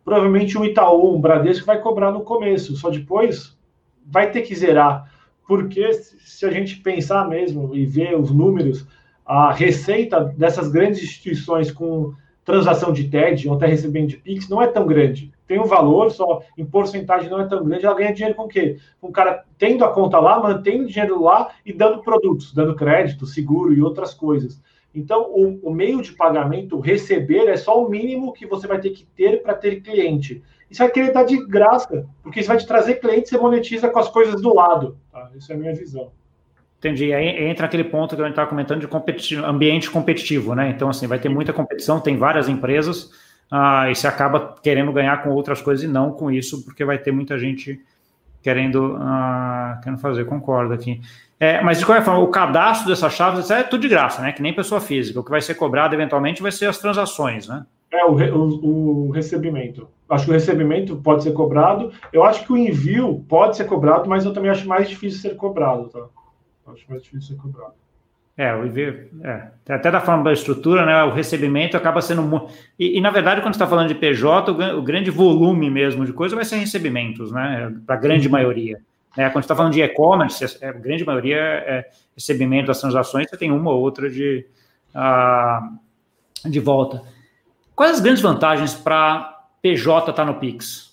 Provavelmente 0.05 0.59
um 0.59 0.65
Itaú, 0.67 1.17
um 1.17 1.21
Bradesco 1.23 1.65
vai 1.65 1.81
cobrar 1.81 2.13
no 2.13 2.21
começo, 2.21 2.77
só 2.77 2.91
depois 2.91 3.57
vai 4.05 4.31
ter 4.31 4.43
que 4.43 4.55
zerar. 4.55 5.11
Porque 5.49 5.91
se 5.95 6.45
a 6.45 6.51
gente 6.51 6.81
pensar 6.81 7.27
mesmo 7.31 7.75
e 7.75 7.87
ver 7.87 8.15
os 8.21 8.31
números, 8.31 8.87
a 9.25 9.51
receita 9.53 10.23
dessas 10.23 10.69
grandes 10.69 11.03
instituições 11.03 11.73
com 11.73 12.13
transação 12.47 12.93
de 12.93 13.09
TED 13.09 13.49
ou 13.49 13.57
até 13.57 13.67
recebendo 13.67 14.07
de 14.07 14.17
Pix 14.19 14.49
não 14.49 14.63
é 14.63 14.69
tão 14.69 14.87
grande. 14.87 15.33
Tem 15.49 15.61
um 15.61 15.65
valor, 15.65 16.13
só 16.13 16.43
em 16.57 16.65
porcentagem 16.65 17.29
não 17.29 17.41
é 17.41 17.47
tão 17.47 17.63
grande, 17.65 17.85
ela 17.85 17.97
ganha 17.97 18.15
dinheiro 18.15 18.37
com 18.37 18.45
o 18.45 18.49
quê? 18.49 18.79
Com 19.01 19.09
o 19.09 19.13
cara 19.13 19.45
tendo 19.59 19.85
a 19.85 19.93
conta 19.93 20.19
lá, 20.21 20.41
mantendo 20.41 20.87
dinheiro 20.87 21.21
lá 21.21 21.51
e 21.65 21.73
dando 21.73 22.03
produtos, 22.03 22.55
dando 22.55 22.77
crédito, 22.77 23.27
seguro 23.27 23.75
e 23.75 23.83
outras 23.83 24.15
coisas. 24.15 24.63
Então, 24.95 25.25
o, 25.25 25.59
o 25.69 25.75
meio 25.75 26.01
de 26.01 26.13
pagamento, 26.13 26.79
receber, 26.79 27.49
é 27.49 27.57
só 27.57 27.85
o 27.85 27.89
mínimo 27.89 28.33
que 28.33 28.47
você 28.47 28.67
vai 28.67 28.81
ter 28.81 28.91
que 28.91 29.05
ter 29.05 29.43
para 29.43 29.53
ter 29.53 29.83
cliente. 29.83 30.43
Isso 30.71 30.83
vai 30.83 30.91
querer 30.91 31.13
dar 31.13 31.25
de 31.25 31.45
graça, 31.47 32.07
porque 32.23 32.41
isso 32.41 32.49
vai 32.49 32.57
te 32.57 32.67
trazer 32.67 32.95
cliente, 32.95 33.29
você 33.29 33.37
monetiza 33.37 33.89
com 33.89 33.99
as 33.99 34.09
coisas 34.09 34.41
do 34.41 34.55
lado. 34.55 34.97
Tá? 35.13 35.31
Isso 35.35 35.51
é 35.53 35.55
a 35.55 35.59
minha 35.59 35.75
visão. 35.75 36.13
Entendi. 36.79 37.13
Aí 37.13 37.49
entra 37.49 37.67
aquele 37.67 37.85
ponto 37.85 38.15
que 38.15 38.21
a 38.21 38.25
gente 38.25 38.33
estava 38.33 38.49
comentando 38.49 38.81
de 38.81 39.37
ambiente 39.37 39.91
competitivo, 39.91 40.55
né? 40.55 40.71
Então, 40.71 40.89
assim, 40.89 41.07
vai 41.07 41.19
ter 41.19 41.29
muita 41.29 41.53
competição, 41.53 42.01
tem 42.01 42.17
várias 42.17 42.49
empresas, 42.49 43.11
ah, 43.51 43.91
e 43.91 43.95
você 43.95 44.07
acaba 44.07 44.57
querendo 44.63 44.93
ganhar 44.93 45.23
com 45.23 45.31
outras 45.31 45.61
coisas 45.63 45.85
e 45.85 45.89
não 45.89 46.13
com 46.13 46.31
isso, 46.31 46.65
porque 46.65 46.85
vai 46.85 46.99
ter 46.99 47.13
muita 47.13 47.39
gente 47.39 47.81
querendo, 48.43 48.97
ah, 49.01 49.81
querendo 49.83 49.99
fazer, 49.99 50.25
concordo 50.27 50.75
aqui. 50.75 51.01
É, 51.39 51.61
mas 51.63 51.79
de 51.79 51.85
qualquer 51.85 52.05
forma, 52.05 52.21
o 52.21 52.29
cadastro 52.29 52.89
dessas 52.89 53.13
chaves 53.13 53.51
é 53.51 53.63
tudo 53.63 53.83
de 53.83 53.89
graça, 53.89 54.23
né? 54.23 54.33
Que 54.33 54.43
nem 54.43 54.55
pessoa 54.55 54.81
física. 54.81 55.21
O 55.21 55.25
que 55.25 55.31
vai 55.31 55.41
ser 55.41 55.55
cobrado 55.55 55.95
eventualmente 55.95 56.43
vai 56.43 56.53
ser 56.53 56.67
as 56.67 56.79
transações, 56.79 57.47
né? 57.47 57.65
É, 57.93 58.05
o, 58.05 58.13
o, 58.13 59.09
o 59.09 59.11
recebimento. 59.11 59.89
Acho 60.09 60.25
que 60.25 60.31
o 60.31 60.35
recebimento 60.35 60.97
pode 60.97 61.23
ser 61.23 61.33
cobrado. 61.33 61.93
Eu 62.13 62.25
acho 62.25 62.45
que 62.45 62.53
o 62.53 62.57
envio 62.57 63.25
pode 63.29 63.57
ser 63.57 63.65
cobrado, 63.65 64.09
mas 64.09 64.25
eu 64.25 64.33
também 64.33 64.51
acho 64.51 64.67
mais 64.67 64.89
difícil 64.89 65.21
ser 65.21 65.37
cobrado, 65.37 65.89
tá? 65.89 66.01
Acho 66.67 66.85
mais 66.89 67.03
difícil 67.03 67.37
ser 67.37 67.43
cobrado. 67.43 67.75
É, 68.37 68.55
o 68.55 68.67
IV, 68.67 69.09
é, 69.23 69.49
até 69.71 69.91
da 69.91 69.99
forma 69.99 70.23
da 70.23 70.33
estrutura, 70.33 70.85
né, 70.85 71.05
o 71.05 71.11
recebimento 71.11 71.75
acaba 71.75 72.03
sendo. 72.03 72.49
E, 72.79 72.99
e 72.99 73.01
na 73.01 73.11
verdade, 73.11 73.41
quando 73.41 73.55
está 73.55 73.67
falando 73.67 73.89
de 73.89 73.95
PJ, 73.95 74.53
o, 74.53 74.79
o, 74.79 74.83
grande 74.83 75.11
volume 75.11 75.71
mesmo 75.71 76.05
de 76.05 76.13
coisa 76.13 76.37
vai 76.37 76.45
ser 76.45 76.57
recebimentos, 76.57 77.33
né, 77.33 77.75
para 77.87 77.95
a 77.95 77.99
grande 77.99 78.29
maioria. 78.29 78.79
Né, 79.17 79.31
quando 79.31 79.45
está 79.45 79.57
falando 79.57 79.73
de 79.73 79.81
e-commerce, 79.81 80.63
a 80.63 80.73
grande 80.73 81.03
maioria 81.03 81.39
é 81.39 81.91
recebimento 82.15 82.67
das 82.67 82.79
transações, 82.79 83.27
você 83.31 83.39
tem 83.39 83.51
uma 83.51 83.71
ou 83.71 83.81
outra 83.81 84.11
de, 84.11 84.45
uh, 84.95 86.51
de 86.51 86.61
volta. 86.61 87.03
Quais 87.75 87.93
as 87.93 88.01
grandes 88.01 88.21
vantagens 88.21 88.75
para 88.75 89.45
PJ 89.63 90.11
estar 90.11 90.13
tá 90.13 90.25
no 90.27 90.39
Pix? 90.39 90.86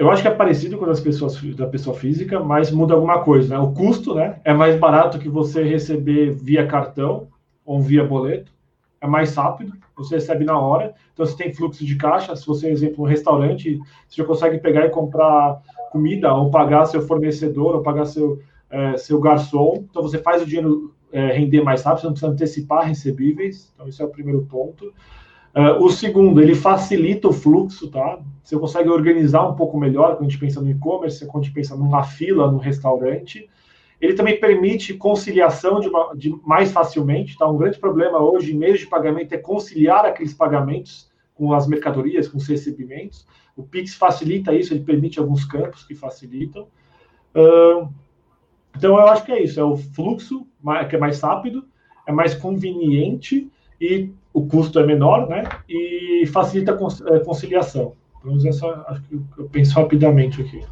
Eu 0.00 0.10
acho 0.10 0.22
que 0.22 0.28
é 0.28 0.34
parecido 0.34 0.78
com 0.78 0.86
as 0.86 0.98
pessoas 0.98 1.38
da 1.54 1.66
pessoa 1.66 1.94
física, 1.94 2.40
mas 2.40 2.70
muda 2.70 2.94
alguma 2.94 3.22
coisa, 3.22 3.54
né? 3.54 3.60
O 3.62 3.70
custo, 3.72 4.14
né? 4.14 4.40
É 4.44 4.54
mais 4.54 4.74
barato 4.74 5.18
que 5.18 5.28
você 5.28 5.62
receber 5.62 6.30
via 6.30 6.66
cartão 6.66 7.28
ou 7.66 7.82
via 7.82 8.02
boleto. 8.02 8.50
É 8.98 9.06
mais 9.06 9.36
rápido, 9.36 9.74
você 9.94 10.14
recebe 10.14 10.46
na 10.46 10.58
hora. 10.58 10.94
Então, 11.12 11.26
você 11.26 11.36
tem 11.36 11.52
fluxo 11.52 11.84
de 11.84 11.96
caixa. 11.96 12.34
Se 12.34 12.46
você, 12.46 12.70
exemplo, 12.70 13.04
um 13.04 13.06
restaurante, 13.06 13.78
você 14.08 14.22
já 14.22 14.24
consegue 14.24 14.56
pegar 14.56 14.86
e 14.86 14.88
comprar 14.88 15.60
comida, 15.92 16.32
ou 16.32 16.50
pagar 16.50 16.86
seu 16.86 17.02
fornecedor, 17.02 17.74
ou 17.74 17.82
pagar 17.82 18.06
seu, 18.06 18.40
é, 18.70 18.96
seu 18.96 19.20
garçom. 19.20 19.84
Então, 19.90 20.00
você 20.00 20.16
faz 20.16 20.40
o 20.40 20.46
dinheiro 20.46 20.94
é, 21.12 21.30
render 21.30 21.60
mais 21.60 21.82
rápido, 21.82 22.00
você 22.00 22.06
não 22.06 22.12
precisa 22.14 22.32
antecipar 22.32 22.86
recebíveis. 22.86 23.70
Então, 23.74 23.86
esse 23.86 24.00
é 24.00 24.04
o 24.06 24.08
primeiro 24.08 24.46
ponto. 24.46 24.94
Uh, 25.54 25.82
o 25.82 25.90
segundo, 25.90 26.40
ele 26.40 26.54
facilita 26.54 27.28
o 27.28 27.32
fluxo, 27.32 27.90
tá? 27.90 28.20
Você 28.42 28.56
consegue 28.56 28.88
organizar 28.88 29.48
um 29.48 29.56
pouco 29.56 29.78
melhor 29.78 30.16
quando 30.16 30.28
a 30.28 30.30
gente 30.30 30.38
pensa 30.38 30.60
no 30.60 30.70
e-commerce, 30.70 31.26
quando 31.26 31.42
a 31.42 31.46
gente 31.46 31.54
pensa 31.54 31.76
numa 31.76 32.04
fila, 32.04 32.50
no 32.50 32.58
restaurante. 32.58 33.48
Ele 34.00 34.14
também 34.14 34.38
permite 34.38 34.94
conciliação 34.94 35.80
de, 35.80 35.88
uma, 35.88 36.14
de, 36.14 36.30
mais 36.46 36.70
facilmente, 36.72 37.36
tá? 37.36 37.48
Um 37.48 37.56
grande 37.56 37.78
problema 37.78 38.18
hoje 38.18 38.52
em 38.52 38.58
meios 38.58 38.80
de 38.80 38.86
pagamento 38.86 39.32
é 39.32 39.38
conciliar 39.38 40.06
aqueles 40.06 40.32
pagamentos 40.32 41.10
com 41.34 41.52
as 41.52 41.66
mercadorias, 41.66 42.28
com 42.28 42.38
os 42.38 42.46
recebimentos. 42.46 43.26
O 43.56 43.62
Pix 43.62 43.94
facilita 43.94 44.54
isso, 44.54 44.72
ele 44.72 44.84
permite 44.84 45.18
alguns 45.18 45.44
campos 45.44 45.84
que 45.84 45.94
facilitam. 45.94 46.68
Uh, 47.34 47.88
então, 48.76 48.96
eu 48.96 49.06
acho 49.08 49.24
que 49.24 49.32
é 49.32 49.42
isso, 49.42 49.58
é 49.58 49.64
o 49.64 49.76
fluxo 49.76 50.46
que 50.88 50.96
é 50.96 50.98
mais 50.98 51.20
rápido, 51.20 51.64
é 52.06 52.12
mais 52.12 52.34
conveniente 52.34 53.50
e 53.80 54.10
o 54.32 54.46
custo 54.46 54.78
é 54.78 54.86
menor, 54.86 55.28
né? 55.28 55.44
E 55.68 56.26
facilita 56.32 56.72
a 56.72 57.14
é, 57.14 57.18
conciliação. 57.20 57.94
Pelo 58.20 58.34
menos 58.34 58.44
essa 58.44 58.84
acho 58.88 59.02
que 59.02 59.14
eu 59.38 59.48
penso 59.50 59.74
rapidamente 59.80 60.40
aqui. 60.42 60.62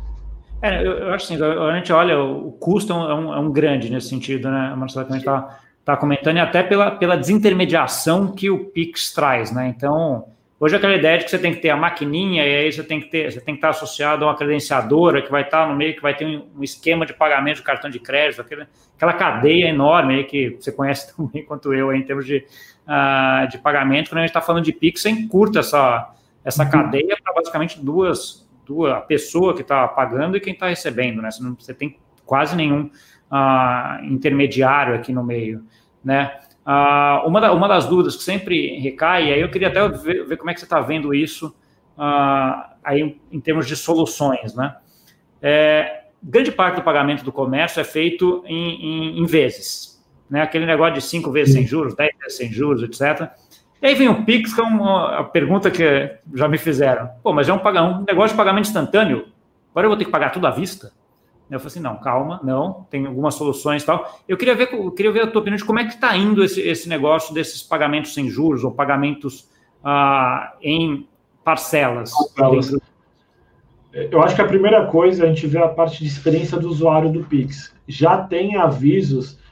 É, 0.61 0.85
eu, 0.85 0.93
eu 0.93 1.13
acho 1.13 1.33
assim, 1.33 1.43
a 1.43 1.77
gente 1.77 1.93
olha, 1.93 2.21
o 2.21 2.53
custo 2.53 2.93
é 2.93 3.15
um, 3.15 3.35
é 3.35 3.39
um 3.39 3.51
grande 3.51 3.91
nesse 3.91 4.09
sentido, 4.09 4.51
né, 4.51 4.75
Marcelo, 4.77 5.07
que 5.07 5.13
a 5.13 5.17
gente 5.17 5.23
está 5.23 5.59
tá 5.85 5.97
comentando, 5.97 6.37
e 6.37 6.41
até 6.41 6.63
pela, 6.63 6.91
pela 6.91 7.17
desintermediação 7.17 8.33
que 8.33 8.51
o 8.51 8.67
Pix 8.67 9.13
traz, 9.13 9.53
né? 9.53 9.73
Então, 9.75 10.27
hoje 10.59 10.77
aquela 10.77 10.95
ideia 10.95 11.17
de 11.17 11.25
que 11.25 11.31
você 11.31 11.39
tem 11.39 11.55
que 11.55 11.61
ter 11.61 11.71
a 11.71 11.77
maquininha, 11.77 12.45
e 12.45 12.57
aí 12.57 12.73
você 12.73 12.83
tem 12.83 13.01
que 13.01 13.07
ter, 13.07 13.33
você 13.33 13.41
tem 13.41 13.55
que 13.55 13.59
estar 13.59 13.71
associado 13.71 14.25
a 14.25 14.29
uma 14.29 14.37
credenciadora 14.37 15.23
que 15.23 15.31
vai 15.31 15.43
estar 15.43 15.69
no 15.69 15.77
meio, 15.77 15.95
que 15.95 16.03
vai 16.03 16.15
ter 16.15 16.27
um, 16.27 16.45
um 16.59 16.63
esquema 16.65 17.07
de 17.07 17.15
pagamento 17.15 17.59
de 17.59 17.63
cartão 17.63 17.89
de 17.89 18.01
crédito, 18.01 18.43
aquela, 18.43 18.67
aquela 18.97 19.13
cadeia 19.13 19.69
enorme 19.69 20.17
aí 20.17 20.25
que 20.25 20.51
você 20.61 20.73
conhece 20.73 21.11
tão 21.17 21.27
bem 21.27 21.45
quanto 21.45 21.73
eu 21.73 21.91
aí, 21.91 22.01
em 22.01 22.03
termos 22.03 22.27
de 22.27 22.45
uh, 22.89 23.49
de 23.49 23.59
pagamento, 23.59 24.09
quando 24.09 24.19
a 24.19 24.23
gente 24.23 24.31
está 24.31 24.41
falando 24.41 24.65
de 24.65 24.73
Pix, 24.73 25.03
você 25.03 25.11
encurta 25.11 25.61
essa, 25.61 26.11
essa 26.45 26.65
uhum. 26.65 26.71
cadeia 26.71 27.17
para 27.23 27.35
basicamente 27.35 27.79
duas, 27.79 28.49
duas, 28.67 28.93
a 28.93 29.01
pessoa 29.01 29.55
que 29.55 29.61
está 29.61 29.87
pagando 29.87 30.37
e 30.37 30.41
quem 30.41 30.55
está 30.55 30.69
recebendo, 30.69 31.21
né? 31.21 31.31
Você, 31.31 31.43
não, 31.43 31.55
você 31.55 31.75
tem 31.75 31.99
quase 32.25 32.57
nenhum 32.57 32.91
uh, 33.31 34.05
intermediário 34.05 34.95
aqui 34.95 35.13
no 35.13 35.23
meio, 35.23 35.65
né? 36.03 36.39
Uh, 36.67 37.27
uma, 37.27 37.41
da, 37.41 37.53
uma 37.53 37.69
das 37.69 37.87
dúvidas 37.87 38.17
que 38.17 38.23
sempre 38.23 38.79
recai, 38.79 39.29
e 39.29 39.33
aí 39.33 39.41
eu 39.41 39.51
queria 39.51 39.69
até 39.69 39.87
ver, 39.89 40.27
ver 40.27 40.37
como 40.37 40.51
é 40.51 40.55
que 40.55 40.61
você 40.61 40.67
está 40.67 40.81
vendo 40.81 41.15
isso 41.15 41.55
aí 42.85 43.01
em, 43.01 43.21
em, 43.33 43.41
termos 43.41 43.67
de 43.67 43.75
soluções, 43.75 44.55
né? 44.55 44.77
É, 45.43 46.05
grande 46.23 46.53
parte 46.53 46.77
do 46.77 46.83
pagamento 46.83 47.25
do 47.25 47.33
comércio 47.33 47.81
é 47.81 47.85
feito 47.85 48.45
em, 48.47 49.17
em, 49.17 49.19
em 49.19 49.27
vezes, 49.27 49.98
né? 50.29 50.43
Aquele 50.43 50.67
negócio 50.67 50.95
de 50.95 51.01
cinco 51.03 51.31
vezes 51.31 51.55
sem 51.55 51.67
juros, 51.67 51.95
dez 51.95 52.11
vezes 52.19 52.37
sem 52.37 52.53
juros, 52.53 52.83
etc. 52.83 53.31
E 53.81 53.87
aí 53.87 53.95
vem 53.95 54.09
o 54.09 54.25
Pix, 54.25 54.53
que 54.53 54.61
é 54.61 54.65
uma 54.65 55.25
pergunta 55.25 55.71
que 55.71 56.17
já 56.35 56.49
me 56.49 56.59
fizeram. 56.59 57.09
Pô, 57.23 57.33
mas 57.33 57.49
é 57.49 57.53
um, 57.53 57.57
um 57.57 58.05
negócio 58.05 58.31
de 58.31 58.37
pagamento 58.37 58.67
instantâneo. 58.67 59.27
Agora 59.71 59.87
eu 59.87 59.91
vou 59.91 59.97
ter 59.97 60.05
que 60.05 60.11
pagar 60.11 60.31
tudo 60.31 60.47
à 60.47 60.51
vista? 60.51 60.93
Eu 61.51 61.59
falei 61.59 61.69
assim, 61.69 61.81
não, 61.81 61.97
calma, 61.97 62.41
não, 62.43 62.87
tem 62.91 63.07
algumas 63.07 63.35
soluções 63.35 63.83
e 63.83 63.87
tal. 63.87 64.21
Eu 64.29 64.37
queria 64.37 64.55
ver, 64.55 64.69
eu 64.73 64.91
queria 64.91 65.11
ver 65.11 65.23
a 65.23 65.27
tua 65.27 65.41
opinião 65.41 65.57
de 65.57 65.65
como 65.65 65.79
é 65.79 65.85
que 65.85 65.95
está 65.95 66.15
indo 66.15 66.45
esse, 66.45 66.61
esse 66.61 66.89
negócio 66.89 67.33
desses 67.33 67.63
pagamentos 67.63 68.13
sem 68.13 68.29
juros 68.29 68.65
ou 68.65 68.71
pagamentos 68.71 69.49
ah, 69.83 70.55
em 70.61 71.09
parcelas. 71.43 72.13
parcelas. 72.37 72.77
Eu 73.93 74.23
acho 74.23 74.35
que 74.35 74.43
a 74.43 74.47
primeira 74.47 74.87
coisa 74.87 75.25
a 75.25 75.27
gente 75.27 75.47
vê 75.47 75.59
a 75.59 75.69
parte 75.69 76.01
de 76.01 76.07
experiência 76.07 76.59
do 76.59 76.69
usuário 76.69 77.11
do 77.11 77.25
Pix. 77.25 77.75
Já 77.87 78.19
tem 78.19 78.57
avisos 78.57 79.39
é, 79.39 79.39
é, 79.39 79.48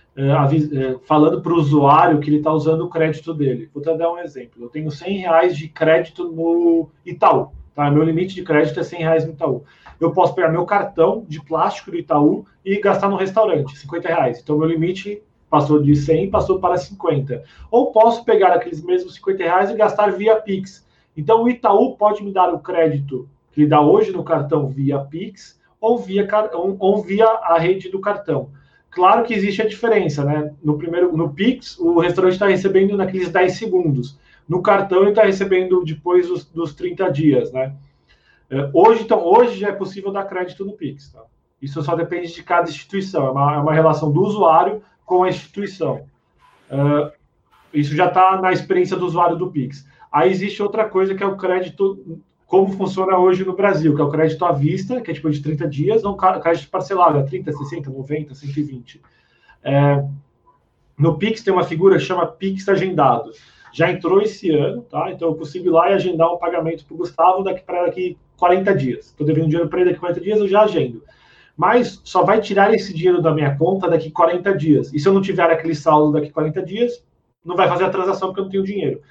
falando 1.05 1.43
para 1.43 1.53
o 1.53 1.57
usuário 1.57 2.21
que 2.21 2.31
ele 2.31 2.39
está 2.39 2.51
usando 2.51 2.83
o 2.83 2.89
crédito 2.89 3.35
dele. 3.35 3.69
Vou 3.73 3.83
te 3.83 3.95
dar 3.95 4.11
um 4.11 4.19
exemplo. 4.19 4.65
Eu 4.65 4.69
tenho 4.69 4.91
100 4.91 5.19
reais 5.19 5.57
de 5.57 5.69
crédito 5.69 6.31
no 6.31 6.89
Itaú. 7.05 7.49
Tá? 7.75 7.91
Meu 7.91 8.03
limite 8.03 8.35
de 8.35 8.43
crédito 8.43 8.81
é 8.81 8.83
100 8.83 8.99
reais 9.01 9.27
no 9.27 9.33
Itaú. 9.33 9.65
Eu 10.01 10.13
posso 10.13 10.35
pegar 10.35 10.49
meu 10.49 10.65
cartão 10.65 11.25
de 11.29 11.43
plástico 11.43 11.91
do 11.91 11.97
Itaú 11.97 12.47
e 12.65 12.81
gastar 12.81 13.09
no 13.09 13.17
restaurante, 13.17 13.77
50 13.79 14.09
reais. 14.09 14.41
Então, 14.43 14.59
meu 14.59 14.69
limite 14.69 15.23
passou 15.49 15.83
de 15.83 15.95
100 15.95 16.31
passou 16.31 16.59
para 16.59 16.77
50. 16.77 17.45
Ou 17.71 17.93
posso 17.93 18.25
pegar 18.25 18.53
aqueles 18.53 18.83
mesmos 18.83 19.15
50 19.15 19.43
reais 19.43 19.71
e 19.71 19.77
gastar 19.77 20.13
via 20.13 20.37
Pix. 20.37 20.87
Então, 21.17 21.45
o 21.45 21.49
Itaú 21.49 21.97
pode 21.97 22.25
me 22.25 22.33
dar 22.33 22.53
o 22.53 22.59
crédito 22.59 23.29
que 23.53 23.63
ele 23.63 23.69
dá 23.69 23.81
hoje 23.81 24.13
no 24.13 24.25
cartão 24.25 24.69
via 24.69 24.99
Pix 24.99 25.59
ou 25.81 25.99
via, 25.99 26.27
ou 26.79 27.03
via 27.03 27.27
a 27.27 27.59
rede 27.59 27.89
do 27.89 28.01
cartão. 28.01 28.51
Claro 28.97 29.25
que 29.25 29.35
existe 29.35 29.61
a 29.61 29.69
diferença, 29.69 30.25
né? 30.25 30.55
No 30.65 30.79
primeiro, 30.79 31.15
no 31.15 31.29
Pix, 31.29 31.79
o 31.79 31.99
restaurante 31.99 32.33
está 32.33 32.47
recebendo 32.47 32.97
naqueles 32.97 33.29
10 33.29 33.53
segundos. 33.53 34.19
No 34.49 34.63
cartão, 34.63 35.03
ele 35.03 35.11
está 35.11 35.23
recebendo 35.23 35.85
depois 35.85 36.29
dos, 36.29 36.47
dos 36.47 36.75
30 36.75 37.13
dias, 37.13 37.53
né? 37.53 37.75
É, 38.49 38.71
hoje, 38.73 39.03
então, 39.03 39.23
hoje 39.23 39.59
já 39.59 39.69
é 39.69 39.73
possível 39.73 40.11
dar 40.11 40.25
crédito 40.25 40.65
no 40.65 40.73
Pix, 40.73 41.13
tá? 41.13 41.23
Isso 41.61 41.83
só 41.83 41.95
depende 41.95 42.33
de 42.33 42.43
cada 42.43 42.71
instituição. 42.71 43.27
É 43.27 43.31
uma, 43.31 43.55
é 43.57 43.59
uma 43.59 43.75
relação 43.75 44.11
do 44.11 44.23
usuário 44.23 44.83
com 45.05 45.25
a 45.25 45.29
instituição. 45.29 46.07
Uh, 46.71 47.13
isso 47.75 47.95
já 47.95 48.07
está 48.07 48.41
na 48.41 48.51
experiência 48.51 48.97
do 48.97 49.05
usuário 49.05 49.37
do 49.37 49.51
Pix. 49.51 49.87
Aí 50.11 50.31
existe 50.31 50.63
outra 50.63 50.89
coisa 50.89 51.15
que 51.15 51.23
é 51.23 51.27
o 51.27 51.37
crédito 51.37 52.19
como 52.47 52.73
funciona 52.73 53.19
hoje 53.19 53.45
no 53.45 53.55
Brasil, 53.55 53.95
que 53.95 54.01
é 54.01 54.05
o 54.05 54.11
crédito 54.11 54.45
à 54.45 54.53
vista, 54.53 55.01
que 55.01 55.11
é 55.11 55.15
tipo 55.15 55.31
de 55.31 55.43
30 55.43 55.69
dias, 55.69 56.05
ou 56.05 56.17
crédito 56.17 56.71
parcelado, 56.71 57.27
30, 57.27 57.53
60, 57.53 57.91
90, 57.91 58.35
120. 58.35 59.03
É, 59.65 60.05
no 60.97 61.19
Pix 61.19 61.43
tem 61.43 61.53
uma 61.53 61.65
figura 61.65 61.99
que 61.99 62.05
chama 62.05 62.27
Pix 62.27 62.69
agendado. 62.69 63.33
Já 63.73 63.91
entrou 63.91 64.23
esse 64.23 64.51
ano, 64.51 64.83
tá? 64.83 65.11
Então 65.11 65.29
eu 65.29 65.35
consigo 65.35 65.67
ir 65.67 65.71
lá 65.71 65.91
e 65.91 65.95
agendar 65.95 66.33
um 66.33 66.39
pagamento 66.39 66.87
para 66.87 66.95
o 66.95 66.99
Gustavo 66.99 67.43
daqui 67.43 67.63
para 67.65 67.87
daqui 67.87 68.17
40 68.39 68.75
dias. 68.75 69.07
Estou 69.07 69.27
devendo 69.27 69.49
dinheiro 69.49 69.69
para 69.69 69.81
ele 69.81 69.91
daqui 69.91 70.01
40 70.01 70.21
dias, 70.21 70.39
eu 70.39 70.49
já 70.49 70.63
agendo. 70.63 71.03
Mas 71.57 72.01
só 72.05 72.23
vai 72.23 72.41
tirar 72.41 72.73
esse 72.73 72.95
dinheiro 72.95 73.21
da 73.21 73.35
minha 73.35 73.57
conta 73.57 73.89
daqui 73.89 74.11
40 74.11 74.57
dias. 74.57 74.93
E 74.95 75.01
se 75.01 75.09
eu 75.09 75.13
não 75.13 75.21
tiver 75.21 75.51
aquele 75.51 75.75
saldo 75.75 76.13
daqui 76.13 76.31
40 76.31 76.63
dias, 76.63 77.05
não 77.45 77.57
vai 77.57 77.69
fazer 77.69 77.85
a 77.85 77.91
transação 77.91 78.29
porque 78.29 78.41
eu 78.41 78.45
não 78.45 78.51
tenho 78.51 78.65
dinheiro. 78.65 79.03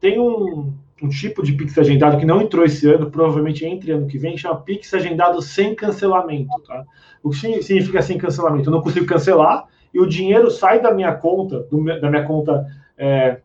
Tem 0.00 0.18
um, 0.18 0.72
um 1.02 1.08
tipo 1.08 1.42
de 1.42 1.52
Pix 1.52 1.76
agendado 1.78 2.18
que 2.18 2.26
não 2.26 2.42
entrou 2.42 2.64
esse 2.64 2.88
ano, 2.88 3.10
provavelmente 3.10 3.64
entre 3.64 3.92
ano 3.92 4.06
que 4.06 4.18
vem, 4.18 4.36
chama 4.36 4.60
Pix 4.60 4.92
agendado 4.92 5.40
sem 5.40 5.74
cancelamento, 5.74 6.60
tá? 6.66 6.84
O 7.22 7.30
que 7.30 7.62
significa 7.62 8.02
sem 8.02 8.18
cancelamento? 8.18 8.68
Eu 8.68 8.72
não 8.72 8.82
consigo 8.82 9.06
cancelar 9.06 9.66
e 9.92 10.00
o 10.00 10.06
dinheiro 10.06 10.50
sai 10.50 10.80
da 10.80 10.92
minha 10.92 11.14
conta, 11.14 11.60
do, 11.70 11.84
da 12.00 12.10
minha 12.10 12.24
conta 12.24 12.66
é, 12.96 13.40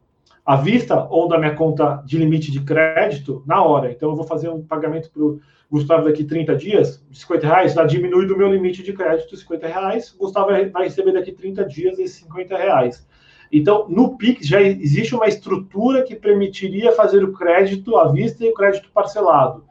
à 0.46 0.56
vista 0.56 1.08
ou 1.10 1.28
da 1.28 1.38
minha 1.38 1.56
conta 1.56 2.04
de 2.06 2.18
limite 2.18 2.52
de 2.52 2.62
crédito 2.62 3.44
na 3.46 3.64
hora. 3.64 3.92
Então, 3.92 4.10
eu 4.10 4.16
vou 4.16 4.26
fazer 4.26 4.50
um 4.50 4.62
pagamento 4.62 5.10
para 5.12 5.24
o 5.24 5.40
Gustavo 5.72 6.06
daqui 6.06 6.24
30 6.24 6.56
dias, 6.56 7.04
de 7.10 7.20
50 7.20 7.48
reais, 7.48 7.74
já 7.74 7.84
diminui 7.86 8.28
do 8.28 8.38
meu 8.38 8.52
limite 8.52 8.84
de 8.84 8.94
crédito 8.94 9.36
50 9.36 9.68
reais, 9.68 10.14
o 10.14 10.20
Gustavo 10.20 10.48
vai 10.48 10.84
receber 10.84 11.12
daqui 11.12 11.32
30 11.32 11.66
dias 11.66 12.00
esses 12.00 12.18
50 12.18 12.56
reais. 12.56 13.08
Então, 13.52 13.86
no 13.90 14.18
Pix 14.18 14.48
já 14.48 14.62
existe 14.62 15.16
uma 15.16 15.28
estrutura 15.28 16.04
que 16.04 16.16
permitiria 16.16 16.92
fazer 16.92 17.24
o 17.24 17.34
crédito 17.34 17.98
à 17.98 18.12
vista 18.12 18.44
e 18.44 18.50
o 18.50 18.54
crédito 18.54 18.90
parcelado. 18.94 19.64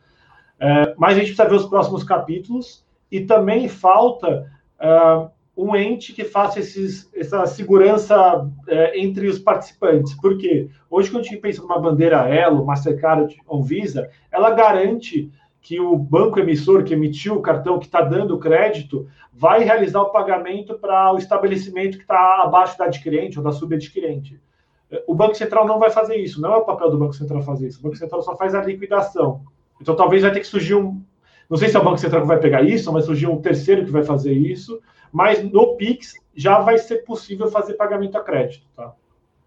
É, 0.59 0.95
mas 0.97 1.13
a 1.13 1.21
gente 1.21 1.35
precisa 1.35 1.49
ver 1.49 1.57
os 1.57 1.67
próximos 1.67 2.05
capítulos 2.05 2.85
e 3.11 3.21
também 3.21 3.69
falta 3.69 4.51
uh, 4.81 5.31
um 5.57 5.77
ente 5.77 6.13
que 6.13 6.25
faça 6.25 6.59
esses, 6.61 7.11
essa 7.15 7.47
segurança 7.47 8.39
uh, 8.39 8.51
entre 8.95 9.29
os 9.29 9.39
participantes. 9.39 10.15
Por 10.15 10.39
quê? 10.39 10.69
Hoje, 10.91 11.11
quando 11.11 11.21
a 11.21 11.27
gente 11.27 11.41
pensa 11.41 11.63
numa 11.63 11.79
bandeira 11.79 12.29
Elo, 12.29 12.65
Mastercard 12.65 13.37
ou 13.47 13.63
Visa, 13.63 14.09
ela 14.33 14.51
garante 14.51 15.31
que 15.65 15.81
o 15.81 15.97
banco 15.97 16.39
emissor 16.39 16.85
que 16.85 16.93
emitiu 16.93 17.37
o 17.37 17.41
cartão, 17.41 17.79
que 17.79 17.87
está 17.87 18.03
dando 18.03 18.39
crédito, 18.39 19.09
vai 19.33 19.65
realizar 19.65 20.03
o 20.03 20.11
pagamento 20.11 20.75
para 20.75 21.11
o 21.11 21.17
estabelecimento 21.17 21.97
que 21.97 22.05
está 22.05 22.43
abaixo 22.43 22.77
da 22.77 22.85
adquirente 22.85 23.39
ou 23.39 23.45
da 23.45 23.51
subadquirente. 23.51 24.39
O 25.07 25.15
Banco 25.15 25.35
Central 25.35 25.67
não 25.67 25.79
vai 25.79 25.89
fazer 25.89 26.17
isso, 26.17 26.39
não 26.39 26.53
é 26.53 26.57
o 26.59 26.67
papel 26.67 26.91
do 26.91 26.99
Banco 26.99 27.15
Central 27.15 27.41
fazer 27.41 27.69
isso. 27.69 27.81
O 27.81 27.83
Banco 27.83 27.97
Central 27.97 28.23
só 28.23 28.37
faz 28.37 28.55
a 28.55 28.63
liquidação. 28.63 29.41
Então 29.81 29.97
talvez 29.97 30.21
vai 30.21 30.33
ter 30.33 30.41
que 30.41 30.47
surgir 30.47 30.75
um. 30.75 31.03
Não 31.49 31.57
sei 31.57 31.71
se 31.71 31.77
é 31.77 31.81
o 31.81 31.85
Banco 31.85 31.97
Central 31.97 32.21
que 32.21 32.29
vai 32.29 32.39
pegar 32.39 32.63
isso, 32.63 32.93
mas 32.93 33.07
surgir 33.07 33.27
um 33.27 33.41
terceiro 33.41 33.87
que 33.87 33.91
vai 33.91 34.05
fazer 34.05 34.35
isso. 34.35 34.83
Mas 35.11 35.43
no 35.43 35.77
Pix 35.77 36.13
já 36.37 36.59
vai 36.59 36.77
ser 36.77 37.07
possível 37.07 37.49
fazer 37.49 37.73
pagamento 37.75 38.19
a 38.19 38.21
crédito, 38.23 38.67
tá? 38.77 38.93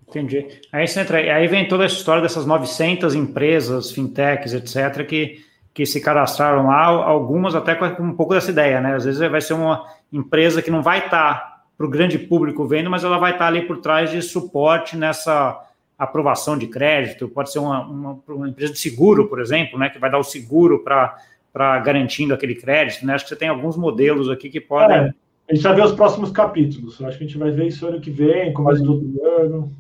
Entendi. 0.08 0.48
Aí, 0.72 0.86
entra, 0.98 1.18
aí 1.20 1.48
vem 1.48 1.68
toda 1.68 1.86
essa 1.86 1.96
história 1.96 2.24
dessas 2.24 2.46
900 2.46 3.14
empresas, 3.14 3.92
fintechs, 3.92 4.54
etc., 4.54 5.06
que 5.06 5.46
que 5.78 5.86
se 5.86 6.02
cadastraram 6.02 6.66
lá, 6.66 6.86
algumas 6.86 7.54
até 7.54 7.76
com 7.76 8.02
um 8.02 8.16
pouco 8.16 8.34
dessa 8.34 8.50
ideia, 8.50 8.82
né? 8.82 8.96
Às 8.96 9.06
vezes 9.06 9.20
vai 9.30 9.40
ser 9.40 9.54
uma 9.54 9.86
empresa 10.12 10.60
que 10.60 10.72
não 10.72 10.82
vai 10.82 11.06
estar 11.06 11.66
para 11.78 11.86
o 11.86 11.90
grande 11.90 12.18
público 12.18 12.66
vendo, 12.66 12.90
mas 12.90 13.04
ela 13.04 13.20
vai 13.20 13.34
estar 13.34 13.46
ali 13.46 13.62
por 13.62 13.78
trás 13.78 14.10
de 14.10 14.20
suporte 14.24 14.98
nessa 14.98 15.64
aprovação 15.96 16.58
de 16.58 16.66
crédito, 16.66 17.30
pode 17.30 17.52
ser 17.52 17.60
uma, 17.60 17.82
uma, 17.82 18.20
uma 18.28 18.50
empresa 18.50 18.74
de 18.74 18.80
seguro, 18.80 19.28
por 19.28 19.40
exemplo, 19.40 19.78
né? 19.78 19.88
Que 19.88 20.00
vai 20.00 20.10
dar 20.10 20.18
o 20.18 20.24
seguro 20.24 20.80
para 20.80 21.80
garantindo 21.82 22.34
aquele 22.34 22.56
crédito, 22.56 23.06
né? 23.06 23.14
Acho 23.14 23.26
que 23.26 23.30
você 23.30 23.36
tem 23.36 23.50
alguns 23.50 23.78
modelos 23.78 24.32
aqui 24.32 24.50
que 24.50 24.60
podem. 24.60 24.98
É, 24.98 25.14
a 25.48 25.54
gente 25.54 25.62
vai 25.62 25.76
ver 25.76 25.84
os 25.84 25.92
próximos 25.92 26.32
capítulos. 26.32 27.00
Acho 27.04 27.20
que 27.20 27.24
a 27.24 27.28
gente 27.28 27.38
vai 27.38 27.52
ver 27.52 27.68
isso 27.68 27.86
ano 27.86 28.02
que 28.02 28.10
vem, 28.10 28.52
com 28.52 28.64
mais 28.64 28.82
do 28.82 29.22
ano. 29.40 29.72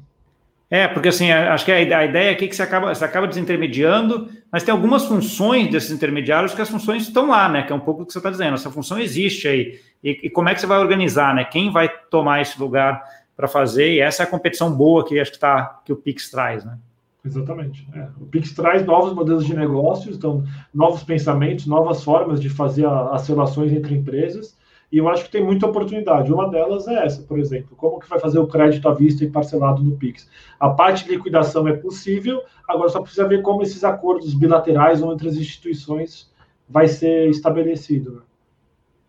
É, 0.69 0.87
porque 0.87 1.07
assim, 1.07 1.31
acho 1.31 1.65
que 1.65 1.71
a, 1.71 1.81
ideia 1.81 2.29
aqui 2.29 2.45
é 2.45 2.47
que 2.47 2.55
você 2.55 2.61
acaba, 2.61 2.93
você 2.93 3.03
acaba 3.03 3.25
desintermediando, 3.25 4.29
mas 4.51 4.63
tem 4.63 4.71
algumas 4.71 5.05
funções 5.05 5.69
desses 5.69 5.91
intermediários 5.91 6.53
que 6.53 6.61
as 6.61 6.69
funções 6.69 7.03
estão 7.03 7.29
lá, 7.29 7.49
né? 7.49 7.63
Que 7.63 7.71
é 7.71 7.75
um 7.75 7.79
pouco 7.79 8.03
o 8.03 8.05
que 8.05 8.13
você 8.13 8.19
está 8.19 8.29
dizendo, 8.29 8.53
essa 8.53 8.71
função 8.71 8.97
existe 8.97 9.47
aí. 9.47 9.79
E, 10.03 10.19
e, 10.23 10.29
como 10.29 10.49
é 10.49 10.53
que 10.53 10.61
você 10.61 10.67
vai 10.67 10.79
organizar, 10.79 11.35
né? 11.35 11.43
Quem 11.43 11.71
vai 11.71 11.89
tomar 12.09 12.41
esse 12.41 12.59
lugar 12.59 13.03
para 13.35 13.47
fazer? 13.47 13.93
E 13.93 13.99
essa 13.99 14.23
é 14.23 14.25
a 14.25 14.29
competição 14.29 14.71
boa 14.71 15.05
que 15.05 15.19
acho 15.19 15.33
que, 15.33 15.39
tá, 15.39 15.81
que 15.83 15.91
o 15.91 15.95
Pix 15.95 16.29
traz, 16.29 16.63
né? 16.63 16.77
Exatamente. 17.25 17.85
É. 17.93 18.07
O 18.21 18.25
Pix 18.25 18.53
traz 18.53 18.85
novos 18.85 19.13
modelos 19.13 19.45
de 19.45 19.53
negócios, 19.53 20.15
então, 20.15 20.45
novos 20.73 21.03
pensamentos, 21.03 21.65
novas 21.65 22.03
formas 22.03 22.39
de 22.39 22.49
fazer 22.49 22.85
a, 22.85 23.09
as 23.09 23.27
relações 23.27 23.73
entre 23.73 23.95
empresas 23.95 24.55
e 24.91 24.97
eu 24.97 25.09
acho 25.09 25.25
que 25.25 25.31
tem 25.31 25.43
muita 25.43 25.67
oportunidade. 25.67 26.31
Uma 26.31 26.49
delas 26.49 26.87
é 26.87 27.05
essa, 27.05 27.21
por 27.21 27.37
exemplo, 27.37 27.75
como 27.75 27.99
que 27.99 28.09
vai 28.09 28.19
fazer 28.19 28.39
o 28.39 28.47
crédito 28.47 28.87
à 28.87 28.93
vista 28.93 29.23
e 29.23 29.29
parcelado 29.29 29.83
no 29.83 29.97
Pix? 29.97 30.29
A 30.59 30.69
parte 30.69 31.03
de 31.03 31.11
liquidação 31.11 31.67
é 31.67 31.73
possível, 31.73 32.41
agora 32.67 32.89
só 32.89 33.01
precisa 33.01 33.27
ver 33.27 33.41
como 33.41 33.61
esses 33.61 33.83
acordos 33.83 34.33
bilaterais 34.33 35.01
ou 35.01 35.13
entre 35.13 35.27
as 35.27 35.35
instituições 35.35 36.31
vai 36.69 36.87
ser 36.87 37.29
estabelecido. 37.29 38.11
Né? 38.11 38.21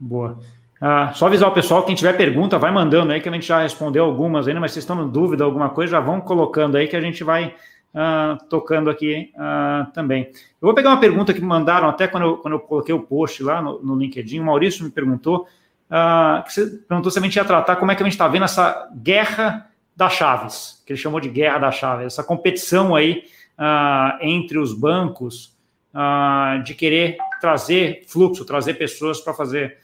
Boa. 0.01 0.39
Ah, 0.81 1.13
só 1.15 1.27
avisar 1.27 1.49
o 1.49 1.55
pessoal, 1.55 1.85
quem 1.85 1.95
tiver 1.95 2.17
pergunta, 2.17 2.59
vai 2.59 2.73
mandando 2.73 3.13
aí, 3.13 3.21
que 3.21 3.29
a 3.29 3.33
gente 3.33 3.47
já 3.47 3.63
respondeu 3.63 4.05
algumas 4.05 4.47
ainda, 4.47 4.61
mas 4.61 4.73
vocês 4.73 4.85
estão 4.85 5.05
em 5.05 5.11
dúvida, 5.11 5.43
alguma 5.43 5.71
coisa, 5.71 5.93
já 5.93 6.01
vão 6.01 6.21
colocando 6.21 6.77
aí 6.77 6.87
que 6.87 6.95
a 6.95 7.01
gente 7.01 7.25
vai 7.25 7.55
ah, 7.95 8.39
tocando 8.49 8.89
aqui 8.91 9.33
ah, 9.37 9.89
também. 9.93 10.29
Eu 10.61 10.67
vou 10.67 10.75
pegar 10.75 10.91
uma 10.91 11.01
pergunta 11.01 11.35
que 11.35 11.41
me 11.41 11.47
mandaram 11.47 11.89
até 11.89 12.07
quando 12.07 12.25
eu, 12.25 12.37
quando 12.37 12.55
eu 12.55 12.61
coloquei 12.61 12.95
o 12.95 13.03
post 13.03 13.43
lá 13.43 13.61
no, 13.61 13.83
no 13.83 13.97
LinkedIn, 13.97 14.39
o 14.39 14.45
Maurício 14.45 14.85
me 14.85 14.91
perguntou 14.91 15.47
uh, 15.91 16.43
que 16.45 16.53
você 16.53 16.67
perguntou 16.67 17.11
se 17.11 17.19
a 17.19 17.23
gente 17.23 17.37
ia 17.37 17.45
tratar 17.45 17.77
como 17.77 17.91
é 17.91 17.95
que 17.95 18.03
a 18.03 18.07
gente 18.07 18.15
está 18.15 18.29
vendo 18.29 18.45
essa 18.45 18.89
guerra 18.95 19.69
das 19.97 20.13
chaves, 20.13 20.83
que 20.87 20.93
ele 20.93 21.01
chamou 21.01 21.21
de 21.21 21.29
guerra 21.29 21.59
das 21.59 21.75
chaves, 21.75 22.07
essa 22.07 22.23
competição 22.23 22.95
aí 22.95 23.25
uh, 23.59 24.19
entre 24.21 24.59
os 24.59 24.73
bancos 24.73 25.57
uh, 25.95 26.63
de 26.63 26.75
querer 26.75 27.17
trazer 27.41 28.05
fluxo, 28.09 28.45
trazer 28.45 28.75
pessoas 28.75 29.21
para 29.21 29.35
fazer 29.35 29.79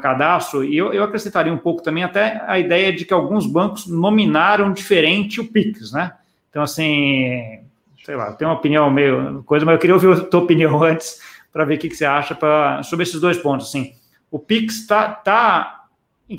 cadastro. 0.00 0.62
E 0.62 0.76
eu, 0.76 0.92
eu 0.92 1.02
acrescentaria 1.02 1.52
um 1.52 1.58
pouco 1.58 1.82
também 1.82 2.04
até 2.04 2.40
a 2.46 2.56
ideia 2.60 2.92
de 2.92 3.04
que 3.04 3.12
alguns 3.12 3.44
bancos 3.44 3.88
nominaram 3.88 4.72
diferente 4.72 5.40
o 5.40 5.50
Pix, 5.50 5.90
né? 5.90 6.12
Então, 6.48 6.62
assim, 6.62 7.64
sei 8.04 8.14
lá, 8.14 8.32
tem 8.32 8.46
uma 8.46 8.54
opinião 8.54 8.88
meio 8.90 9.42
coisa, 9.42 9.66
mas 9.66 9.72
eu 9.74 9.78
queria 9.80 9.94
ouvir 9.94 10.12
a 10.12 10.20
tua 10.20 10.40
opinião 10.40 10.80
antes 10.84 11.20
para 11.52 11.64
ver 11.64 11.76
o 11.76 11.78
que, 11.78 11.88
que 11.88 11.96
você 11.96 12.04
acha 12.04 12.34
pra, 12.34 12.82
sobre 12.82 13.02
esses 13.02 13.20
dois 13.20 13.38
pontos. 13.38 13.68
Assim, 13.68 13.94
o 14.34 14.38
Pix 14.40 14.80
está 14.80 15.10
tá 15.10 15.84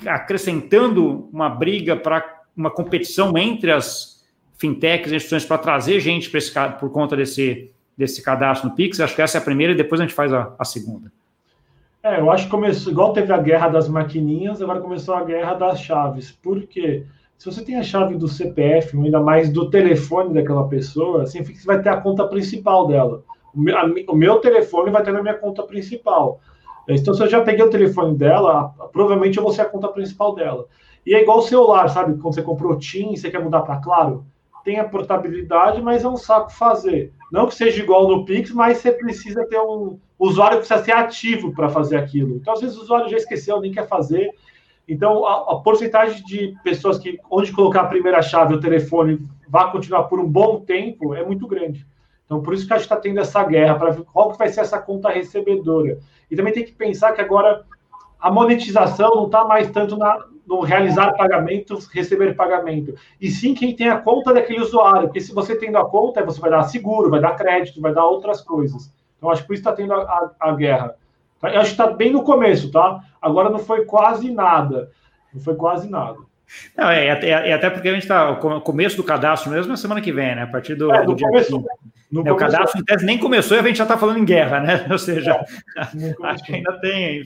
acrescentando 0.06 1.30
uma 1.32 1.48
briga 1.48 1.96
para 1.96 2.42
uma 2.54 2.70
competição 2.70 3.38
entre 3.38 3.72
as 3.72 4.22
fintechs 4.58 5.10
e 5.10 5.16
instituições 5.16 5.46
para 5.46 5.56
trazer 5.56 5.98
gente 6.00 6.28
para 6.28 6.36
esse 6.36 6.52
por 6.78 6.90
conta 6.90 7.16
desse, 7.16 7.72
desse 7.96 8.22
cadastro 8.22 8.68
no 8.68 8.74
Pix. 8.74 9.00
Acho 9.00 9.16
que 9.16 9.22
essa 9.22 9.38
é 9.38 9.40
a 9.40 9.44
primeira 9.44 9.72
e 9.72 9.76
depois 9.76 9.98
a 9.98 10.04
gente 10.04 10.12
faz 10.12 10.30
a, 10.30 10.54
a 10.58 10.64
segunda. 10.66 11.10
É, 12.02 12.20
eu 12.20 12.30
acho 12.30 12.44
que 12.44 12.50
começou, 12.50 12.92
igual 12.92 13.14
teve 13.14 13.32
a 13.32 13.38
guerra 13.38 13.70
das 13.70 13.88
maquininhas, 13.88 14.60
agora 14.60 14.80
começou 14.80 15.14
a 15.14 15.24
guerra 15.24 15.54
das 15.54 15.80
chaves. 15.80 16.30
Por 16.30 16.64
quê? 16.66 17.06
Se 17.38 17.50
você 17.50 17.64
tem 17.64 17.76
a 17.76 17.82
chave 17.82 18.16
do 18.16 18.28
CPF, 18.28 18.94
ainda 18.94 19.20
mais 19.20 19.48
do 19.50 19.70
telefone 19.70 20.34
daquela 20.34 20.68
pessoa, 20.68 21.24
significa 21.24 21.56
que 21.56 21.62
você 21.62 21.66
vai 21.66 21.82
ter 21.82 21.88
a 21.88 21.96
conta 21.96 22.28
principal 22.28 22.86
dela. 22.86 23.24
O 23.54 23.58
meu, 23.58 23.78
a, 23.78 23.86
o 24.08 24.14
meu 24.14 24.36
telefone 24.36 24.90
vai 24.90 25.02
ter 25.02 25.12
na 25.12 25.22
minha 25.22 25.32
conta 25.32 25.62
principal. 25.62 26.42
Então, 26.88 27.14
se 27.14 27.22
eu 27.22 27.28
já 27.28 27.40
peguei 27.42 27.64
o 27.64 27.70
telefone 27.70 28.16
dela, 28.16 28.74
provavelmente 28.92 29.38
eu 29.38 29.42
vou 29.42 29.52
ser 29.52 29.62
a 29.62 29.66
conta 29.66 29.88
principal 29.88 30.34
dela. 30.34 30.66
E 31.04 31.14
é 31.14 31.22
igual 31.22 31.38
o 31.38 31.42
celular, 31.42 31.88
sabe? 31.88 32.20
Quando 32.20 32.34
você 32.34 32.42
comprou 32.42 32.72
o 32.72 32.78
TIM 32.78 33.16
você 33.16 33.30
quer 33.30 33.42
mudar 33.42 33.62
para 33.62 33.80
Claro, 33.80 34.26
tem 34.64 34.80
a 34.80 34.84
portabilidade, 34.84 35.80
mas 35.80 36.04
é 36.04 36.08
um 36.08 36.16
saco 36.16 36.52
fazer. 36.52 37.12
Não 37.30 37.46
que 37.46 37.54
seja 37.54 37.80
igual 37.80 38.08
no 38.08 38.24
Pix, 38.24 38.50
mas 38.50 38.78
você 38.78 38.90
precisa 38.90 39.46
ter 39.46 39.60
um. 39.60 39.98
O 40.18 40.28
usuário 40.28 40.58
precisa 40.58 40.82
ser 40.82 40.92
ativo 40.92 41.54
para 41.54 41.68
fazer 41.68 41.96
aquilo. 41.96 42.36
Então, 42.36 42.54
às 42.54 42.60
vezes, 42.60 42.76
o 42.76 42.82
usuário 42.82 43.08
já 43.08 43.16
esqueceu, 43.16 43.60
nem 43.60 43.70
quer 43.70 43.86
fazer. 43.86 44.30
Então, 44.88 45.24
a, 45.26 45.52
a 45.52 45.56
porcentagem 45.56 46.24
de 46.24 46.54
pessoas 46.64 46.98
que, 46.98 47.18
onde 47.30 47.52
colocar 47.52 47.82
a 47.82 47.86
primeira 47.86 48.22
chave, 48.22 48.54
o 48.54 48.60
telefone, 48.60 49.20
vai 49.48 49.70
continuar 49.70 50.04
por 50.04 50.18
um 50.18 50.28
bom 50.28 50.60
tempo, 50.60 51.14
é 51.14 51.24
muito 51.24 51.46
grande. 51.46 51.86
Então, 52.26 52.42
por 52.42 52.52
isso 52.52 52.66
que 52.66 52.72
a 52.72 52.76
gente 52.76 52.84
está 52.84 52.96
tendo 52.96 53.20
essa 53.20 53.42
guerra, 53.44 53.76
para 53.76 53.90
ver 53.92 54.04
qual 54.12 54.32
que 54.32 54.38
vai 54.38 54.48
ser 54.48 54.60
essa 54.60 54.78
conta 54.78 55.08
recebedora. 55.08 55.98
E 56.30 56.36
também 56.36 56.52
tem 56.52 56.64
que 56.64 56.72
pensar 56.72 57.12
que 57.12 57.20
agora 57.20 57.64
a 58.20 58.30
monetização 58.30 59.14
não 59.14 59.26
está 59.26 59.44
mais 59.44 59.70
tanto 59.70 59.96
na, 59.96 60.26
no 60.46 60.60
realizar 60.60 61.12
pagamentos, 61.12 61.86
receber 61.86 62.34
pagamento, 62.34 62.94
e 63.20 63.30
sim 63.30 63.54
quem 63.54 63.74
tem 63.74 63.88
a 63.88 64.00
conta 64.00 64.34
daquele 64.34 64.60
usuário, 64.60 65.08
porque 65.08 65.20
se 65.20 65.32
você 65.32 65.56
tendo 65.56 65.78
a 65.78 65.88
conta, 65.88 66.24
você 66.24 66.40
vai 66.40 66.50
dar 66.50 66.64
seguro, 66.64 67.10
vai 67.10 67.20
dar 67.20 67.36
crédito, 67.36 67.80
vai 67.80 67.94
dar 67.94 68.04
outras 68.04 68.40
coisas. 68.40 68.92
Então, 69.16 69.30
acho 69.30 69.42
que 69.42 69.46
por 69.48 69.54
isso 69.54 69.60
está 69.60 69.72
tendo 69.72 69.92
a, 69.92 70.02
a, 70.02 70.30
a 70.48 70.52
guerra. 70.52 70.96
Eu 71.42 71.60
acho 71.60 71.74
que 71.74 71.82
está 71.82 71.86
bem 71.88 72.12
no 72.12 72.22
começo, 72.22 72.70
tá? 72.70 73.00
Agora 73.20 73.50
não 73.50 73.58
foi 73.58 73.84
quase 73.84 74.30
nada. 74.30 74.90
Não 75.32 75.40
foi 75.40 75.54
quase 75.54 75.88
nada. 75.88 76.18
Não, 76.76 76.90
é, 76.90 77.10
até, 77.10 77.28
é 77.28 77.52
até 77.52 77.70
porque 77.70 77.88
a 77.88 77.92
gente 77.92 78.02
está. 78.02 78.30
O 78.30 78.60
começo 78.60 78.96
do 78.96 79.04
cadastro 79.04 79.50
mesmo 79.50 79.72
é 79.72 79.76
semana 79.76 80.00
que 80.00 80.12
vem, 80.12 80.36
né? 80.36 80.42
A 80.42 80.46
partir 80.46 80.74
do, 80.74 80.92
é, 80.92 81.04
do 81.04 81.14
dia 81.14 81.28
começo, 81.28 81.64
é, 82.24 82.32
o 82.32 82.36
cadastro 82.36 82.80
em 82.80 82.84
tese 82.84 83.04
nem 83.04 83.18
começou 83.18 83.56
e 83.56 83.60
a 83.60 83.62
gente 83.62 83.76
já 83.76 83.84
está 83.84 83.98
falando 83.98 84.18
em 84.18 84.24
guerra, 84.24 84.60
né? 84.60 84.86
Ou 84.90 84.98
seja, 84.98 85.32
é, 85.76 86.14
acho 86.28 86.44
que 86.44 86.54
ainda 86.54 86.72
tem. 86.80 87.24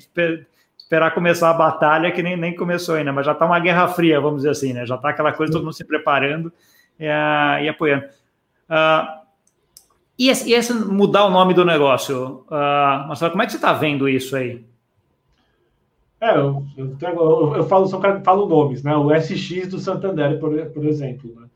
Esperar 0.79 1.15
começar 1.15 1.51
a 1.51 1.55
batalha 1.55 2.11
que 2.11 2.21
nem, 2.21 2.37
nem 2.37 2.57
começou 2.57 2.97
ainda, 2.97 3.13
mas 3.13 3.25
já 3.25 3.31
está 3.31 3.47
uma 3.47 3.61
guerra 3.61 3.87
fria, 3.87 4.21
vamos 4.21 4.39
dizer 4.39 4.51
assim, 4.51 4.73
né? 4.73 4.85
Já 4.85 4.97
está 4.97 5.11
aquela 5.11 5.33
coisa, 5.33 5.53
todo 5.53 5.63
mundo 5.63 5.73
se 5.73 5.85
preparando 5.85 6.53
e, 6.99 7.05
e 7.05 7.69
apoiando. 7.69 8.07
Uh, 8.69 9.21
e, 10.19 10.29
esse, 10.29 10.51
e 10.51 10.53
esse 10.53 10.73
mudar 10.75 11.27
o 11.27 11.31
nome 11.31 11.55
do 11.55 11.65
negócio? 11.65 12.45
Uh, 12.49 13.07
Marcelo, 13.07 13.31
como 13.31 13.43
é 13.43 13.47
que 13.47 13.53
você 13.53 13.59
está 13.59 13.73
vendo 13.73 14.09
isso 14.09 14.35
aí? 14.35 14.65
É, 16.21 16.37
eu, 16.37 16.65
eu, 16.77 16.97
eu, 17.01 17.57
eu 17.57 17.65
falo, 17.65 17.87
só 17.87 17.99
falo 18.23 18.47
nomes, 18.47 18.83
né? 18.83 18.95
O 18.95 19.11
SX 19.15 19.69
do 19.69 19.79
Santander, 19.79 20.39
por, 20.39 20.55
por 20.67 20.85
exemplo. 20.85 21.35
Né? 21.35 21.49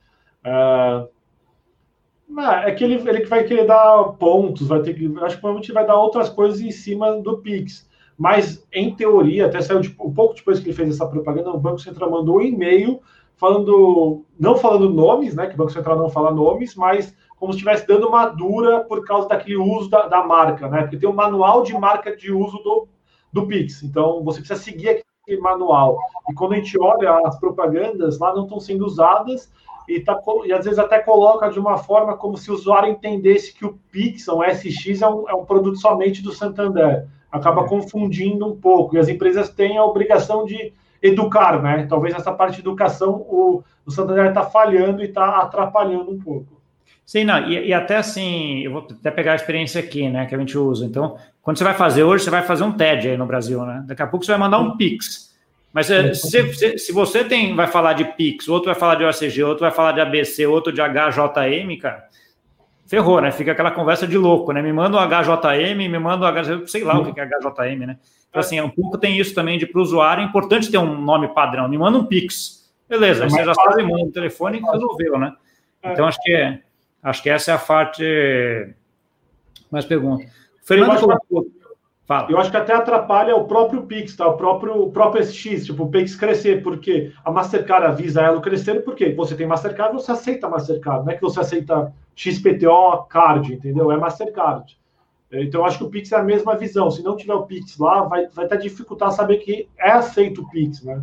Uh, 0.46 2.40
é 2.64 2.72
que 2.72 2.82
ele, 2.82 2.94
ele 3.08 3.26
vai 3.26 3.44
querer 3.44 3.66
dar 3.66 4.04
pontos, 4.14 4.66
vai 4.66 4.80
ter 4.80 4.94
que. 4.94 5.06
Acho 5.20 5.36
que 5.36 5.40
provavelmente 5.42 5.72
vai 5.72 5.86
dar 5.86 5.96
outras 5.96 6.30
coisas 6.30 6.60
em 6.60 6.70
cima 6.70 7.20
do 7.20 7.38
Pix. 7.38 7.86
Mas, 8.16 8.66
em 8.72 8.94
teoria, 8.94 9.46
até 9.46 9.60
saiu 9.60 9.80
um 10.00 10.14
pouco 10.14 10.34
depois 10.34 10.60
que 10.60 10.66
ele 10.66 10.76
fez 10.76 10.88
essa 10.88 11.06
propaganda, 11.06 11.50
o 11.50 11.58
Banco 11.58 11.80
Central 11.80 12.10
mandou 12.10 12.38
um 12.38 12.42
e-mail 12.42 13.00
falando, 13.36 14.24
não 14.38 14.56
falando 14.56 14.88
nomes, 14.88 15.34
né? 15.34 15.46
Que 15.46 15.54
o 15.54 15.58
Banco 15.58 15.72
Central 15.72 15.98
não 15.98 16.08
fala 16.08 16.30
nomes, 16.30 16.74
mas 16.74 17.14
como 17.36 17.52
se 17.52 17.58
estivesse 17.58 17.86
dando 17.86 18.08
uma 18.08 18.26
dura 18.26 18.80
por 18.80 19.04
causa 19.04 19.28
daquele 19.28 19.56
uso 19.56 19.90
da, 19.90 20.06
da 20.06 20.24
marca, 20.24 20.68
né? 20.68 20.82
Porque 20.82 20.96
tem 20.96 21.08
um 21.08 21.12
manual 21.12 21.62
de 21.62 21.74
marca 21.74 22.16
de 22.16 22.32
uso 22.32 22.56
do 22.58 22.88
do 23.34 23.48
Pix. 23.48 23.82
Então, 23.82 24.22
você 24.22 24.38
precisa 24.38 24.60
seguir 24.60 25.02
aquele 25.24 25.40
manual. 25.40 25.98
E 26.30 26.34
quando 26.34 26.52
a 26.52 26.56
gente 26.56 26.80
olha, 26.80 27.18
as 27.26 27.38
propagandas 27.38 28.20
lá 28.20 28.32
não 28.32 28.44
estão 28.44 28.60
sendo 28.60 28.86
usadas 28.86 29.52
e, 29.88 29.98
tá, 29.98 30.18
e 30.46 30.52
às 30.52 30.64
vezes 30.64 30.78
até 30.78 31.00
coloca 31.00 31.50
de 31.50 31.58
uma 31.58 31.76
forma 31.76 32.16
como 32.16 32.38
se 32.38 32.50
o 32.50 32.54
usuário 32.54 32.90
entendesse 32.90 33.52
que 33.52 33.66
o 33.66 33.76
Pix, 33.90 34.28
o 34.28 34.42
SX, 34.44 35.02
é 35.02 35.08
um, 35.08 35.28
é 35.28 35.34
um 35.34 35.44
produto 35.44 35.78
somente 35.78 36.22
do 36.22 36.32
Santander. 36.32 37.08
Acaba 37.30 37.62
é. 37.62 37.68
confundindo 37.68 38.46
um 38.46 38.56
pouco. 38.56 38.94
E 38.94 39.00
as 39.00 39.08
empresas 39.08 39.50
têm 39.50 39.76
a 39.76 39.84
obrigação 39.84 40.44
de 40.44 40.72
educar, 41.02 41.60
né? 41.60 41.86
Talvez 41.88 42.14
essa 42.14 42.32
parte 42.32 42.54
de 42.54 42.60
educação 42.60 43.14
o, 43.28 43.64
o 43.84 43.90
Santander 43.90 44.26
está 44.28 44.44
falhando 44.44 45.02
e 45.02 45.06
está 45.06 45.40
atrapalhando 45.40 46.12
um 46.12 46.18
pouco. 46.18 46.53
Sim, 47.06 47.24
não, 47.24 47.48
e, 47.48 47.68
e, 47.68 47.74
até 47.74 47.96
assim, 47.96 48.60
eu 48.60 48.72
vou 48.72 48.86
até 48.90 49.10
pegar 49.10 49.32
a 49.32 49.36
experiência 49.36 49.78
aqui, 49.78 50.08
né, 50.08 50.24
que 50.26 50.34
a 50.34 50.38
gente 50.38 50.56
usa. 50.56 50.86
Então, 50.86 51.18
quando 51.42 51.58
você 51.58 51.64
vai 51.64 51.74
fazer 51.74 52.02
hoje, 52.02 52.24
você 52.24 52.30
vai 52.30 52.42
fazer 52.42 52.64
um 52.64 52.72
TED 52.72 53.10
aí 53.10 53.16
no 53.16 53.26
Brasil, 53.26 53.64
né? 53.66 53.84
Daqui 53.86 54.02
a 54.02 54.06
pouco 54.06 54.24
você 54.24 54.32
vai 54.32 54.40
mandar 54.40 54.58
um 54.58 54.76
Pix. 54.76 55.34
Mas 55.74 55.90
eh, 55.90 56.14
se, 56.14 56.54
se, 56.54 56.78
se, 56.78 56.92
você 56.92 57.24
tem, 57.24 57.54
vai 57.54 57.66
falar 57.66 57.92
de 57.92 58.04
Pix, 58.04 58.48
outro 58.48 58.66
vai 58.66 58.74
falar 58.74 58.94
de 58.94 59.04
OCG, 59.04 59.42
outro 59.42 59.62
vai 59.62 59.70
falar 59.70 59.92
de 59.92 60.00
ABC, 60.00 60.46
outro 60.46 60.72
de 60.72 60.80
HJM, 60.80 61.76
cara, 61.78 62.04
ferrou, 62.86 63.20
né? 63.20 63.30
Fica 63.30 63.52
aquela 63.52 63.72
conversa 63.72 64.06
de 64.06 64.16
louco, 64.16 64.52
né? 64.52 64.62
Me 64.62 64.72
manda 64.72 64.96
um 64.96 65.00
HJM, 65.00 65.76
me 65.76 65.98
manda 65.98 66.26
um 66.26 66.32
HJM, 66.32 66.66
sei 66.66 66.84
lá 66.84 66.98
o 66.98 67.12
que 67.12 67.20
é 67.20 67.26
HJM, 67.26 67.86
né? 67.86 67.98
Então, 68.30 68.40
assim, 68.40 68.60
um 68.60 68.70
pouco 68.70 68.96
tem 68.96 69.18
isso 69.18 69.34
também 69.34 69.58
de 69.58 69.66
para 69.66 69.78
o 69.78 69.82
usuário, 69.82 70.22
é 70.22 70.24
importante 70.24 70.70
ter 70.70 70.78
um 70.78 71.00
nome 71.00 71.28
padrão. 71.28 71.68
Me 71.68 71.76
manda 71.76 71.98
um 71.98 72.06
Pix. 72.06 72.72
Beleza, 72.88 73.24
aí 73.24 73.30
você 73.30 73.44
já 73.44 73.54
sabe, 73.54 73.82
manda 73.82 74.04
o 74.04 74.12
telefone 74.12 74.58
e 74.58 74.62
resolveu, 74.62 75.18
né? 75.18 75.34
É. 75.82 75.92
Então, 75.92 76.06
acho 76.06 76.20
que, 76.22 76.58
acho 77.04 77.22
que 77.22 77.30
essa 77.30 77.52
é 77.52 77.54
a 77.54 77.58
parte. 77.58 78.74
Mais 79.70 79.84
pergunta. 79.84 80.24
Fernando 80.64 80.98
colocou. 80.98 81.46
Fala. 82.06 82.30
Eu 82.30 82.38
acho 82.38 82.50
que 82.50 82.56
até 82.56 82.74
atrapalha 82.74 83.34
o 83.34 83.46
próprio 83.46 83.86
Pix, 83.86 84.14
tá? 84.14 84.28
O 84.28 84.36
próprio, 84.36 84.74
o 84.82 84.92
próprio 84.92 85.24
SX, 85.24 85.64
tipo, 85.64 85.84
o 85.84 85.90
Pix 85.90 86.14
crescer, 86.14 86.62
porque 86.62 87.12
a 87.24 87.30
Mastercard 87.30 87.86
avisa 87.86 88.20
ela 88.20 88.42
crescendo, 88.42 88.82
porque 88.82 89.12
você 89.12 89.34
tem 89.34 89.46
Mastercard, 89.46 89.94
você 89.94 90.12
aceita 90.12 90.48
Mastercard, 90.48 91.06
não 91.06 91.12
é 91.12 91.16
que 91.16 91.22
você 91.22 91.40
aceita 91.40 91.94
XPTO 92.14 93.04
Card, 93.08 93.54
entendeu? 93.54 93.90
É 93.90 93.96
Mastercard. 93.96 94.78
Então, 95.32 95.62
eu 95.62 95.64
acho 95.64 95.78
que 95.78 95.84
o 95.84 95.90
Pix 95.90 96.12
é 96.12 96.16
a 96.16 96.22
mesma 96.22 96.54
visão. 96.56 96.90
Se 96.90 97.02
não 97.02 97.16
tiver 97.16 97.34
o 97.34 97.44
Pix 97.44 97.78
lá, 97.78 98.02
vai, 98.02 98.28
vai 98.28 98.44
até 98.44 98.56
dificultar 98.56 99.10
saber 99.10 99.38
que 99.38 99.68
é 99.78 99.90
aceito 99.90 100.42
o 100.42 100.50
Pix, 100.50 100.82
né? 100.82 101.02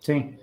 Sim. 0.00 0.34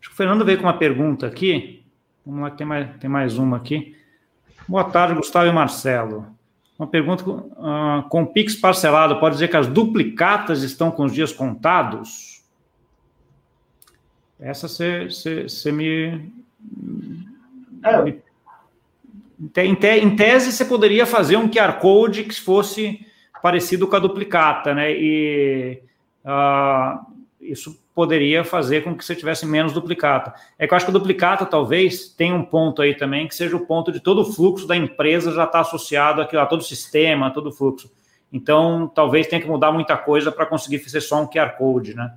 Acho 0.00 0.10
que 0.10 0.14
o 0.14 0.16
Fernando 0.16 0.44
veio 0.44 0.58
com 0.58 0.64
uma 0.64 0.76
pergunta 0.76 1.26
aqui. 1.26 1.81
Vamos 2.24 2.42
lá, 2.42 2.50
tem 2.50 2.66
mais, 2.66 2.96
tem 2.98 3.10
mais 3.10 3.36
uma 3.36 3.56
aqui. 3.56 3.96
Boa 4.68 4.84
tarde, 4.84 5.14
Gustavo 5.14 5.48
e 5.48 5.52
Marcelo. 5.52 6.26
Uma 6.78 6.86
pergunta 6.86 7.28
uh, 7.28 8.08
com 8.08 8.24
Pix 8.24 8.54
parcelado, 8.54 9.18
pode 9.18 9.34
dizer 9.34 9.48
que 9.48 9.56
as 9.56 9.66
duplicatas 9.66 10.62
estão 10.62 10.90
com 10.90 11.04
os 11.04 11.12
dias 11.12 11.32
contados? 11.32 12.42
Essa 14.38 14.68
você 14.68 15.72
me. 15.72 16.32
É. 17.84 18.08
Em, 19.64 19.74
te, 19.74 19.88
em 19.88 20.16
tese, 20.16 20.52
você 20.52 20.64
poderia 20.64 21.06
fazer 21.06 21.36
um 21.36 21.48
QR 21.48 21.80
Code 21.80 22.22
que 22.24 22.40
fosse 22.40 23.04
parecido 23.42 23.88
com 23.88 23.96
a 23.96 24.00
duplicata, 24.00 24.72
né? 24.72 24.92
E 24.92 25.82
uh, 26.24 27.04
isso 27.40 27.81
poderia 27.94 28.42
fazer 28.42 28.82
com 28.82 28.94
que 28.94 29.04
você 29.04 29.14
tivesse 29.14 29.46
menos 29.46 29.72
duplicata. 29.72 30.34
É 30.58 30.66
que 30.66 30.72
eu 30.72 30.76
acho 30.76 30.86
que 30.86 30.90
a 30.90 30.94
duplicata 30.94 31.44
talvez 31.44 32.08
tenha 32.08 32.34
um 32.34 32.42
ponto 32.42 32.80
aí 32.80 32.94
também, 32.94 33.28
que 33.28 33.34
seja 33.34 33.56
o 33.56 33.66
ponto 33.66 33.92
de 33.92 34.00
todo 34.00 34.22
o 34.22 34.24
fluxo 34.24 34.66
da 34.66 34.76
empresa 34.76 35.30
já 35.32 35.44
estar 35.44 35.52
tá 35.52 35.60
associado 35.60 36.20
aqui 36.20 36.36
a 36.36 36.46
todo 36.46 36.60
o 36.60 36.64
sistema, 36.64 37.30
todo 37.30 37.48
o 37.48 37.52
fluxo. 37.52 37.90
Então, 38.32 38.90
talvez 38.94 39.26
tenha 39.26 39.42
que 39.42 39.48
mudar 39.48 39.72
muita 39.72 39.96
coisa 39.96 40.32
para 40.32 40.46
conseguir 40.46 40.78
fazer 40.78 41.02
só 41.02 41.22
um 41.22 41.26
QR 41.26 41.50
Code, 41.58 41.94
né? 41.94 42.12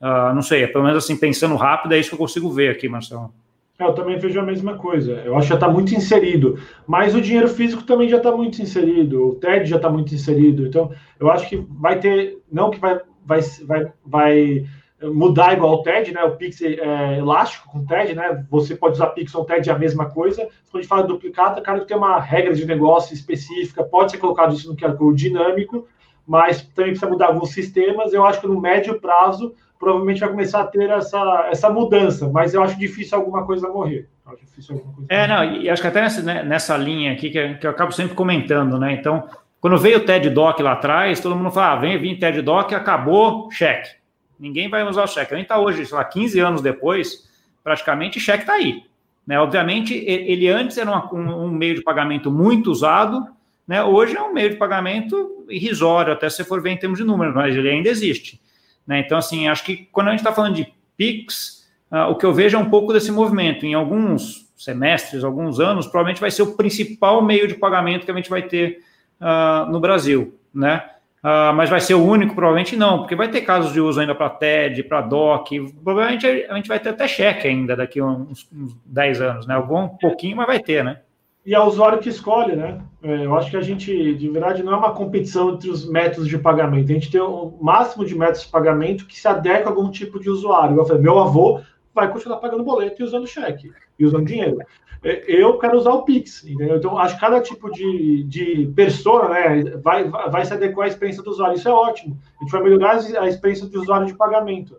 Uh, 0.00 0.34
não 0.34 0.42
sei, 0.42 0.66
pelo 0.66 0.82
menos 0.82 1.04
assim, 1.04 1.16
pensando 1.16 1.54
rápido, 1.54 1.92
é 1.92 1.98
isso 1.98 2.08
que 2.08 2.14
eu 2.14 2.18
consigo 2.18 2.50
ver 2.50 2.70
aqui, 2.70 2.88
Marcelo. 2.88 3.32
É, 3.78 3.84
eu 3.84 3.94
também 3.94 4.18
vejo 4.18 4.38
a 4.40 4.42
mesma 4.42 4.76
coisa. 4.76 5.12
Eu 5.24 5.36
acho 5.36 5.44
que 5.44 5.48
já 5.50 5.54
está 5.54 5.68
muito 5.68 5.94
inserido. 5.94 6.58
Mas 6.86 7.14
o 7.14 7.20
dinheiro 7.20 7.48
físico 7.48 7.82
também 7.84 8.08
já 8.08 8.18
está 8.18 8.30
muito 8.30 8.60
inserido. 8.60 9.28
O 9.28 9.34
TED 9.36 9.66
já 9.66 9.76
está 9.76 9.88
muito 9.88 10.14
inserido. 10.14 10.66
Então, 10.66 10.90
eu 11.18 11.30
acho 11.30 11.48
que 11.48 11.56
vai 11.56 11.98
ter. 11.98 12.38
Não 12.52 12.70
que 12.70 12.78
vai, 12.78 13.00
vai, 13.24 13.40
vai, 13.64 13.92
vai 14.04 14.66
mudar 15.02 15.54
igual 15.54 15.74
o 15.74 15.82
TED, 15.82 16.12
né? 16.12 16.22
O 16.24 16.36
Pix 16.36 16.60
é 16.60 17.18
elástico 17.18 17.68
com 17.70 17.86
TED, 17.86 18.14
né? 18.14 18.44
Você 18.50 18.76
pode 18.76 18.94
usar 18.94 19.08
Pix 19.08 19.34
ou 19.34 19.44
TED 19.44 19.70
é 19.70 19.72
a 19.72 19.78
mesma 19.78 20.10
coisa. 20.10 20.42
Quando 20.42 20.76
a 20.76 20.78
gente 20.78 20.88
fala 20.88 21.02
duplicata, 21.04 21.60
cara, 21.62 21.84
tem 21.84 21.96
uma 21.96 22.20
regra 22.20 22.54
de 22.54 22.66
negócio 22.66 23.14
específica, 23.14 23.82
pode 23.82 24.10
ser 24.10 24.18
colocado 24.18 24.54
isso 24.54 24.68
no 24.68 24.76
QR 24.76 24.96
Code 24.96 25.22
dinâmico, 25.22 25.86
mas 26.26 26.62
também 26.62 26.92
precisa 26.92 27.10
mudar 27.10 27.28
alguns 27.28 27.50
sistemas. 27.52 28.12
Eu 28.12 28.24
acho 28.24 28.40
que 28.40 28.46
no 28.46 28.60
médio 28.60 29.00
prazo 29.00 29.54
provavelmente 29.78 30.20
vai 30.20 30.28
começar 30.28 30.60
a 30.60 30.66
ter 30.66 30.90
essa, 30.90 31.48
essa 31.50 31.70
mudança, 31.70 32.28
mas 32.28 32.52
eu 32.52 32.62
acho 32.62 32.78
difícil 32.78 33.16
alguma 33.16 33.46
coisa 33.46 33.66
morrer. 33.68 34.06
Acho 34.26 34.44
difícil 34.44 34.74
alguma 34.74 34.94
coisa 34.94 35.06
é, 35.08 35.26
morrer. 35.26 35.46
não, 35.46 35.62
e 35.62 35.70
acho 35.70 35.80
que 35.80 35.88
até 35.88 36.02
nessa, 36.02 36.22
né, 36.22 36.42
nessa 36.42 36.76
linha 36.76 37.12
aqui 37.12 37.30
que, 37.30 37.54
que 37.54 37.66
eu 37.66 37.70
acabo 37.70 37.90
sempre 37.90 38.14
comentando, 38.14 38.78
né? 38.78 38.92
Então, 38.92 39.26
quando 39.58 39.78
veio 39.78 39.98
o 39.98 40.04
TED 40.04 40.28
Doc 40.28 40.60
lá 40.60 40.72
atrás, 40.72 41.20
todo 41.20 41.34
mundo 41.34 41.50
fala, 41.50 41.72
ah, 41.72 41.76
vem, 41.76 41.98
vem 41.98 42.18
TED 42.18 42.42
Doc, 42.42 42.72
acabou, 42.74 43.50
cheque. 43.50 43.99
Ninguém 44.40 44.70
vai 44.70 44.82
usar 44.88 45.04
o 45.04 45.06
cheque. 45.06 45.34
A 45.34 45.36
gente 45.36 45.44
está 45.44 45.58
hoje, 45.58 45.84
sei 45.84 45.96
lá, 45.96 46.02
15 46.02 46.40
anos 46.40 46.62
depois, 46.62 47.28
praticamente 47.62 48.16
o 48.16 48.20
cheque 48.20 48.44
está 48.44 48.54
aí. 48.54 48.82
Né? 49.26 49.38
Obviamente, 49.38 49.94
ele 49.94 50.48
antes 50.48 50.78
era 50.78 50.90
um, 50.90 51.44
um, 51.44 51.50
meio 51.50 51.74
de 51.74 51.82
pagamento 51.82 52.30
muito 52.30 52.70
usado, 52.70 53.26
né? 53.68 53.84
hoje 53.84 54.16
é 54.16 54.22
um 54.22 54.32
meio 54.32 54.50
de 54.50 54.56
pagamento 54.56 55.44
irrisório, 55.48 56.12
até 56.12 56.28
se 56.30 56.42
for 56.42 56.62
ver 56.62 56.70
em 56.70 56.76
termos 56.78 56.98
de 56.98 57.04
número, 57.04 57.34
mas 57.34 57.54
ele 57.54 57.68
ainda 57.68 57.90
existe. 57.90 58.40
Né? 58.86 59.00
Então, 59.00 59.18
assim, 59.18 59.46
acho 59.46 59.62
que 59.62 59.88
quando 59.92 60.08
a 60.08 60.10
gente 60.10 60.20
está 60.20 60.32
falando 60.32 60.54
de 60.54 60.72
PIX, 60.96 61.68
uh, 61.92 62.10
o 62.10 62.16
que 62.16 62.24
eu 62.24 62.32
vejo 62.32 62.56
é 62.56 62.60
um 62.60 62.70
pouco 62.70 62.92
desse 62.92 63.12
movimento. 63.12 63.66
Em 63.66 63.74
alguns 63.74 64.50
semestres, 64.56 65.22
alguns 65.22 65.60
anos, 65.60 65.86
provavelmente 65.86 66.20
vai 66.20 66.30
ser 66.30 66.42
o 66.42 66.56
principal 66.56 67.22
meio 67.22 67.46
de 67.46 67.54
pagamento 67.54 68.04
que 68.04 68.10
a 68.10 68.14
gente 68.14 68.30
vai 68.30 68.42
ter 68.42 68.80
uh, 69.20 69.70
no 69.70 69.80
Brasil, 69.80 70.38
né? 70.52 70.82
Uh, 71.22 71.52
mas 71.54 71.68
vai 71.68 71.80
ser 71.80 71.94
o 71.94 72.02
único? 72.02 72.34
Provavelmente 72.34 72.76
não, 72.76 73.00
porque 73.00 73.14
vai 73.14 73.28
ter 73.28 73.42
casos 73.42 73.72
de 73.72 73.80
uso 73.80 74.00
ainda 74.00 74.14
para 74.14 74.30
TED, 74.30 74.82
para 74.84 75.02
DOC. 75.02 75.70
Provavelmente 75.84 76.26
a 76.26 76.56
gente 76.56 76.68
vai 76.68 76.80
ter 76.80 76.88
até 76.90 77.06
cheque 77.06 77.46
ainda 77.46 77.76
daqui 77.76 78.00
uns, 78.00 78.48
uns 78.50 78.74
10 78.86 79.20
anos, 79.20 79.46
né? 79.46 79.54
Algum 79.54 79.88
pouquinho, 79.88 80.36
mas 80.36 80.46
vai 80.46 80.58
ter, 80.58 80.82
né? 80.82 81.00
E 81.44 81.54
é 81.54 81.60
o 81.60 81.64
usuário 81.64 81.98
que 81.98 82.08
escolhe, 82.08 82.54
né? 82.54 82.80
É, 83.02 83.24
eu 83.24 83.34
acho 83.34 83.50
que 83.50 83.56
a 83.56 83.62
gente, 83.62 84.14
de 84.14 84.28
verdade, 84.28 84.62
não 84.62 84.72
é 84.72 84.76
uma 84.76 84.92
competição 84.92 85.54
entre 85.54 85.70
os 85.70 85.88
métodos 85.88 86.28
de 86.28 86.38
pagamento. 86.38 86.90
A 86.90 86.94
gente 86.94 87.10
tem 87.10 87.20
o 87.20 87.56
máximo 87.60 88.04
de 88.04 88.14
métodos 88.14 88.42
de 88.42 88.48
pagamento 88.48 89.06
que 89.06 89.18
se 89.18 89.28
adequa 89.28 89.68
a 89.68 89.72
algum 89.72 89.90
tipo 89.90 90.18
de 90.20 90.30
usuário. 90.30 90.76
Eu 90.76 90.84
falei, 90.84 91.02
meu 91.02 91.18
avô 91.18 91.60
vai 91.94 92.10
continuar 92.10 92.38
pagando 92.38 92.64
boleto 92.64 93.02
e 93.02 93.04
usando 93.04 93.26
cheque, 93.26 93.70
e 93.98 94.04
usando 94.04 94.26
dinheiro. 94.26 94.58
É, 95.02 95.24
eu 95.26 95.58
quero 95.58 95.78
usar 95.78 95.92
o 95.92 96.02
Pix, 96.02 96.44
entendeu? 96.44 96.76
Então, 96.76 96.98
acho 96.98 97.14
que 97.14 97.20
cada 97.20 97.40
tipo 97.40 97.70
de, 97.70 98.22
de 98.24 98.70
persona 98.76 99.28
né, 99.30 99.62
vai, 99.82 100.08
vai 100.08 100.44
se 100.44 100.52
adequar 100.52 100.86
à 100.86 100.88
experiência 100.88 101.22
do 101.22 101.30
usuário. 101.30 101.56
Isso 101.56 101.68
é 101.68 101.72
ótimo. 101.72 102.18
A 102.38 102.44
gente 102.44 102.52
vai 102.52 102.62
melhorar 102.62 103.00
a 103.18 103.28
experiência 103.28 103.66
do 103.66 103.80
usuário 103.80 104.06
de 104.06 104.14
pagamento. 104.14 104.76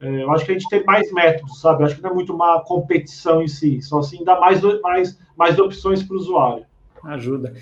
É, 0.00 0.22
eu 0.22 0.30
acho 0.32 0.44
que 0.44 0.52
a 0.52 0.54
gente 0.54 0.68
tem 0.68 0.84
mais 0.84 1.10
métodos, 1.12 1.60
sabe? 1.60 1.82
Eu 1.82 1.86
acho 1.86 1.96
que 1.96 2.02
não 2.02 2.10
é 2.10 2.14
muito 2.14 2.32
uma 2.32 2.60
competição 2.60 3.42
em 3.42 3.48
si, 3.48 3.80
só 3.82 3.98
assim 3.98 4.22
dá 4.24 4.38
mais, 4.38 4.60
mais, 4.80 5.18
mais 5.36 5.58
opções 5.58 6.02
para 6.02 6.14
o 6.14 6.18
usuário. 6.18 6.66
Ajuda. 7.02 7.54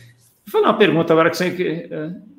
Vou 0.45 0.53
fazer 0.53 0.65
uma 0.65 0.77
pergunta 0.77 1.13
agora 1.13 1.31
que 1.31 1.37
você. 1.37 1.89
É, 1.91 2.33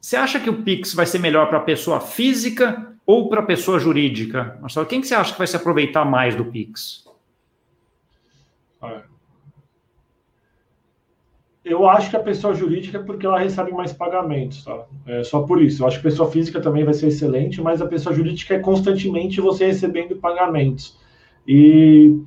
você 0.00 0.16
acha 0.16 0.40
que 0.40 0.48
o 0.48 0.62
Pix 0.62 0.94
vai 0.94 1.04
ser 1.06 1.18
melhor 1.18 1.48
para 1.48 1.58
a 1.58 1.62
pessoa 1.62 2.00
física 2.00 2.94
ou 3.04 3.28
para 3.28 3.40
a 3.40 3.44
pessoa 3.44 3.78
jurídica? 3.78 4.56
Marcelo, 4.60 4.86
quem 4.86 5.00
que 5.00 5.06
você 5.06 5.14
acha 5.14 5.32
que 5.32 5.38
vai 5.38 5.46
se 5.46 5.56
aproveitar 5.56 6.04
mais 6.04 6.34
do 6.34 6.44
Pix? 6.44 7.07
Eu 11.64 11.86
acho 11.86 12.08
que 12.08 12.16
a 12.16 12.22
pessoa 12.22 12.54
jurídica 12.54 12.98
é 12.98 13.02
porque 13.02 13.26
ela 13.26 13.38
recebe 13.38 13.72
mais 13.72 13.92
pagamentos, 13.92 14.64
tá? 14.64 14.86
É 15.06 15.22
só 15.22 15.42
por 15.42 15.60
isso. 15.60 15.82
Eu 15.82 15.86
acho 15.86 16.00
que 16.00 16.06
a 16.06 16.10
pessoa 16.10 16.30
física 16.30 16.60
também 16.60 16.84
vai 16.84 16.94
ser 16.94 17.08
excelente, 17.08 17.60
mas 17.60 17.82
a 17.82 17.86
pessoa 17.86 18.14
jurídica 18.14 18.54
é 18.54 18.58
constantemente 18.58 19.40
você 19.40 19.66
recebendo 19.66 20.16
pagamentos. 20.16 20.98
E 21.46 22.18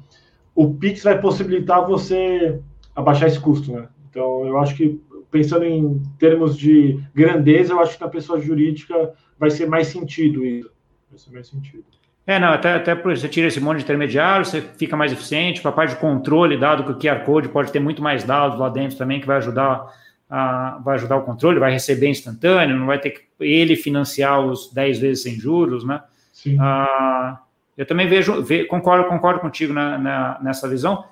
o 0.53 0.73
Pix 0.73 1.03
vai 1.03 1.19
possibilitar 1.19 1.87
você 1.87 2.59
abaixar 2.95 3.29
esse 3.29 3.39
custo, 3.39 3.71
né? 3.71 3.87
Então, 4.09 4.45
eu 4.45 4.57
acho 4.57 4.75
que, 4.75 5.01
pensando 5.31 5.65
em 5.65 6.01
termos 6.19 6.57
de 6.57 7.01
grandeza, 7.15 7.73
eu 7.73 7.79
acho 7.79 7.97
que 7.97 8.03
na 8.03 8.09
pessoa 8.09 8.39
jurídica 8.39 9.13
vai 9.39 9.49
ser 9.49 9.67
mais 9.67 9.87
sentido 9.87 10.45
isso. 10.45 10.69
Vai 11.09 11.17
ser 11.17 11.31
mais 11.31 11.47
sentido. 11.47 11.85
É, 12.25 12.39
não, 12.39 12.49
até, 12.49 12.75
até 12.75 12.95
você 12.95 13.27
tira 13.27 13.47
esse 13.47 13.59
monte 13.59 13.77
de 13.77 13.83
intermediário, 13.83 14.45
você 14.45 14.61
fica 14.61 14.95
mais 14.95 15.11
eficiente, 15.11 15.61
para 15.61 15.71
a 15.71 15.73
parte 15.73 15.91
de 15.91 15.99
controle, 15.99 16.57
dado 16.57 16.83
que 16.83 16.91
o 16.91 16.97
QR 16.97 17.23
Code 17.25 17.49
pode 17.49 17.71
ter 17.71 17.79
muito 17.79 18.01
mais 18.01 18.23
dados 18.23 18.59
lá 18.59 18.69
dentro 18.69 18.97
também, 18.97 19.19
que 19.19 19.27
vai 19.27 19.37
ajudar, 19.37 19.91
a, 20.29 20.79
vai 20.83 20.95
ajudar 20.95 21.17
o 21.17 21.23
controle, 21.23 21.59
vai 21.59 21.71
receber 21.71 22.07
instantâneo, 22.09 22.77
não 22.77 22.85
vai 22.85 22.99
ter 22.99 23.09
que 23.11 23.21
ele 23.39 23.75
financiar 23.75 24.39
os 24.39 24.71
10 24.71 24.99
vezes 24.99 25.23
sem 25.23 25.33
juros, 25.33 25.83
né? 25.83 26.01
Sim. 26.31 26.57
Ah, 26.59 27.39
eu 27.77 27.85
também 27.85 28.07
vejo, 28.07 28.43
ve, 28.43 28.65
concordo, 28.65 29.09
concordo 29.09 29.39
contigo 29.39 29.73
na, 29.73 29.97
na, 29.97 30.39
nessa 30.41 30.69
visão. 30.69 31.03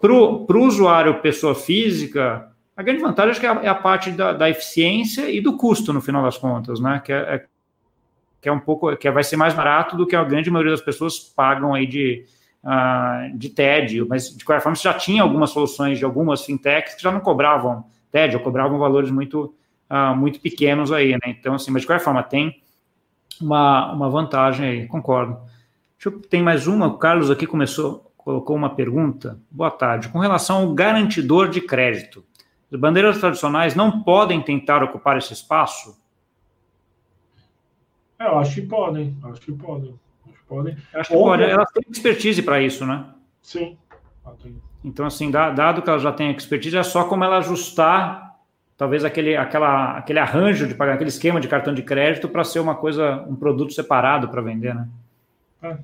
Para 0.00 0.12
o 0.12 0.66
usuário 0.66 1.20
pessoa 1.20 1.54
física, 1.54 2.48
a 2.76 2.82
grande 2.82 3.00
vantagem 3.00 3.30
acho 3.30 3.40
que 3.40 3.46
é 3.46 3.50
a, 3.50 3.60
é 3.62 3.68
a 3.68 3.74
parte 3.74 4.10
da, 4.10 4.32
da, 4.32 4.50
eficiência 4.50 5.30
e 5.30 5.40
do 5.40 5.56
custo, 5.56 5.92
no 5.92 6.00
final 6.00 6.22
das 6.22 6.36
contas, 6.36 6.80
né? 6.80 7.00
Que 7.04 7.12
é, 7.12 7.16
é 7.16 7.44
que 8.46 8.50
é 8.50 8.52
um 8.52 8.60
pouco, 8.60 8.96
que 8.96 9.10
vai 9.10 9.24
ser 9.24 9.36
mais 9.36 9.54
barato 9.54 9.96
do 9.96 10.06
que 10.06 10.14
a 10.14 10.22
grande 10.22 10.48
maioria 10.52 10.70
das 10.70 10.80
pessoas 10.80 11.18
pagam 11.18 11.74
aí 11.74 11.84
de, 11.84 12.24
uh, 12.62 13.36
de 13.36 13.48
TED, 13.48 14.04
mas 14.04 14.36
de 14.36 14.44
qualquer 14.44 14.62
forma, 14.62 14.76
você 14.76 14.84
já 14.84 14.94
tinha 14.94 15.20
algumas 15.20 15.50
soluções 15.50 15.98
de 15.98 16.04
algumas 16.04 16.44
fintechs 16.44 16.94
que 16.94 17.02
já 17.02 17.10
não 17.10 17.18
cobravam 17.18 17.86
TED, 18.12 18.36
ou 18.36 18.42
cobravam 18.44 18.78
valores 18.78 19.10
muito, 19.10 19.52
uh, 19.90 20.14
muito 20.14 20.38
pequenos 20.38 20.92
aí, 20.92 21.14
né? 21.14 21.18
Então, 21.26 21.54
assim, 21.54 21.72
mas 21.72 21.82
de 21.82 21.88
qualquer 21.88 22.04
forma, 22.04 22.22
tem 22.22 22.62
uma, 23.40 23.92
uma 23.92 24.08
vantagem 24.08 24.64
aí, 24.64 24.86
concordo. 24.86 25.36
Deixa 25.98 26.16
eu, 26.16 26.20
tem 26.20 26.40
mais 26.40 26.68
uma, 26.68 26.86
o 26.86 26.98
Carlos 26.98 27.32
aqui 27.32 27.48
começou, 27.48 28.12
colocou 28.16 28.54
uma 28.54 28.70
pergunta. 28.70 29.40
Boa 29.50 29.72
tarde. 29.72 30.08
Com 30.08 30.20
relação 30.20 30.58
ao 30.58 30.72
garantidor 30.72 31.48
de 31.48 31.60
crédito, 31.60 32.24
as 32.72 32.78
bandeiras 32.78 33.18
tradicionais 33.18 33.74
não 33.74 34.04
podem 34.04 34.40
tentar 34.40 34.84
ocupar 34.84 35.18
esse 35.18 35.32
espaço? 35.32 36.05
É, 38.18 38.26
eu 38.26 38.38
acho 38.38 38.54
que 38.54 38.62
podem. 38.62 39.16
Acho 39.24 39.40
que 39.40 39.52
podem. 39.52 39.94
Acho 40.26 40.34
que 40.34 40.46
podem. 40.46 40.76
Acho 40.94 41.10
que 41.10 41.16
podem. 41.16 41.50
Elas 41.50 41.70
têm 41.72 41.84
expertise 41.90 42.42
para 42.42 42.60
isso, 42.62 42.86
né? 42.86 43.06
Sim. 43.42 43.76
Então, 44.84 45.06
assim, 45.06 45.30
dado 45.30 45.82
que 45.82 45.90
ela 45.90 45.98
já 45.98 46.12
tem 46.12 46.30
expertise, 46.30 46.76
é 46.76 46.82
só 46.82 47.04
como 47.04 47.24
ela 47.24 47.38
ajustar 47.38 48.36
talvez 48.76 49.04
aquele, 49.04 49.36
aquela, 49.36 49.98
aquele 49.98 50.18
arranjo 50.18 50.66
de 50.66 50.74
pagar, 50.74 50.94
aquele 50.94 51.08
esquema 51.08 51.40
de 51.40 51.48
cartão 51.48 51.74
de 51.74 51.82
crédito 51.82 52.28
para 52.28 52.44
ser 52.44 52.60
uma 52.60 52.74
coisa, 52.74 53.24
um 53.28 53.34
produto 53.34 53.72
separado 53.72 54.28
para 54.28 54.42
vender, 54.42 54.74
né? 54.74 54.88
É. 55.62 55.78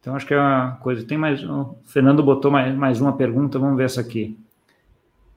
Então, 0.00 0.16
acho 0.16 0.26
que 0.26 0.32
é 0.32 0.38
uma 0.38 0.78
coisa. 0.80 1.06
Tem 1.06 1.18
mais. 1.18 1.44
O 1.44 1.76
Fernando 1.84 2.22
botou 2.22 2.50
mais, 2.50 2.74
mais 2.74 3.00
uma 3.00 3.12
pergunta, 3.12 3.58
vamos 3.58 3.76
ver 3.76 3.84
essa 3.84 4.00
aqui. 4.00 4.38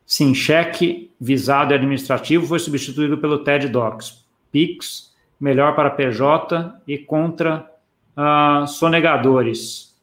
Sim, 0.05 0.33
cheque 0.33 1.11
visado 1.19 1.73
e 1.73 1.75
administrativo 1.75 2.45
foi 2.45 2.59
substituído 2.59 3.17
pelo 3.17 3.39
TED 3.39 3.67
Docs. 3.67 4.25
PIX, 4.51 5.12
melhor 5.43 5.75
para 5.75 5.89
PJ 5.89 6.73
e 6.87 6.97
contra 6.97 7.69
uh, 8.15 8.65
sonegadores. 8.65 9.93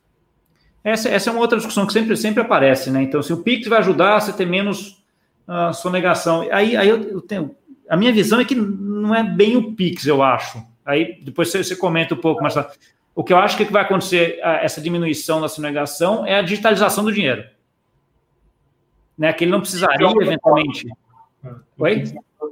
Essa, 0.85 1.09
essa 1.09 1.31
é 1.31 1.33
uma 1.33 1.41
outra 1.41 1.57
discussão 1.57 1.87
que 1.87 1.95
sempre, 1.95 2.15
sempre 2.15 2.43
aparece, 2.43 2.91
né? 2.91 3.03
Então, 3.03 3.23
se 3.23 3.33
o 3.33 3.39
PIX 3.39 3.67
vai 3.67 3.79
ajudar 3.79 4.21
você 4.21 4.35
ter 4.35 4.45
menos 4.45 5.03
uh, 5.49 5.73
sonegação. 5.73 6.47
Aí, 6.53 6.77
aí 6.77 6.87
eu, 6.87 7.03
eu, 7.05 7.21
tenho. 7.23 7.57
A 7.89 7.97
minha 7.97 8.13
visão 8.13 8.39
é 8.39 8.45
que 8.45 8.55
não 8.55 9.15
é 9.15 9.23
bem 9.23 9.57
o 9.57 9.73
PIX, 9.73 10.07
eu 10.07 10.23
acho. 10.23 10.63
Aí 10.85 11.19
depois 11.23 11.51
você, 11.51 11.65
você 11.65 11.75
comenta 11.75 12.13
um 12.13 12.19
pouco, 12.19 12.43
mas 12.43 12.55
o 13.15 13.25
que 13.25 13.33
eu 13.33 13.39
acho 13.39 13.57
que 13.57 13.65
vai 13.65 13.83
acontecer, 13.83 14.39
essa 14.43 14.79
diminuição 14.79 15.41
da 15.41 15.49
sonegação, 15.49 16.27
é 16.27 16.39
a 16.39 16.43
digitalização 16.43 17.03
do 17.03 17.13
dinheiro. 17.13 17.45
Né, 19.17 19.33
que 19.33 19.45
ele 19.45 19.51
não 19.51 19.61
precisaria, 19.61 20.07
eventualmente. 20.21 20.87
É. 21.45 21.49
Oi? 21.79 22.05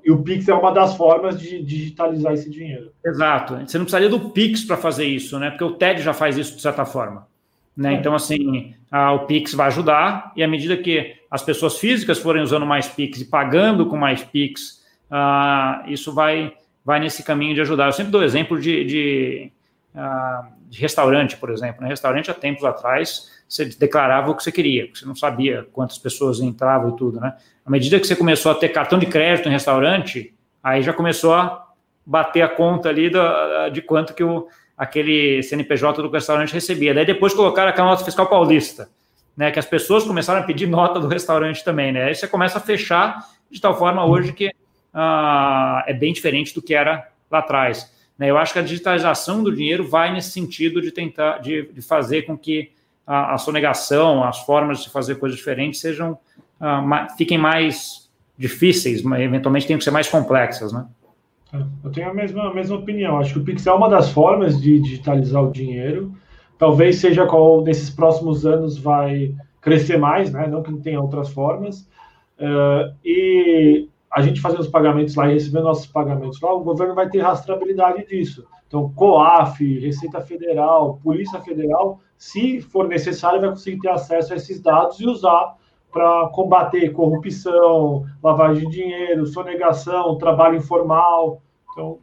E 0.09 0.11
o 0.11 0.23
Pix 0.23 0.49
é 0.49 0.55
uma 0.55 0.73
das 0.73 0.97
formas 0.97 1.39
de 1.39 1.63
digitalizar 1.63 2.33
esse 2.33 2.49
dinheiro. 2.49 2.91
Exato. 3.05 3.57
Você 3.57 3.77
não 3.77 3.85
precisaria 3.85 4.09
do 4.09 4.31
Pix 4.31 4.65
para 4.65 4.79
fazer 4.79 5.05
isso, 5.05 5.39
né? 5.39 5.51
Porque 5.51 5.65
o 5.65 5.73
TED 5.73 6.01
já 6.01 6.15
faz 6.15 6.39
isso 6.39 6.57
de 6.57 6.63
certa 6.63 6.87
forma. 6.87 7.29
Né? 7.77 7.93
É. 7.93 7.99
Então, 7.99 8.15
assim, 8.15 8.75
a, 8.91 9.13
o 9.13 9.27
Pix 9.27 9.53
vai 9.53 9.67
ajudar, 9.67 10.33
e 10.35 10.43
à 10.43 10.49
medida 10.49 10.79
que 10.79 11.15
as 11.31 11.43
pessoas 11.43 11.77
físicas 11.77 12.19
forem 12.19 12.43
usando 12.43 12.65
mais 12.65 12.89
Pix 12.89 13.21
e 13.21 13.27
pagando 13.27 13.85
com 13.85 13.99
mais 13.99 14.25
Pix, 14.25 14.83
uh, 15.11 15.87
isso 15.91 16.15
vai, 16.15 16.55
vai 16.83 17.01
nesse 17.01 17.23
caminho 17.23 17.55
de 17.55 17.61
ajudar. 17.61 17.85
Eu 17.85 17.93
sempre 17.93 18.11
dou 18.11 18.23
exemplo 18.23 18.59
de, 18.59 18.85
de 18.87 19.53
de 20.69 20.81
restaurante, 20.81 21.37
por 21.37 21.51
exemplo. 21.51 21.83
Né? 21.83 21.89
restaurante, 21.89 22.31
há 22.31 22.35
tempos 22.35 22.65
atrás, 22.65 23.31
você 23.49 23.65
declarava 23.65 24.31
o 24.31 24.35
que 24.35 24.43
você 24.43 24.53
queria, 24.53 24.89
você 24.93 25.07
não 25.07 25.15
sabia 25.15 25.67
quantas 25.73 25.99
pessoas 25.99 26.41
entravam 26.41 26.91
e 26.91 26.97
tudo, 26.97 27.21
né? 27.21 27.35
À 27.69 27.71
medida 27.71 28.01
que 28.01 28.07
você 28.07 28.17
começou 28.17 28.51
a 28.51 28.55
ter 28.55 28.71
cartão 28.71 28.99
de 28.99 29.05
crédito 29.05 29.47
em 29.47 29.53
restaurante, 29.53 30.35
aí 30.65 30.81
já 30.81 30.91
começou 30.91 31.35
a 31.35 31.67
bater 32.05 32.41
a 32.41 32.49
conta 32.49 32.89
ali 32.89 33.11
do, 33.11 33.21
de 33.71 33.83
quanto 33.83 34.15
que 34.15 34.25
o, 34.25 34.49
aquele 34.75 35.43
CNPJ 35.43 36.01
do 36.01 36.09
restaurante 36.09 36.55
recebia. 36.55 36.95
Daí 36.95 37.05
depois 37.05 37.35
colocaram 37.35 37.69
aquela 37.69 37.89
nota 37.89 38.07
fiscal 38.07 38.27
paulista, 38.27 38.89
né? 39.37 39.51
Que 39.51 39.59
as 39.59 39.67
pessoas 39.67 40.05
começaram 40.05 40.41
a 40.41 40.45
pedir 40.45 40.65
nota 40.67 40.99
do 40.99 41.09
restaurante 41.09 41.63
também, 41.63 41.93
né? 41.93 42.05
Aí 42.05 42.15
você 42.15 42.27
começa 42.27 42.57
a 42.57 42.61
fechar 42.61 43.23
de 43.51 43.61
tal 43.61 43.79
forma 43.79 44.03
hoje 44.07 44.33
que 44.33 44.51
ah, 44.95 45.85
é 45.87 45.93
bem 45.93 46.15
diferente 46.15 46.55
do 46.55 46.63
que 46.63 46.75
era 46.75 47.07
lá 47.31 47.41
atrás. 47.41 47.93
Né? 48.17 48.31
Eu 48.31 48.39
acho 48.39 48.55
que 48.55 48.61
a 48.61 48.63
digitalização 48.63 49.43
do 49.43 49.55
dinheiro 49.55 49.87
vai 49.87 50.11
nesse 50.11 50.31
sentido 50.31 50.81
de 50.81 50.91
tentar, 50.91 51.37
de, 51.37 51.71
de 51.71 51.83
fazer 51.83 52.23
com 52.23 52.35
que 52.35 52.73
a, 53.07 53.35
a, 53.35 53.39
sonegação, 53.39 54.25
as 54.25 54.39
formas 54.41 54.83
de 54.83 54.89
fazer 54.89 55.17
coisas 55.17 55.37
diferentes 55.37 55.83
sejam, 55.83 56.19
ma, 56.61 57.09
fiquem 57.17 57.39
mais 57.39 58.09
difíceis, 58.37 59.05
eventualmente 59.05 59.67
tenham 59.67 59.79
que 59.79 59.85
ser 59.85 59.91
mais 59.91 60.09
complexas, 60.09 60.73
né? 60.73 60.87
Eu 61.83 61.91
tenho 61.91 62.11
a 62.11 62.15
mesma, 62.15 62.51
a 62.51 62.55
mesma 62.55 62.77
opinião. 62.77 63.19
Acho 63.19 63.35
que 63.35 63.39
o 63.41 63.45
Pix 63.45 63.67
é 63.67 63.73
uma 63.73 63.89
das 63.89 64.11
formas 64.11 64.61
de 64.61 64.79
digitalizar 64.81 65.43
o 65.43 65.51
dinheiro. 65.51 66.13
Talvez 66.59 66.97
seja 66.97 67.27
qual 67.27 67.63
nesses 67.63 67.89
próximos 67.89 68.45
anos 68.45 68.79
vai 68.79 69.35
crescer 69.61 69.97
mais, 69.97 70.33
né? 70.33 70.47
Não 70.47 70.63
que 70.63 70.71
não 70.71 70.81
tenha 70.81 71.01
outras 71.01 71.31
formas. 71.31 71.89
Uh, 72.39 72.95
e 73.05 73.89
a 74.13 74.23
gente 74.23 74.41
fazendo 74.41 74.61
os 74.61 74.69
pagamentos 74.69 75.15
lá 75.15 75.29
e 75.29 75.35
recebendo 75.35 75.65
nossos 75.65 75.87
pagamentos 75.87 76.41
lá, 76.41 76.53
o 76.53 76.61
governo 76.61 76.95
vai 76.95 77.09
ter 77.09 77.21
rastreabilidade 77.21 78.07
disso. 78.07 78.45
Então, 78.67 78.93
COAF, 78.95 79.79
Receita 79.79 80.21
Federal, 80.21 81.01
Polícia 81.03 81.41
Federal, 81.41 82.01
se 82.17 82.61
for 82.61 82.87
necessário, 82.87 83.41
vai 83.41 83.51
conseguir 83.51 83.79
ter 83.81 83.89
acesso 83.89 84.33
a 84.33 84.37
esses 84.37 84.61
dados 84.61 85.01
e 85.01 85.07
usar 85.07 85.57
para 85.93 86.29
combater 86.29 86.91
corrupção, 86.93 88.05
lavagem 88.23 88.69
de 88.69 88.77
dinheiro, 88.77 89.27
sonegação, 89.27 90.19
trabalho 90.19 90.57
informal. 90.57 91.43
Então, 91.73 91.99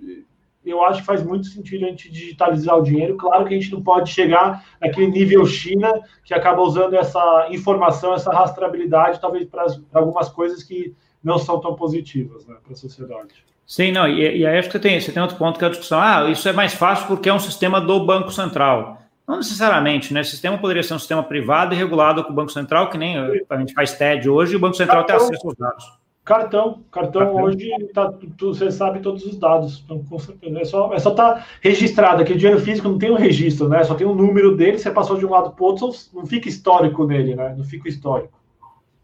eu 0.66 0.84
acho 0.84 1.02
que 1.02 1.06
faz 1.06 1.24
muito 1.24 1.48
sentido 1.48 1.86
a 1.86 1.90
gente 1.90 2.10
digitalizar 2.10 2.78
o 2.78 2.82
dinheiro. 2.82 3.16
Claro 3.16 3.46
que 3.46 3.54
a 3.54 3.58
gente 3.60 3.72
não 3.72 3.82
pode 3.82 4.12
chegar 4.12 4.66
naquele 4.82 5.08
nível 5.08 5.46
China, 5.46 5.94
que 6.24 6.34
acaba 6.34 6.62
usando 6.62 6.96
essa 6.96 7.48
informação, 7.52 8.14
essa 8.14 8.32
rastreabilidade, 8.32 9.22
talvez 9.22 9.46
para 9.46 9.68
algumas 9.94 10.30
coisas 10.30 10.64
que 10.64 10.96
não 11.24 11.38
são 11.38 11.60
tão 11.60 11.76
positivas 11.76 12.46
né, 12.48 12.56
para 12.64 12.74
a 12.74 12.76
sociedade. 12.76 13.46
Sim, 13.66 13.92
não, 13.92 14.08
e, 14.08 14.40
e 14.40 14.46
aí 14.46 14.58
acho 14.58 14.70
que 14.70 14.74
você 14.74 14.80
tem, 14.80 15.00
você 15.00 15.12
tem 15.12 15.22
outro 15.22 15.38
ponto 15.38 15.58
que 15.58 15.66
é 15.66 15.68
a 15.68 15.72
discussão. 15.72 16.00
Ah, 16.00 16.30
isso 16.30 16.48
é 16.48 16.54
mais 16.54 16.74
fácil 16.74 17.08
porque 17.08 17.30
é 17.30 17.34
um 17.34 17.40
sistema 17.40 17.82
do 17.82 18.06
Banco 18.06 18.32
Central. 18.32 19.00
Não 19.28 19.38
necessariamente, 19.38 20.14
né? 20.14 20.22
O 20.22 20.26
sistema 20.26 20.58
poderia 20.58 20.84
ser 20.84 20.94
um 20.94 21.00
sistema 21.00 21.24
privado 21.24 21.74
e 21.74 21.78
regulado 21.78 22.24
com 22.24 22.32
o 22.32 22.36
Banco 22.36 22.52
Central, 22.52 22.90
que 22.90 22.98
nem 22.98 23.18
a 23.18 23.58
gente 23.58 23.74
faz 23.74 23.94
TED 23.94 24.30
hoje, 24.30 24.54
e 24.54 24.56
o 24.56 24.60
Banco 24.60 24.76
Central 24.76 25.06
cartão, 25.06 25.18
tem 25.18 25.26
acesso 25.28 25.48
aos 25.48 25.58
dados. 25.58 26.06
Cartão, 26.24 26.84
cartão, 26.92 27.22
cartão. 27.22 27.44
hoje 27.44 27.70
tá, 27.94 28.12
tu, 28.38 28.54
você 28.54 28.72
sabe 28.72 29.00
todos 29.00 29.26
os 29.26 29.38
dados. 29.38 29.84
Então, 29.84 30.04
com 30.04 30.20
certeza. 30.20 30.60
É 30.60 30.66
só 30.66 30.94
é 30.94 31.00
só 31.00 31.12
estar 31.12 31.34
tá 31.36 31.46
registrado. 31.62 32.22
Aqui 32.22 32.34
o 32.34 32.38
dinheiro 32.38 32.60
físico 32.60 32.88
não 32.88 32.98
tem 32.98 33.12
um 33.12 33.16
registro, 33.16 33.68
né? 33.70 33.84
Só 33.84 33.96
tem 33.96 34.06
o 34.06 34.12
um 34.12 34.16
número 34.16 34.56
dele, 34.56 34.78
você 34.78 34.92
passou 34.92 35.18
de 35.18 35.26
um 35.26 35.30
lado 35.30 35.52
para 35.52 35.64
o 35.64 35.68
outro, 35.68 35.92
não 36.14 36.26
fica 36.26 36.50
histórico 36.50 37.06
nele, 37.06 37.36
né? 37.36 37.54
Não 37.58 37.64
fica 37.64 37.90
histórico. 37.90 38.40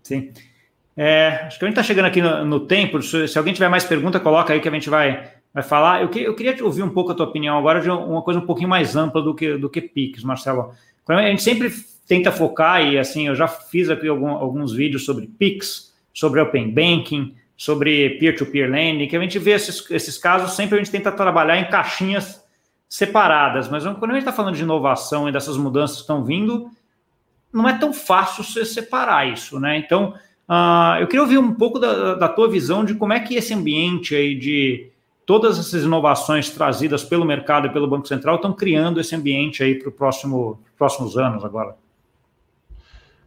Sim. 0.04 0.32
É, 0.96 1.46
acho 1.46 1.58
que 1.58 1.66
a 1.66 1.68
gente 1.68 1.78
está 1.78 1.84
chegando 1.84 2.06
aqui 2.06 2.22
no, 2.22 2.44
no 2.44 2.60
tempo. 2.62 3.02
Se, 3.02 3.28
se, 3.28 3.38
alguém 3.38 3.54
tiver 3.54 3.70
mais 3.70 3.84
pergunta, 3.84 4.20
coloca 4.20 4.54
aí 4.54 4.60
que 4.60 4.68
a 4.68 4.72
gente 4.72 4.90
vai, 4.90 5.32
vai 5.54 5.64
falar. 5.64 6.02
Eu, 6.02 6.10
que, 6.10 6.20
eu 6.20 6.36
queria 6.36 6.56
te 6.56 6.64
ouvir 6.64 6.84
um 6.84 6.90
pouco 6.90 7.12
a 7.12 7.16
tua 7.16 7.26
opinião 7.26 7.58
agora 7.58 7.82
de 7.82 7.90
uma 7.90 8.22
coisa 8.22 8.40
um 8.40 8.46
pouquinho 8.46 8.70
mais 8.70 8.96
ampla 8.96 9.22
do 9.22 9.34
que, 9.34 9.58
do 9.58 9.70
que 9.70 9.82
PIX, 9.82 10.24
Marcelo. 10.24 10.74
A 11.08 11.22
gente 11.24 11.44
sempre 11.44 11.72
tenta 12.08 12.32
focar, 12.32 12.82
e 12.86 12.98
assim, 12.98 13.28
eu 13.28 13.36
já 13.36 13.48
fiz 13.48 13.90
aqui 13.90 14.08
algum, 14.08 14.30
alguns 14.30 14.74
vídeos 14.74 15.06
sobre 15.06 15.28
PIX, 15.28 15.94
sobre 16.14 16.40
Open 16.40 16.72
Banking, 16.72 17.36
sobre 17.58 18.12
peer-to-peer 18.12 18.68
-peer 18.68 18.72
lending, 18.72 19.08
que 19.08 19.16
a 19.16 19.20
gente 19.20 19.38
vê 19.40 19.52
esses, 19.52 19.90
esses 19.92 20.18
casos, 20.18 20.54
sempre 20.54 20.76
a 20.76 20.78
gente 20.78 20.92
tenta 20.92 21.12
trabalhar 21.12 21.58
em 21.58 21.70
caixinhas 21.70 22.44
separadas, 22.90 23.70
mas 23.70 23.84
quando 23.84 24.12
a 24.12 24.14
gente 24.14 24.24
está 24.24 24.34
falando 24.34 24.56
de 24.56 24.64
inovação 24.64 25.30
e 25.30 25.32
dessas 25.32 25.58
mudanças 25.58 25.98
que 25.98 26.04
estão 26.04 26.24
vindo, 26.24 26.70
não 27.54 27.68
é 27.68 27.78
tão 27.78 27.94
fácil 27.94 28.44
você 28.44 28.66
separar 28.66 29.32
isso, 29.32 29.60
né? 29.60 29.78
Então, 29.78 30.14
Uh, 30.52 31.00
eu 31.00 31.08
queria 31.08 31.22
ouvir 31.22 31.38
um 31.38 31.54
pouco 31.54 31.80
da, 31.80 32.16
da, 32.16 32.28
tua 32.28 32.50
visão 32.50 32.84
de 32.84 32.94
como 32.96 33.14
é 33.14 33.22
que 33.22 33.36
esse 33.36 33.54
ambiente 33.54 34.14
aí 34.14 34.36
de 34.36 34.90
todas 35.26 35.60
essas 35.60 35.84
inovações 35.84 36.50
trazidas 36.50 37.04
pelo 37.04 37.26
mercado 37.26 37.68
e 37.68 37.70
pelo 37.72 37.88
Banco 37.88 38.08
Central 38.08 38.36
estão 38.36 38.54
criando 38.54 39.00
esse 39.00 39.16
ambiente 39.16 39.64
aí 39.64 39.80
para 39.80 39.90
os 39.90 39.96
próximo, 39.96 40.60
próximos 40.78 41.18
anos 41.18 41.44
agora. 41.44 41.76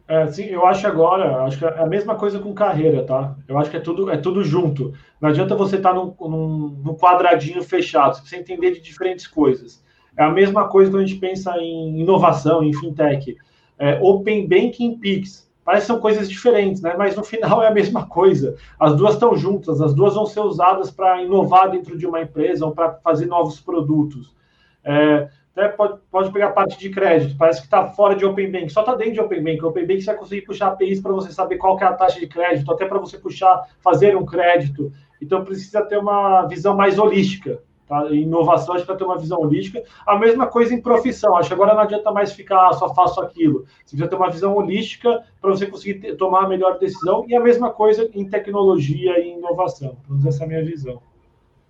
É, 0.07 0.27
sim, 0.27 0.45
eu 0.45 0.65
acho 0.67 0.85
agora, 0.85 1.43
acho 1.43 1.57
que 1.57 1.65
é 1.65 1.79
a 1.79 1.85
mesma 1.87 2.13
coisa 2.15 2.37
com 2.37 2.53
carreira, 2.53 3.03
tá? 3.03 3.35
Eu 3.47 3.57
acho 3.57 3.71
que 3.71 3.77
é 3.77 3.79
tudo, 3.79 4.11
é 4.11 4.17
tudo 4.17 4.43
junto. 4.43 4.93
Não 5.19 5.29
adianta 5.29 5.55
você 5.55 5.77
estar 5.77 5.89
tá 5.89 5.95
num, 5.95 6.13
num, 6.21 6.81
num 6.83 6.95
quadradinho 6.95 7.63
fechado, 7.63 8.13
você 8.13 8.21
precisa 8.21 8.41
entender 8.41 8.71
de 8.71 8.81
diferentes 8.81 9.25
coisas. 9.25 9.83
É 10.15 10.23
a 10.23 10.29
mesma 10.29 10.67
coisa 10.67 10.91
quando 10.91 11.03
a 11.03 11.05
gente 11.05 11.19
pensa 11.19 11.57
em 11.57 11.99
inovação, 11.99 12.63
em 12.63 12.71
fintech. 12.71 13.35
É, 13.79 13.99
Open 13.99 14.47
Banking 14.47 14.97
Pix. 14.99 15.44
Parece 15.65 15.87
que 15.87 15.93
são 15.93 15.99
coisas 15.99 16.29
diferentes, 16.29 16.79
né? 16.83 16.93
Mas 16.95 17.15
no 17.15 17.23
final 17.23 17.61
é 17.63 17.67
a 17.67 17.73
mesma 17.73 18.05
coisa. 18.05 18.55
As 18.79 18.95
duas 18.95 19.15
estão 19.15 19.35
juntas, 19.35 19.81
as 19.81 19.95
duas 19.95 20.13
vão 20.13 20.27
ser 20.27 20.41
usadas 20.41 20.91
para 20.91 21.23
inovar 21.23 21.71
dentro 21.71 21.97
de 21.97 22.05
uma 22.05 22.21
empresa 22.21 22.67
ou 22.67 22.71
para 22.71 22.93
fazer 23.03 23.25
novos 23.25 23.59
produtos. 23.59 24.31
É, 24.83 25.27
até 25.55 25.69
pode, 25.69 25.99
pode 26.11 26.31
pegar 26.31 26.51
parte 26.51 26.77
de 26.77 26.89
crédito, 26.91 27.35
parece 27.35 27.61
que 27.61 27.65
está 27.65 27.87
fora 27.87 28.13
de 28.15 28.25
Open 28.25 28.51
Bank, 28.51 28.69
só 28.69 28.81
está 28.81 28.93
dentro 28.93 29.13
de 29.13 29.21
Open 29.21 29.43
Bank. 29.43 29.63
O 29.63 29.69
Open 29.69 29.87
Bank 29.87 30.01
você 30.01 30.05
vai 30.05 30.17
conseguir 30.17 30.41
puxar 30.41 30.67
APIs 30.67 31.01
para 31.01 31.13
você 31.13 31.31
saber 31.31 31.57
qual 31.57 31.79
é 31.79 31.83
a 31.85 31.93
taxa 31.93 32.19
de 32.19 32.27
crédito, 32.27 32.71
até 32.71 32.85
para 32.85 32.99
você 32.99 33.17
puxar, 33.17 33.63
fazer 33.79 34.15
um 34.15 34.25
crédito. 34.25 34.91
Então 35.19 35.43
precisa 35.43 35.81
ter 35.81 35.97
uma 35.97 36.45
visão 36.45 36.75
mais 36.75 36.99
holística. 36.99 37.59
Tá? 37.87 38.09
Inovação, 38.09 38.73
acho 38.73 38.83
que 38.83 38.87
para 38.87 38.95
ter 38.95 39.03
uma 39.03 39.17
visão 39.17 39.39
holística. 39.39 39.83
A 40.05 40.17
mesma 40.17 40.47
coisa 40.47 40.73
em 40.73 40.81
profissão. 40.81 41.35
Acho 41.37 41.49
que 41.49 41.53
agora 41.53 41.73
não 41.73 41.81
adianta 41.81 42.11
mais 42.11 42.33
ficar 42.33 42.69
ah, 42.69 42.73
só 42.73 42.93
faço 42.93 43.21
aquilo. 43.21 43.65
Você 43.85 43.91
precisa 43.95 44.07
ter 44.07 44.15
uma 44.15 44.29
visão 44.29 44.55
holística 44.55 45.23
para 45.39 45.51
você 45.51 45.67
conseguir 45.67 45.99
ter, 45.99 46.15
tomar 46.15 46.45
a 46.45 46.47
melhor 46.47 46.79
decisão. 46.79 47.25
E 47.27 47.35
a 47.35 47.39
mesma 47.39 47.69
coisa 47.69 48.09
em 48.13 48.27
tecnologia 48.27 49.19
e 49.19 49.33
inovação. 49.33 49.97
Pelo 50.07 50.27
essa 50.27 50.43
é 50.43 50.45
a 50.45 50.47
minha 50.47 50.65
visão. 50.65 50.99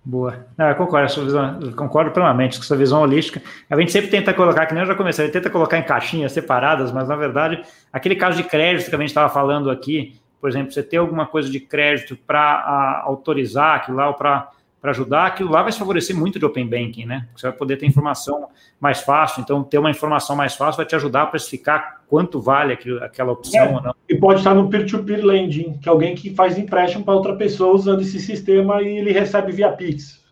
Boa. 0.02 0.46
Eu 0.56 0.76
concordo, 0.76 1.10
sua 1.10 1.24
visão, 1.24 1.58
concordo 1.72 2.12
plenamente 2.12 2.58
com 2.58 2.62
sua 2.62 2.76
visão 2.76 3.02
holística. 3.02 3.42
A 3.68 3.76
gente 3.76 3.90
sempre 3.90 4.08
tenta 4.08 4.32
colocar, 4.32 4.64
que 4.64 4.72
nem 4.72 4.84
eu 4.84 4.86
já 4.86 4.94
comecei, 4.94 5.24
a 5.24 5.26
gente 5.26 5.32
tenta 5.32 5.50
colocar 5.50 5.78
em 5.78 5.82
caixinhas 5.82 6.30
separadas, 6.30 6.92
mas 6.92 7.08
na 7.08 7.16
verdade, 7.16 7.60
aquele 7.92 8.14
caso 8.14 8.36
de 8.36 8.44
crédito 8.44 8.88
que 8.88 8.94
a 8.94 8.98
gente 9.00 9.08
estava 9.08 9.28
falando 9.28 9.68
aqui, 9.68 10.14
por 10.40 10.48
exemplo, 10.48 10.70
você 10.70 10.80
ter 10.80 10.98
alguma 10.98 11.26
coisa 11.26 11.50
de 11.50 11.58
crédito 11.58 12.16
para 12.16 13.02
autorizar 13.04 13.78
aquilo 13.78 13.96
lá 13.96 14.06
ou 14.06 14.14
para 14.14 14.48
para 14.86 14.92
ajudar, 14.92 15.26
aquilo 15.26 15.50
lá 15.50 15.64
vai 15.64 15.72
se 15.72 15.80
favorecer 15.80 16.14
muito 16.14 16.38
de 16.38 16.44
Open 16.44 16.64
Banking, 16.68 17.06
né? 17.06 17.26
Você 17.34 17.48
vai 17.48 17.56
poder 17.56 17.76
ter 17.76 17.86
informação 17.86 18.46
mais 18.78 19.00
fácil, 19.00 19.40
então 19.40 19.64
ter 19.64 19.78
uma 19.78 19.90
informação 19.90 20.36
mais 20.36 20.54
fácil 20.54 20.76
vai 20.76 20.86
te 20.86 20.94
ajudar 20.94 21.22
a 21.22 21.26
precificar 21.26 22.02
quanto 22.06 22.40
vale 22.40 22.72
aquilo, 22.72 23.02
aquela 23.02 23.32
opção 23.32 23.64
é, 23.64 23.74
ou 23.74 23.82
não. 23.82 23.94
E 24.08 24.14
pode 24.14 24.38
estar 24.38 24.54
no 24.54 24.70
peer-to-peer 24.70 25.18
-peer 25.18 25.26
lending, 25.26 25.78
que 25.78 25.88
é 25.88 25.92
alguém 25.92 26.14
que 26.14 26.32
faz 26.36 26.56
empréstimo 26.56 27.04
para 27.04 27.14
outra 27.14 27.34
pessoa 27.34 27.74
usando 27.74 28.02
esse 28.02 28.20
sistema 28.20 28.80
e 28.80 28.98
ele 28.98 29.10
recebe 29.10 29.50
via 29.50 29.72
Pix. 29.72 30.24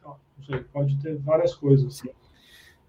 Sei, 0.47 0.59
pode 0.73 0.97
ter 1.03 1.17
várias 1.17 1.53
coisas. 1.53 1.97
Sim. 1.97 2.11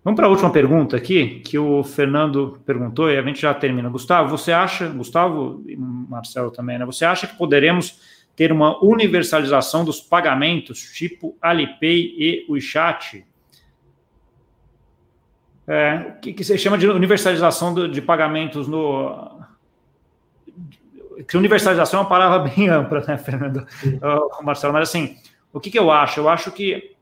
Vamos 0.03 0.17
para 0.17 0.27
a 0.27 0.29
última 0.29 0.51
pergunta 0.51 0.95
aqui, 0.95 1.39
que 1.39 1.57
o 1.57 1.83
Fernando 1.83 2.59
perguntou 2.63 3.09
e 3.09 3.17
a 3.17 3.23
gente 3.23 3.41
já 3.41 3.55
termina. 3.55 3.89
Gustavo, 3.89 4.29
você 4.29 4.51
acha, 4.51 4.87
Gustavo 4.87 5.63
e 5.65 5.75
Marcelo 5.75 6.51
também, 6.51 6.77
né? 6.77 6.85
Você 6.85 7.05
acha 7.05 7.25
que 7.25 7.35
poderemos 7.35 7.99
ter 8.35 8.51
uma 8.51 8.83
universalização 8.83 9.85
dos 9.85 10.01
pagamentos, 10.01 10.79
tipo 10.93 11.37
Alipay 11.41 12.13
e 12.17 12.45
WeChat. 12.49 13.25
É, 15.67 16.13
que, 16.21 16.33
que 16.33 16.43
se 16.43 16.57
chama 16.57 16.77
de 16.77 16.87
universalização 16.87 17.73
do, 17.73 17.87
de 17.87 18.01
pagamentos 18.01 18.67
no. 18.67 19.39
Que 21.27 21.37
universalização 21.37 21.99
é 21.99 22.03
uma 22.03 22.09
palavra 22.09 22.39
bem 22.49 22.69
ampla, 22.69 23.03
né, 23.07 23.17
Fernando? 23.17 23.65
Uh, 23.83 24.43
Marcelo, 24.43 24.73
mas 24.73 24.89
assim, 24.89 25.17
o 25.51 25.59
que, 25.59 25.71
que 25.71 25.79
eu 25.79 25.89
acho? 25.89 26.19
Eu 26.19 26.29
acho 26.29 26.51
que 26.51 26.95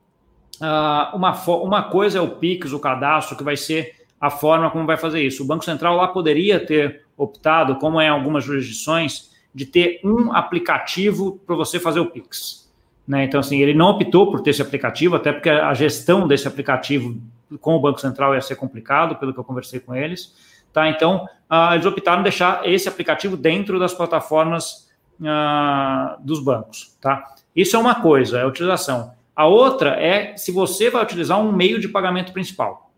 uh, 0.62 1.16
uma, 1.16 1.34
uma 1.48 1.84
coisa 1.84 2.20
é 2.20 2.22
o 2.22 2.36
PIX, 2.36 2.72
o 2.72 2.80
cadastro, 2.80 3.36
que 3.36 3.44
vai 3.44 3.58
ser 3.58 4.04
a 4.22 4.30
forma 4.30 4.70
como 4.72 4.86
vai 4.86 4.96
fazer 4.96 5.22
isso. 5.22 5.44
O 5.44 5.48
Banco 5.48 5.66
Central 5.66 5.98
lá 5.98 6.08
poderia 6.08 6.66
ter 6.66 7.04
optado, 7.18 7.76
como 7.76 8.00
é 8.00 8.06
em 8.06 8.10
algumas 8.10 8.46
jurisdições, 8.46 9.33
de 9.54 9.66
ter 9.66 10.00
um 10.04 10.34
aplicativo 10.34 11.40
para 11.46 11.56
você 11.56 11.80
fazer 11.80 12.00
o 12.00 12.08
Pix. 12.08 12.72
Né? 13.08 13.26
Então, 13.26 13.40
assim, 13.40 13.62
ele 13.62 13.74
não 13.74 13.88
optou 13.88 14.32
por 14.32 14.42
ter 14.42 14.52
esse 14.52 14.62
aplicativo, 14.62 15.16
até 15.16 15.32
porque 15.32 15.50
a 15.50 15.74
gestão 15.74 16.28
desse 16.28 16.48
aplicativo 16.48 17.22
com 17.62 17.76
o 17.76 17.80
Banco 17.80 18.00
Central 18.00 18.34
ia 18.34 18.42
ser 18.42 18.56
complicado, 18.56 19.16
pelo 19.18 19.34
que 19.34 19.40
eu 19.40 19.44
conversei 19.44 19.80
com 19.80 19.94
eles. 19.94 20.34
Tá? 20.72 20.90
Então, 20.90 21.28
uh, 21.52 21.74
eles 21.74 21.86
optaram 21.86 22.24
deixar 22.24 22.68
esse 22.68 22.90
aplicativo 22.90 23.38
dentro 23.38 23.80
das 23.80 23.94
plataformas 23.94 24.90
uh, 25.20 26.20
dos 26.24 26.44
bancos. 26.44 26.98
Tá? 27.00 27.36
Isso 27.56 27.76
é 27.76 27.80
uma 27.80 27.96
coisa, 27.96 28.40
é 28.40 28.42
a 28.42 28.48
utilização. 28.48 29.12
A 29.36 29.46
outra 29.46 29.92
é 30.02 30.36
se 30.38 30.52
você 30.52 30.90
vai 30.90 31.04
utilizar 31.04 31.40
um 31.40 31.52
meio 31.52 31.80
de 31.80 31.88
pagamento 31.88 32.32
principal. 32.34 32.92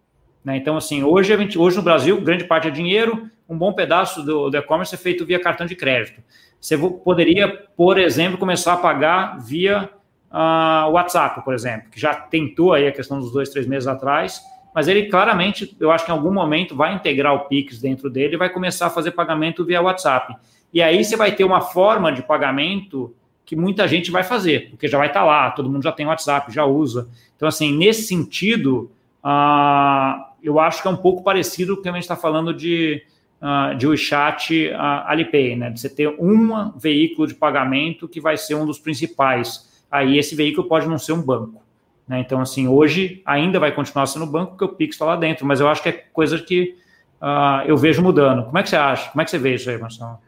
Né? 0.44 0.58
Então, 0.58 0.78
assim, 0.78 1.04
hoje, 1.04 1.36
gente, 1.36 1.58
hoje 1.58 1.76
no 1.76 1.84
Brasil, 1.84 2.22
grande 2.22 2.46
parte 2.46 2.68
é 2.68 2.72
dinheiro, 2.72 3.30
um 3.48 3.58
bom 3.58 3.74
pedaço 3.74 4.24
do, 4.24 4.50
do 4.50 4.58
e-commerce 4.58 4.94
é 4.94 4.98
feito 4.98 5.26
via 5.26 5.40
cartão 5.40 5.66
de 5.66 5.76
crédito. 5.76 6.22
Você 6.60 6.78
poderia, 6.78 7.48
por 7.78 7.98
exemplo, 8.00 8.38
começar 8.38 8.74
a 8.74 8.78
pagar 8.78 9.38
via 9.40 9.90
uh, 10.32 10.90
WhatsApp, 10.92 11.44
por 11.44 11.54
exemplo, 11.54 11.90
que 11.92 12.00
já 12.00 12.14
tentou 12.16 12.74
aí 12.74 12.88
a 12.88 12.92
questão 12.92 13.20
dos 13.20 13.32
dois, 13.32 13.50
três 13.50 13.68
meses 13.68 13.88
atrás, 13.88 14.42
mas 14.74 14.88
ele 14.88 15.08
claramente, 15.08 15.76
eu 15.80 15.92
acho 15.92 16.06
que 16.06 16.12
em 16.12 16.14
algum 16.14 16.34
momento 16.34 16.76
vai 16.76 16.94
integrar 16.94 17.34
o 17.34 17.46
Pix 17.46 17.80
dentro 17.80 18.10
dele 18.10 18.36
e 18.36 18.38
vai 18.38 18.50
começar 18.50 18.88
a 18.88 18.90
fazer 18.90 19.12
pagamento 19.12 19.64
via 19.64 19.82
WhatsApp. 19.82 20.36
E 20.74 20.82
aí 20.82 21.04
você 21.04 21.16
vai 21.16 21.32
ter 21.32 21.44
uma 21.44 21.62
forma 21.62 22.12
de 22.12 22.22
pagamento 22.22 23.16
que 23.46 23.56
muita 23.56 23.88
gente 23.88 24.12
vai 24.12 24.24
fazer, 24.24 24.72
porque 24.72 24.88
já 24.88 24.98
vai 24.98 25.08
estar 25.08 25.24
lá, 25.24 25.52
todo 25.52 25.70
mundo 25.70 25.84
já 25.84 25.92
tem 25.92 26.06
WhatsApp, 26.06 26.52
já 26.52 26.66
usa. 26.66 27.08
Então, 27.36 27.48
assim, 27.48 27.72
nesse 27.72 28.08
sentido, 28.08 28.92
uh, 29.24 30.26
eu 30.44 30.60
acho 30.60 30.82
que 30.82 30.88
é 30.88 30.92
um 30.92 30.98
pouco 30.98 31.24
parecido 31.24 31.76
com 31.76 31.80
o 31.80 31.84
que 31.84 31.90
a 31.90 31.94
gente 31.94 32.02
está 32.02 32.16
falando 32.16 32.54
de 32.54 33.04
uh, 33.42 33.76
de 33.76 33.88
WeChat 33.88 34.70
uh, 34.70 34.76
Alipay, 35.08 35.56
né? 35.56 35.70
De 35.70 35.80
você 35.80 35.90
ter 35.90 36.08
um 36.20 36.72
veículo 36.78 37.28
de 37.28 37.34
pagamento 37.34 38.08
que 38.08 38.22
vai 38.22 38.38
ser 38.38 38.56
um 38.56 38.66
dos 38.66 38.80
principais. 38.80 39.84
Aí 39.92 40.18
esse 40.18 40.36
veículo 40.36 40.68
pode 40.68 40.88
não 40.88 40.98
ser 40.98 41.14
um 41.14 41.22
banco. 41.22 41.62
Né? 42.08 42.20
Então, 42.20 42.40
assim, 42.40 42.68
hoje 42.68 43.22
ainda 43.26 43.60
vai 43.60 43.72
continuar 43.72 44.06
sendo 44.06 44.26
banco 44.26 44.52
porque 44.52 44.66
o 44.66 44.70
Pix 44.70 44.96
está 44.96 45.06
lá 45.06 45.16
dentro, 45.16 45.46
mas 45.46 45.60
eu 45.60 45.68
acho 45.68 45.82
que 45.82 45.90
é 45.90 45.92
coisa 46.14 46.38
que 46.40 46.76
uh, 47.22 47.66
eu 47.66 47.78
vejo 47.78 48.02
mudando. 48.02 48.46
Como 48.46 48.58
é 48.58 48.64
que 48.64 48.70
você 48.70 48.76
acha? 48.76 49.10
Como 49.12 49.22
é 49.22 49.26
que 49.26 49.32
você 49.32 49.40
vê 49.40 49.56
isso 49.56 49.70
aí, 49.70 49.78
Marcelo? 49.78 50.20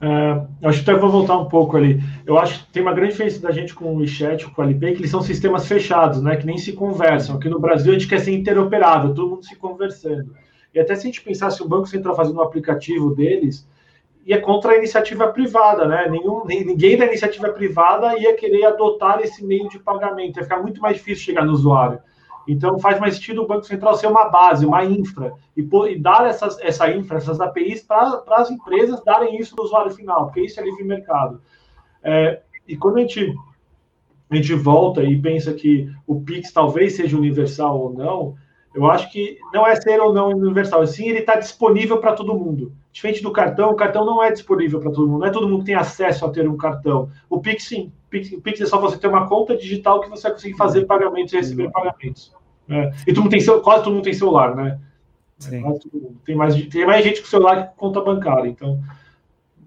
É, 0.00 0.68
acho 0.68 0.84
que 0.84 0.90
até 0.90 1.00
vou 1.00 1.10
voltar 1.10 1.38
um 1.38 1.46
pouco 1.46 1.76
ali. 1.76 2.02
Eu 2.26 2.38
acho 2.38 2.66
que 2.66 2.72
tem 2.72 2.82
uma 2.82 2.92
grande 2.92 3.12
diferença 3.12 3.40
da 3.40 3.50
gente 3.52 3.74
com 3.74 3.86
o 3.86 3.98
WeChat, 3.98 4.44
com 4.50 4.60
o 4.60 4.64
Alipay, 4.64 4.92
que 4.92 5.00
eles 5.00 5.10
são 5.10 5.22
sistemas 5.22 5.66
fechados, 5.66 6.20
né? 6.20 6.36
Que 6.36 6.44
nem 6.44 6.58
se 6.58 6.72
conversam. 6.74 7.36
Aqui 7.36 7.48
no 7.48 7.58
Brasil 7.58 7.90
a 7.90 7.94
gente 7.94 8.08
quer 8.08 8.20
ser 8.20 8.32
interoperável, 8.32 9.14
todo 9.14 9.30
mundo 9.30 9.44
se 9.44 9.56
conversando. 9.56 10.34
E 10.74 10.80
até 10.80 10.94
se 10.94 11.02
a 11.02 11.06
gente 11.06 11.22
pensasse 11.22 11.62
o 11.62 11.68
Banco 11.68 11.86
Central 11.86 12.16
fazendo 12.16 12.38
um 12.38 12.42
aplicativo 12.42 13.14
deles, 13.14 13.66
ia 14.26 14.40
contra 14.40 14.72
a 14.72 14.76
iniciativa 14.76 15.28
privada, 15.28 15.86
né? 15.86 16.08
Nenhum, 16.10 16.44
ninguém 16.44 16.96
da 16.96 17.06
iniciativa 17.06 17.50
privada 17.50 18.18
ia 18.18 18.34
querer 18.34 18.64
adotar 18.64 19.20
esse 19.20 19.44
meio 19.44 19.68
de 19.68 19.78
pagamento, 19.78 20.38
ia 20.38 20.42
ficar 20.42 20.60
muito 20.60 20.80
mais 20.80 20.96
difícil 20.96 21.24
chegar 21.24 21.44
no 21.44 21.52
usuário. 21.52 22.00
Então, 22.46 22.78
faz 22.78 22.98
mais 23.00 23.14
sentido 23.14 23.42
o 23.42 23.46
Banco 23.46 23.64
Central 23.64 23.96
ser 23.96 24.06
uma 24.06 24.28
base, 24.28 24.66
uma 24.66 24.84
infra, 24.84 25.32
e, 25.56 25.62
e 25.62 25.98
dar 25.98 26.26
essas, 26.26 26.58
essa 26.60 26.90
infra, 26.90 27.16
essas 27.16 27.40
APIs 27.40 27.82
para 27.82 28.22
as 28.28 28.50
empresas 28.50 29.02
darem 29.02 29.38
isso 29.38 29.56
no 29.56 29.62
usuário 29.62 29.92
final, 29.92 30.26
porque 30.26 30.42
isso 30.42 30.60
é 30.60 30.64
livre 30.64 30.84
mercado. 30.84 31.40
É, 32.02 32.42
e 32.68 32.76
quando 32.76 32.98
a 32.98 33.00
gente, 33.00 33.34
a 34.28 34.36
gente 34.36 34.54
volta 34.54 35.02
e 35.02 35.20
pensa 35.20 35.54
que 35.54 35.90
o 36.06 36.20
Pix 36.20 36.52
talvez 36.52 36.96
seja 36.96 37.16
universal 37.16 37.80
ou 37.80 37.94
não, 37.94 38.34
eu 38.74 38.86
acho 38.86 39.10
que 39.12 39.38
não 39.52 39.64
é 39.64 39.76
ser 39.76 40.00
ou 40.00 40.12
não 40.12 40.30
universal, 40.30 40.84
sim 40.84 41.08
ele 41.08 41.20
está 41.20 41.36
disponível 41.36 41.98
para 41.98 42.12
todo 42.12 42.34
mundo. 42.34 42.72
Diferente 42.92 43.22
do 43.22 43.30
cartão, 43.30 43.70
o 43.70 43.76
cartão 43.76 44.04
não 44.04 44.22
é 44.22 44.32
disponível 44.32 44.80
para 44.80 44.90
todo 44.90 45.06
mundo, 45.06 45.20
não 45.20 45.26
é 45.26 45.30
todo 45.30 45.48
mundo 45.48 45.60
que 45.60 45.66
tem 45.66 45.74
acesso 45.76 46.26
a 46.26 46.30
ter 46.30 46.48
um 46.48 46.56
cartão. 46.56 47.08
O 47.30 47.40
Pix, 47.40 47.64
sim. 47.68 47.92
O 48.32 48.40
Pix 48.40 48.60
é 48.60 48.66
só 48.66 48.78
você 48.80 48.98
ter 48.98 49.06
uma 49.06 49.28
conta 49.28 49.56
digital 49.56 50.00
que 50.00 50.10
você 50.10 50.24
vai 50.24 50.32
conseguir 50.32 50.56
fazer 50.56 50.86
pagamentos 50.86 51.32
e 51.32 51.36
receber 51.36 51.70
pagamentos. 51.70 52.34
É. 52.68 52.92
E 53.06 53.12
todo 53.12 53.22
mundo 53.22 53.30
tem 53.30 53.40
seu, 53.40 53.60
quase 53.60 53.84
todo 53.84 53.94
mundo 53.94 54.04
tem 54.04 54.12
celular, 54.12 54.56
né? 54.56 54.80
Sim. 55.38 55.62
Tem, 56.24 56.34
mais, 56.34 56.54
tem 56.66 56.86
mais 56.86 57.04
gente 57.04 57.20
com 57.20 57.28
celular 57.28 57.68
que 57.68 57.76
com 57.76 57.88
conta 57.88 58.00
bancária, 58.00 58.48
então 58.48 58.80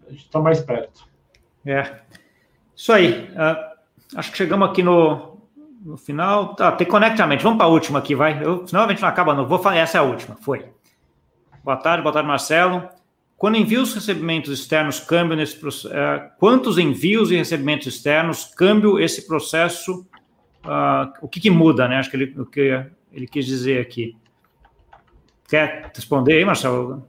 a 0.08 0.12
gente 0.12 0.24
está 0.24 0.40
mais 0.40 0.60
perto. 0.60 1.08
É. 1.66 2.00
Isso 2.76 2.92
aí. 2.92 3.30
Uh, 3.32 4.18
acho 4.18 4.32
que 4.32 4.38
chegamos 4.38 4.70
aqui 4.70 4.82
no, 4.82 5.37
no 5.88 5.96
final, 5.96 6.54
tá, 6.54 6.70
tem 6.74 6.86
conectamento. 6.86 7.42
Vamos 7.42 7.58
para 7.58 7.66
a 7.66 7.70
última 7.70 8.00
aqui, 8.00 8.14
vai. 8.14 8.44
Eu, 8.44 8.68
senão 8.68 8.84
a 8.84 8.90
gente 8.90 9.02
não 9.02 9.08
acaba, 9.08 9.34
não. 9.34 9.48
Vou 9.48 9.58
falar, 9.58 9.78
essa 9.78 9.98
é 9.98 10.02
a 10.02 10.04
última. 10.04 10.36
Foi. 10.36 10.66
Boa 11.64 11.78
tarde, 11.78 12.04
boa 12.04 12.12
tarde, 12.12 12.28
Marcelo. 12.28 12.90
Quando 13.38 13.56
envios 13.56 13.94
recebimentos 13.94 14.52
externos, 14.52 15.00
câmbio 15.00 15.38
nesse 15.38 15.58
processo. 15.58 15.96
É, 15.96 16.30
quantos 16.38 16.78
envios 16.78 17.32
e 17.32 17.38
recebimentos 17.38 17.88
externos, 17.88 18.52
câmbio 18.54 19.00
esse 19.00 19.26
processo? 19.26 20.06
Uh, 20.66 21.14
o 21.22 21.30
que, 21.30 21.40
que, 21.40 21.50
muda, 21.50 21.88
né? 21.88 21.96
Acho 21.98 22.10
que 22.12 22.18
ele, 22.18 22.38
o 22.38 22.46
que 22.46 22.86
ele 23.14 23.26
quis 23.26 23.46
dizer 23.46 23.80
aqui. 23.80 24.18
Quer 25.48 25.90
responder 25.96 26.34
aí, 26.34 26.44
Marcelo? 26.44 27.08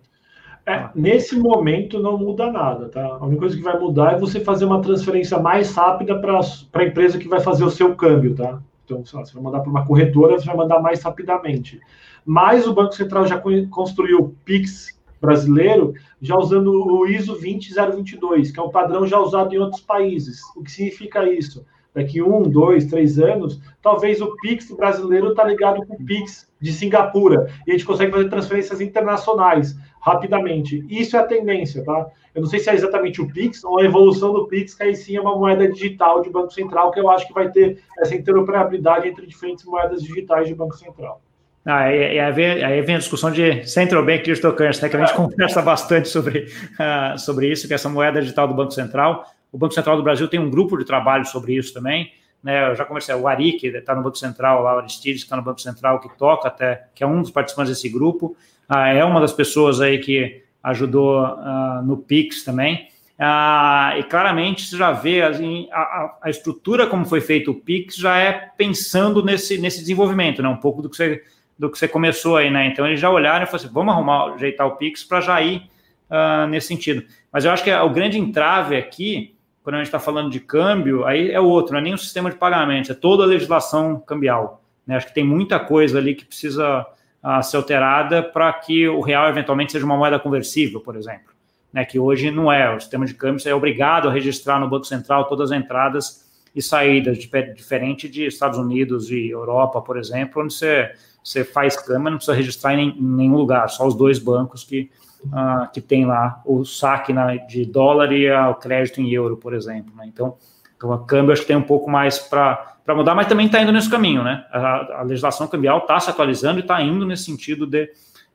É, 0.69 0.91
nesse 0.95 1.35
momento 1.35 1.99
não 1.99 2.19
muda 2.19 2.53
nada, 2.53 2.91
tá? 2.91 3.03
A 3.03 3.25
única 3.25 3.41
coisa 3.41 3.57
que 3.57 3.63
vai 3.63 3.79
mudar 3.79 4.13
é 4.13 4.19
você 4.19 4.39
fazer 4.39 4.67
uma 4.67 4.83
transferência 4.83 5.39
mais 5.39 5.75
rápida 5.75 6.21
para 6.21 6.39
a 6.39 6.85
empresa 6.85 7.17
que 7.17 7.27
vai 7.27 7.41
fazer 7.41 7.65
o 7.65 7.71
seu 7.71 7.95
câmbio, 7.97 8.35
tá? 8.35 8.61
Então, 8.85 9.03
lá, 9.15 9.25
você 9.25 9.33
vai 9.33 9.43
mandar 9.43 9.61
para 9.61 9.71
uma 9.71 9.87
corretora, 9.87 10.39
você 10.39 10.45
vai 10.45 10.57
mandar 10.57 10.79
mais 10.81 11.03
rapidamente. 11.03 11.81
Mas 12.23 12.67
o 12.67 12.75
Banco 12.75 12.95
Central 12.95 13.27
já 13.27 13.43
construiu 13.71 14.19
o 14.19 14.29
Pix 14.45 15.01
brasileiro, 15.19 15.95
já 16.21 16.37
usando 16.37 16.71
o 16.71 17.07
ISO 17.07 17.35
20022, 17.35 18.51
que 18.51 18.61
é 18.61 18.63
um 18.63 18.71
padrão 18.71 19.07
já 19.07 19.19
usado 19.19 19.55
em 19.55 19.59
outros 19.59 19.81
países. 19.81 20.43
O 20.55 20.63
que 20.63 20.71
significa 20.71 21.25
isso? 21.25 21.65
Daqui 21.95 22.23
um, 22.23 22.43
dois, 22.43 22.85
três 22.85 23.19
anos, 23.19 23.59
talvez 23.81 24.21
o 24.21 24.37
Pix 24.43 24.71
brasileiro 24.71 25.31
está 25.31 25.45
ligado 25.45 25.85
com 25.87 25.95
o 25.95 26.05
Pix 26.05 26.47
de 26.61 26.73
Singapura 26.73 27.51
e 27.67 27.71
a 27.71 27.73
gente 27.73 27.87
consegue 27.87 28.13
fazer 28.13 28.29
transferências 28.29 28.83
internacionais 28.83 29.75
rapidamente. 30.09 30.85
Isso 30.89 31.17
é 31.17 31.21
a 31.21 31.27
tendência, 31.27 31.85
tá? 31.85 32.07
Eu 32.35 32.43
não 32.43 32.49
sei 32.49 32.61
se 32.61 32.71
é 32.71 32.75
exatamente 32.75 33.21
o 33.21 33.29
Pix 33.29 33.65
ou 33.65 33.81
a 33.81 33.85
evolução 33.85 34.33
do 34.33 34.47
Pix, 34.47 34.75
que 34.75 34.83
aí 34.83 34.95
sim 34.95 35.17
é 35.17 35.21
uma 35.21 35.37
moeda 35.37 35.71
digital 35.71 36.23
de 36.23 36.31
Banco 36.31 36.53
Central, 36.53 36.91
que 36.91 37.01
eu 37.01 37.11
acho 37.11 37.27
que 37.27 37.35
vai 37.35 37.51
ter 37.51 37.79
essa 37.99 38.15
interoperabilidade 38.15 39.09
entre 39.09 39.27
diferentes 39.27 39.65
moedas 39.65 40.03
digitais 40.03 40.47
de 40.47 40.55
Banco 40.55 40.77
Central. 40.77 41.21
Ah, 41.65 41.93
e, 41.93 42.15
e 42.15 42.19
aí, 42.19 42.33
vem, 42.33 42.65
aí 42.65 42.81
vem 42.81 42.95
a 42.95 42.99
discussão 42.99 43.31
de 43.31 43.67
Central 43.67 44.05
Bank 44.05 44.23
Digital 44.23 44.55
Currency, 44.55 44.83
né, 44.83 44.89
que 44.89 44.97
a 44.97 45.01
gente 45.01 45.13
é. 45.13 45.17
conversa 45.17 45.61
bastante 45.61 46.09
sobre, 46.09 46.47
uh, 46.75 47.19
sobre 47.19 47.51
isso, 47.51 47.67
que 47.67 47.75
é 47.75 47.77
essa 47.77 47.89
moeda 47.89 48.21
digital 48.21 48.49
do 48.49 48.55
Banco 48.55 48.71
Central. 48.71 49.27
O 49.53 49.59
Banco 49.59 49.75
Central 49.75 49.97
do 49.97 50.03
Brasil 50.03 50.29
tem 50.29 50.41
um 50.41 50.49
grupo 50.49 50.79
de 50.79 50.85
trabalho 50.85 51.27
sobre 51.27 51.55
isso 51.55 51.75
também. 51.75 52.13
Né, 52.43 52.71
eu 52.71 52.75
já 52.75 52.85
conversei, 52.85 53.15
o 53.15 53.27
Ari, 53.27 53.53
que 53.55 53.67
está 53.67 53.95
no 53.95 54.03
Banco 54.03 54.17
Central, 54.17 54.63
lá, 54.63 54.77
o 54.77 54.79
Aristides, 54.79 55.23
que 55.23 55.27
está 55.27 55.37
no 55.37 55.43
Banco 55.43 55.61
Central, 55.61 56.01
que 56.01 56.09
toca 56.17 56.49
até, 56.49 56.87
que 56.95 57.03
é 57.03 57.07
um 57.07 57.21
dos 57.21 57.31
participantes 57.31 57.75
desse 57.75 57.89
grupo, 57.89 58.37
uh, 58.71 58.77
é 58.77 59.05
uma 59.05 59.21
das 59.21 59.33
pessoas 59.33 59.81
aí 59.81 59.99
que 59.99 60.43
ajudou 60.63 61.23
uh, 61.23 61.83
no 61.85 61.97
Pix 61.97 62.45
também. 62.45 62.89
Ah, 63.21 63.95
e 63.99 64.05
claramente 64.05 64.65
você 64.65 64.77
já 64.77 64.93
vê 64.93 65.23
assim, 65.23 65.69
a, 65.73 66.19
a, 66.23 66.31
estrutura 66.31 66.87
como 66.87 67.05
foi 67.05 67.21
feito 67.21 67.51
o 67.51 67.55
Pix 67.55 67.97
já 67.97 68.17
é 68.17 68.33
pensando 68.57 69.25
nesse, 69.25 69.59
nesse 69.59 69.81
desenvolvimento, 69.81 70.41
né? 70.41 70.49
Um 70.49 70.57
pouco 70.57 70.81
do 70.81 70.89
que 70.89 70.97
você 70.97 71.25
do 71.59 71.69
que 71.69 71.77
você 71.77 71.89
começou 71.89 72.37
aí, 72.37 72.49
né? 72.49 72.69
Então 72.69 72.87
eles 72.87 73.01
já 73.01 73.11
olharam 73.11 73.43
e 73.43 73.47
falaram 73.47 73.65
assim, 73.65 73.75
vamos 73.75 73.93
arrumar, 73.93 74.35
ajeitar 74.35 74.67
o 74.69 74.77
Pix 74.77 75.03
para 75.03 75.21
já 75.21 75.43
ir 75.43 75.69
uh, 76.09 76.47
nesse 76.49 76.69
sentido. 76.69 77.05
Mas 77.33 77.45
eu 77.45 77.51
acho 77.51 77.65
que 77.65 77.73
o 77.73 77.91
grande 77.91 78.17
entrave 78.17 78.77
aqui, 78.77 79.35
quando 79.65 79.75
a 79.75 79.79
gente 79.79 79.89
está 79.89 79.99
falando 79.99 80.31
de 80.31 80.39
câmbio, 80.39 81.05
aí 81.05 81.33
é 81.33 81.41
outro, 81.41 81.73
não 81.73 81.81
é 81.81 81.83
nem 81.83 81.95
o 81.95 81.99
sistema 81.99 82.31
de 82.31 82.37
pagamento, 82.37 82.93
é 82.93 82.95
toda 82.95 83.25
a 83.25 83.27
legislação 83.27 83.99
cambial. 83.99 84.63
Né? 84.87 84.97
Acho 84.97 85.09
que 85.09 85.15
tem 85.15 85.25
muita 85.25 85.59
coisa 85.59 85.99
ali 85.99 86.15
que 86.15 86.25
precisa 86.25 86.87
uh, 87.23 87.43
ser 87.43 87.57
alterada 87.57 88.23
para 88.23 88.53
que 88.53 88.89
o 88.89 89.01
real 89.01 89.29
eventualmente 89.29 89.73
seja 89.73 89.85
uma 89.85 89.97
moeda 89.97 90.19
conversível, 90.19 90.81
por 90.81 90.97
exemplo. 90.97 91.33
Né? 91.73 91.85
Que 91.85 91.99
hoje 91.99 92.31
não 92.31 92.51
é. 92.53 92.75
O 92.75 92.81
sistema 92.81 93.07
de 93.07 93.15
câmbio 93.15 93.47
é 93.49 93.55
obrigado 93.55 94.09
a 94.09 94.13
registrar 94.13 94.59
no 94.59 94.69
Banco 94.69 94.87
Central 94.87 95.27
todas 95.27 95.51
as 95.51 95.59
entradas 95.59 96.29
e 96.55 96.63
saídas, 96.63 97.19
diferente 97.19 98.09
de 98.09 98.27
Estados 98.27 98.59
Unidos 98.59 99.11
e 99.11 99.29
Europa, 99.29 99.81
por 99.81 99.99
exemplo, 99.99 100.43
onde 100.43 100.55
você 100.55 100.91
você 101.29 101.45
faz 101.45 101.77
câmera, 101.77 102.11
não 102.11 102.17
precisa 102.17 102.37
registrar 102.37 102.75
em, 102.75 102.95
nenhum 102.99 103.37
lugar, 103.37 103.69
só 103.69 103.87
os 103.87 103.95
dois 103.95 104.19
bancos 104.19 104.65
que, 104.65 104.91
uh, 105.27 105.71
que 105.73 105.81
tem 105.81 106.07
lá 106.07 106.41
o 106.45 106.65
saque 106.65 107.13
na, 107.13 107.37
de 107.37 107.67
dólar 107.67 108.13
e 108.13 108.31
o 108.31 108.55
crédito 108.55 109.01
em 109.01 109.13
euro, 109.13 109.37
por 109.37 109.53
exemplo. 109.53 109.95
Né? 109.95 110.05
Então, 110.07 110.37
então, 110.79 110.93
a 110.93 111.05
câmbio 111.05 111.33
acho 111.33 111.43
que 111.43 111.49
tem 111.49 111.57
um 111.57 111.63
pouco 111.63 111.91
mais 111.91 112.21
para 112.21 112.77
mudar, 112.89 113.15
mas 113.15 113.27
também 113.27 113.47
está 113.47 113.61
indo 113.61 113.73
nesse 113.73 113.91
caminho, 113.91 114.23
né? 114.23 114.47
A, 114.53 115.01
a 115.01 115.03
legislação 115.03 115.49
cambial 115.49 115.79
está 115.79 115.99
se 115.99 116.09
atualizando 116.09 116.61
e 116.61 116.63
está 116.63 116.81
indo 116.81 117.05
nesse 117.05 117.25
sentido 117.25 117.67
de 117.67 117.91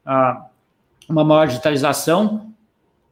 uh, 0.05 0.43
uma 1.07 1.23
maior 1.23 1.47
digitalização, 1.47 2.53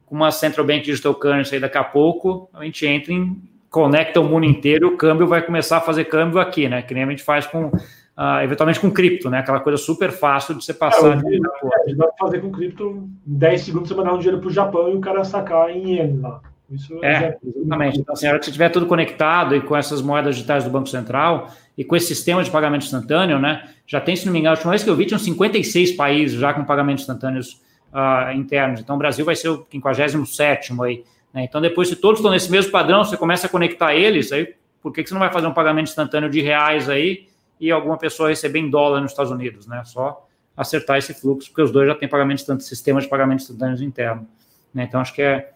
com 0.06 0.16
uma 0.16 0.32
Central 0.32 0.68
Bank 0.68 0.82
Digital 0.82 1.16
Currency 1.16 1.56
aí 1.56 1.62
daqui 1.62 1.78
a 1.78 1.84
pouco, 1.84 2.50
a 2.54 2.66
gente 2.66 2.86
entra 2.86 3.14
em 3.14 3.42
conecta 3.70 4.20
o 4.20 4.26
mundo 4.26 4.46
inteiro, 4.46 4.90
o 4.90 4.98
câmbio 4.98 5.26
vai 5.26 5.42
começar 5.42 5.78
a 5.78 5.82
fazer 5.82 6.04
câmbio 6.04 6.38
aqui, 6.38 6.68
né? 6.68 6.82
Que 6.82 6.94
nem 6.94 7.04
a 7.04 7.10
gente 7.10 7.24
faz 7.24 7.48
com 7.48 7.68
uh, 7.68 8.42
eventualmente 8.44 8.82
com 8.82 8.92
cripto, 8.92 9.30
né? 9.30 9.40
Aquela 9.40 9.62
coisa 9.62 9.78
super 9.78 10.12
fácil 10.12 10.56
de 10.56 10.66
você 10.66 10.74
passar. 10.74 11.14
É, 11.14 11.22
de... 11.22 11.38
é, 11.38 11.96
dá 11.96 12.08
para 12.08 12.18
fazer 12.20 12.42
com 12.42 12.52
cripto, 12.52 13.10
em 13.26 13.38
10 13.38 13.62
segundos 13.62 13.88
você 13.88 13.96
mandar 13.96 14.14
um 14.14 14.18
dinheiro 14.18 14.42
para 14.42 14.50
o 14.50 14.52
Japão 14.52 14.90
e 14.90 14.98
o 14.98 15.00
cara 15.00 15.24
sacar 15.24 15.70
em 15.70 15.94
ien 15.94 16.20
lá. 16.20 16.42
Isso 16.72 17.04
é, 17.04 17.38
exatamente. 17.46 18.00
Então, 18.00 18.14
assim, 18.14 18.28
a 18.28 18.30
hora 18.30 18.40
que 18.40 18.46
você 18.46 18.52
tiver 18.52 18.70
tudo 18.70 18.86
conectado 18.86 19.56
e 19.56 19.62
com 19.62 19.76
essas 19.76 20.02
moedas 20.02 20.36
digitais 20.36 20.64
do 20.64 20.70
Banco 20.70 20.88
Central 20.88 21.52
e 21.78 21.84
com 21.84 21.96
esse 21.96 22.08
sistema 22.08 22.42
de 22.44 22.50
pagamento 22.50 22.84
instantâneo, 22.84 23.40
né? 23.40 23.70
Já 23.86 24.00
tem, 24.00 24.16
se 24.16 24.26
não 24.26 24.32
me 24.32 24.40
engano, 24.40 24.54
a 24.54 24.58
última 24.58 24.72
vez 24.72 24.84
que 24.84 24.90
eu 24.90 24.96
vi, 24.96 25.06
tinham 25.06 25.20
56 25.20 25.92
países 25.94 26.40
já 26.40 26.54
com 26.54 26.64
pagamentos 26.64 27.04
instantâneos 27.04 27.62
uh, 27.92 28.32
internos. 28.34 28.80
Então, 28.80 28.96
o 28.96 29.00
Brasil 29.00 29.26
vai 29.26 29.36
ser 29.36 29.50
o 29.50 29.66
57 29.70 30.74
aí. 30.82 31.04
Né? 31.34 31.44
Então, 31.44 31.60
depois, 31.60 31.90
se 31.90 31.96
todos 31.96 32.20
estão 32.20 32.32
nesse 32.32 32.50
mesmo 32.50 32.72
padrão, 32.72 33.04
você 33.04 33.18
começa 33.18 33.48
a 33.48 33.50
conectar 33.50 33.94
eles, 33.94 34.32
aí 34.32 34.54
por 34.82 34.94
que, 34.94 35.04
que 35.04 35.10
você 35.10 35.14
não 35.14 35.20
vai 35.20 35.32
fazer 35.32 35.48
um 35.48 35.54
pagamento 35.54 35.90
instantâneo 35.90 36.30
de 36.30 36.42
reais 36.42 36.90
aí 36.90 37.28
e 37.60 37.70
alguma 37.70 37.98
pessoa 37.98 38.30
receber 38.30 38.60
em 38.60 38.70
dólar 38.70 39.02
nos 39.02 39.12
Estados 39.12 39.32
Unidos, 39.32 39.68
né? 39.68 39.84
Só 39.84 40.28
acertar 40.56 40.98
esse 40.98 41.14
fluxo, 41.14 41.50
porque 41.50 41.62
os 41.62 41.72
dois 41.72 41.88
já 41.88 41.96
têm 41.96 42.10
pagamentos, 42.10 42.44
tanto 42.44 42.64
sistema 42.64 43.00
de 43.00 43.08
pagamentos 43.08 43.46
instantâneos 43.46 43.82
interno. 43.82 44.28
Né? 44.74 44.84
Então, 44.84 45.00
acho 45.00 45.14
que 45.14 45.22
é 45.22 45.52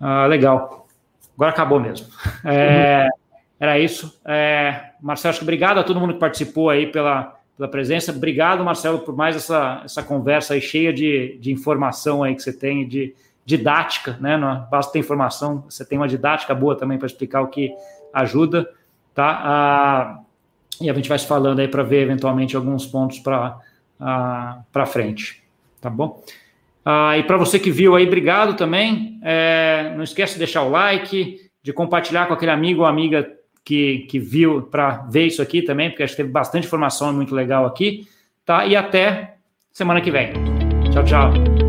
uh, 0.00 0.26
legal. 0.28 0.86
Agora 1.34 1.50
acabou 1.50 1.80
mesmo. 1.80 2.06
É, 2.44 3.08
era 3.58 3.78
isso. 3.78 4.20
É, 4.24 4.90
Marcelo, 5.00 5.30
acho 5.30 5.38
que 5.40 5.44
obrigado 5.44 5.78
a 5.78 5.84
todo 5.84 5.98
mundo 5.98 6.14
que 6.14 6.20
participou 6.20 6.70
aí 6.70 6.86
pela, 6.86 7.36
pela 7.56 7.68
presença. 7.68 8.12
Obrigado, 8.12 8.64
Marcelo, 8.64 8.98
por 9.00 9.16
mais 9.16 9.34
essa, 9.34 9.82
essa 9.84 10.02
conversa 10.02 10.54
aí 10.54 10.60
cheia 10.60 10.92
de, 10.92 11.38
de 11.40 11.50
informação 11.50 12.22
aí 12.22 12.34
que 12.34 12.42
você 12.42 12.52
tem, 12.52 12.86
de 12.86 13.14
didática, 13.44 14.16
né? 14.20 14.36
Não 14.36 14.66
basta 14.70 14.92
ter 14.92 14.98
informação, 14.98 15.64
você 15.68 15.84
tem 15.84 15.96
uma 15.96 16.08
didática 16.08 16.54
boa 16.54 16.76
também 16.76 16.98
para 16.98 17.06
explicar 17.06 17.42
o 17.42 17.46
que 17.46 17.72
ajuda, 18.12 18.68
tá? 19.14 19.40
Ah, 19.44 20.20
e 20.80 20.90
a 20.90 20.94
gente 20.94 21.08
vai 21.08 21.18
se 21.18 21.26
falando 21.26 21.60
aí 21.60 21.68
para 21.68 21.82
ver 21.82 22.02
eventualmente 22.02 22.56
alguns 22.56 22.84
pontos 22.84 23.20
para 23.20 23.58
uh, 24.00 24.62
para 24.72 24.84
frente, 24.86 25.42
tá 25.80 25.88
bom? 25.88 26.22
Uh, 26.86 27.18
e 27.18 27.22
para 27.24 27.36
você 27.36 27.58
que 27.58 27.70
viu 27.70 27.96
aí, 27.96 28.06
obrigado 28.06 28.54
também. 28.54 29.18
É, 29.22 29.92
não 29.96 30.04
esquece 30.04 30.34
de 30.34 30.38
deixar 30.38 30.62
o 30.62 30.70
like, 30.70 31.40
de 31.60 31.72
compartilhar 31.72 32.26
com 32.26 32.34
aquele 32.34 32.52
amigo 32.52 32.82
ou 32.82 32.86
amiga 32.86 33.28
que, 33.64 34.06
que 34.08 34.20
viu 34.20 34.62
para 34.62 35.04
ver 35.10 35.26
isso 35.26 35.42
aqui 35.42 35.62
também, 35.62 35.90
porque 35.90 36.04
acho 36.04 36.12
que 36.12 36.18
teve 36.18 36.30
bastante 36.30 36.66
informação 36.66 37.12
muito 37.12 37.34
legal 37.34 37.66
aqui, 37.66 38.06
tá? 38.44 38.64
E 38.64 38.76
até 38.76 39.34
semana 39.72 40.00
que 40.00 40.12
vem. 40.12 40.32
Tchau, 40.92 41.04
tchau. 41.04 41.65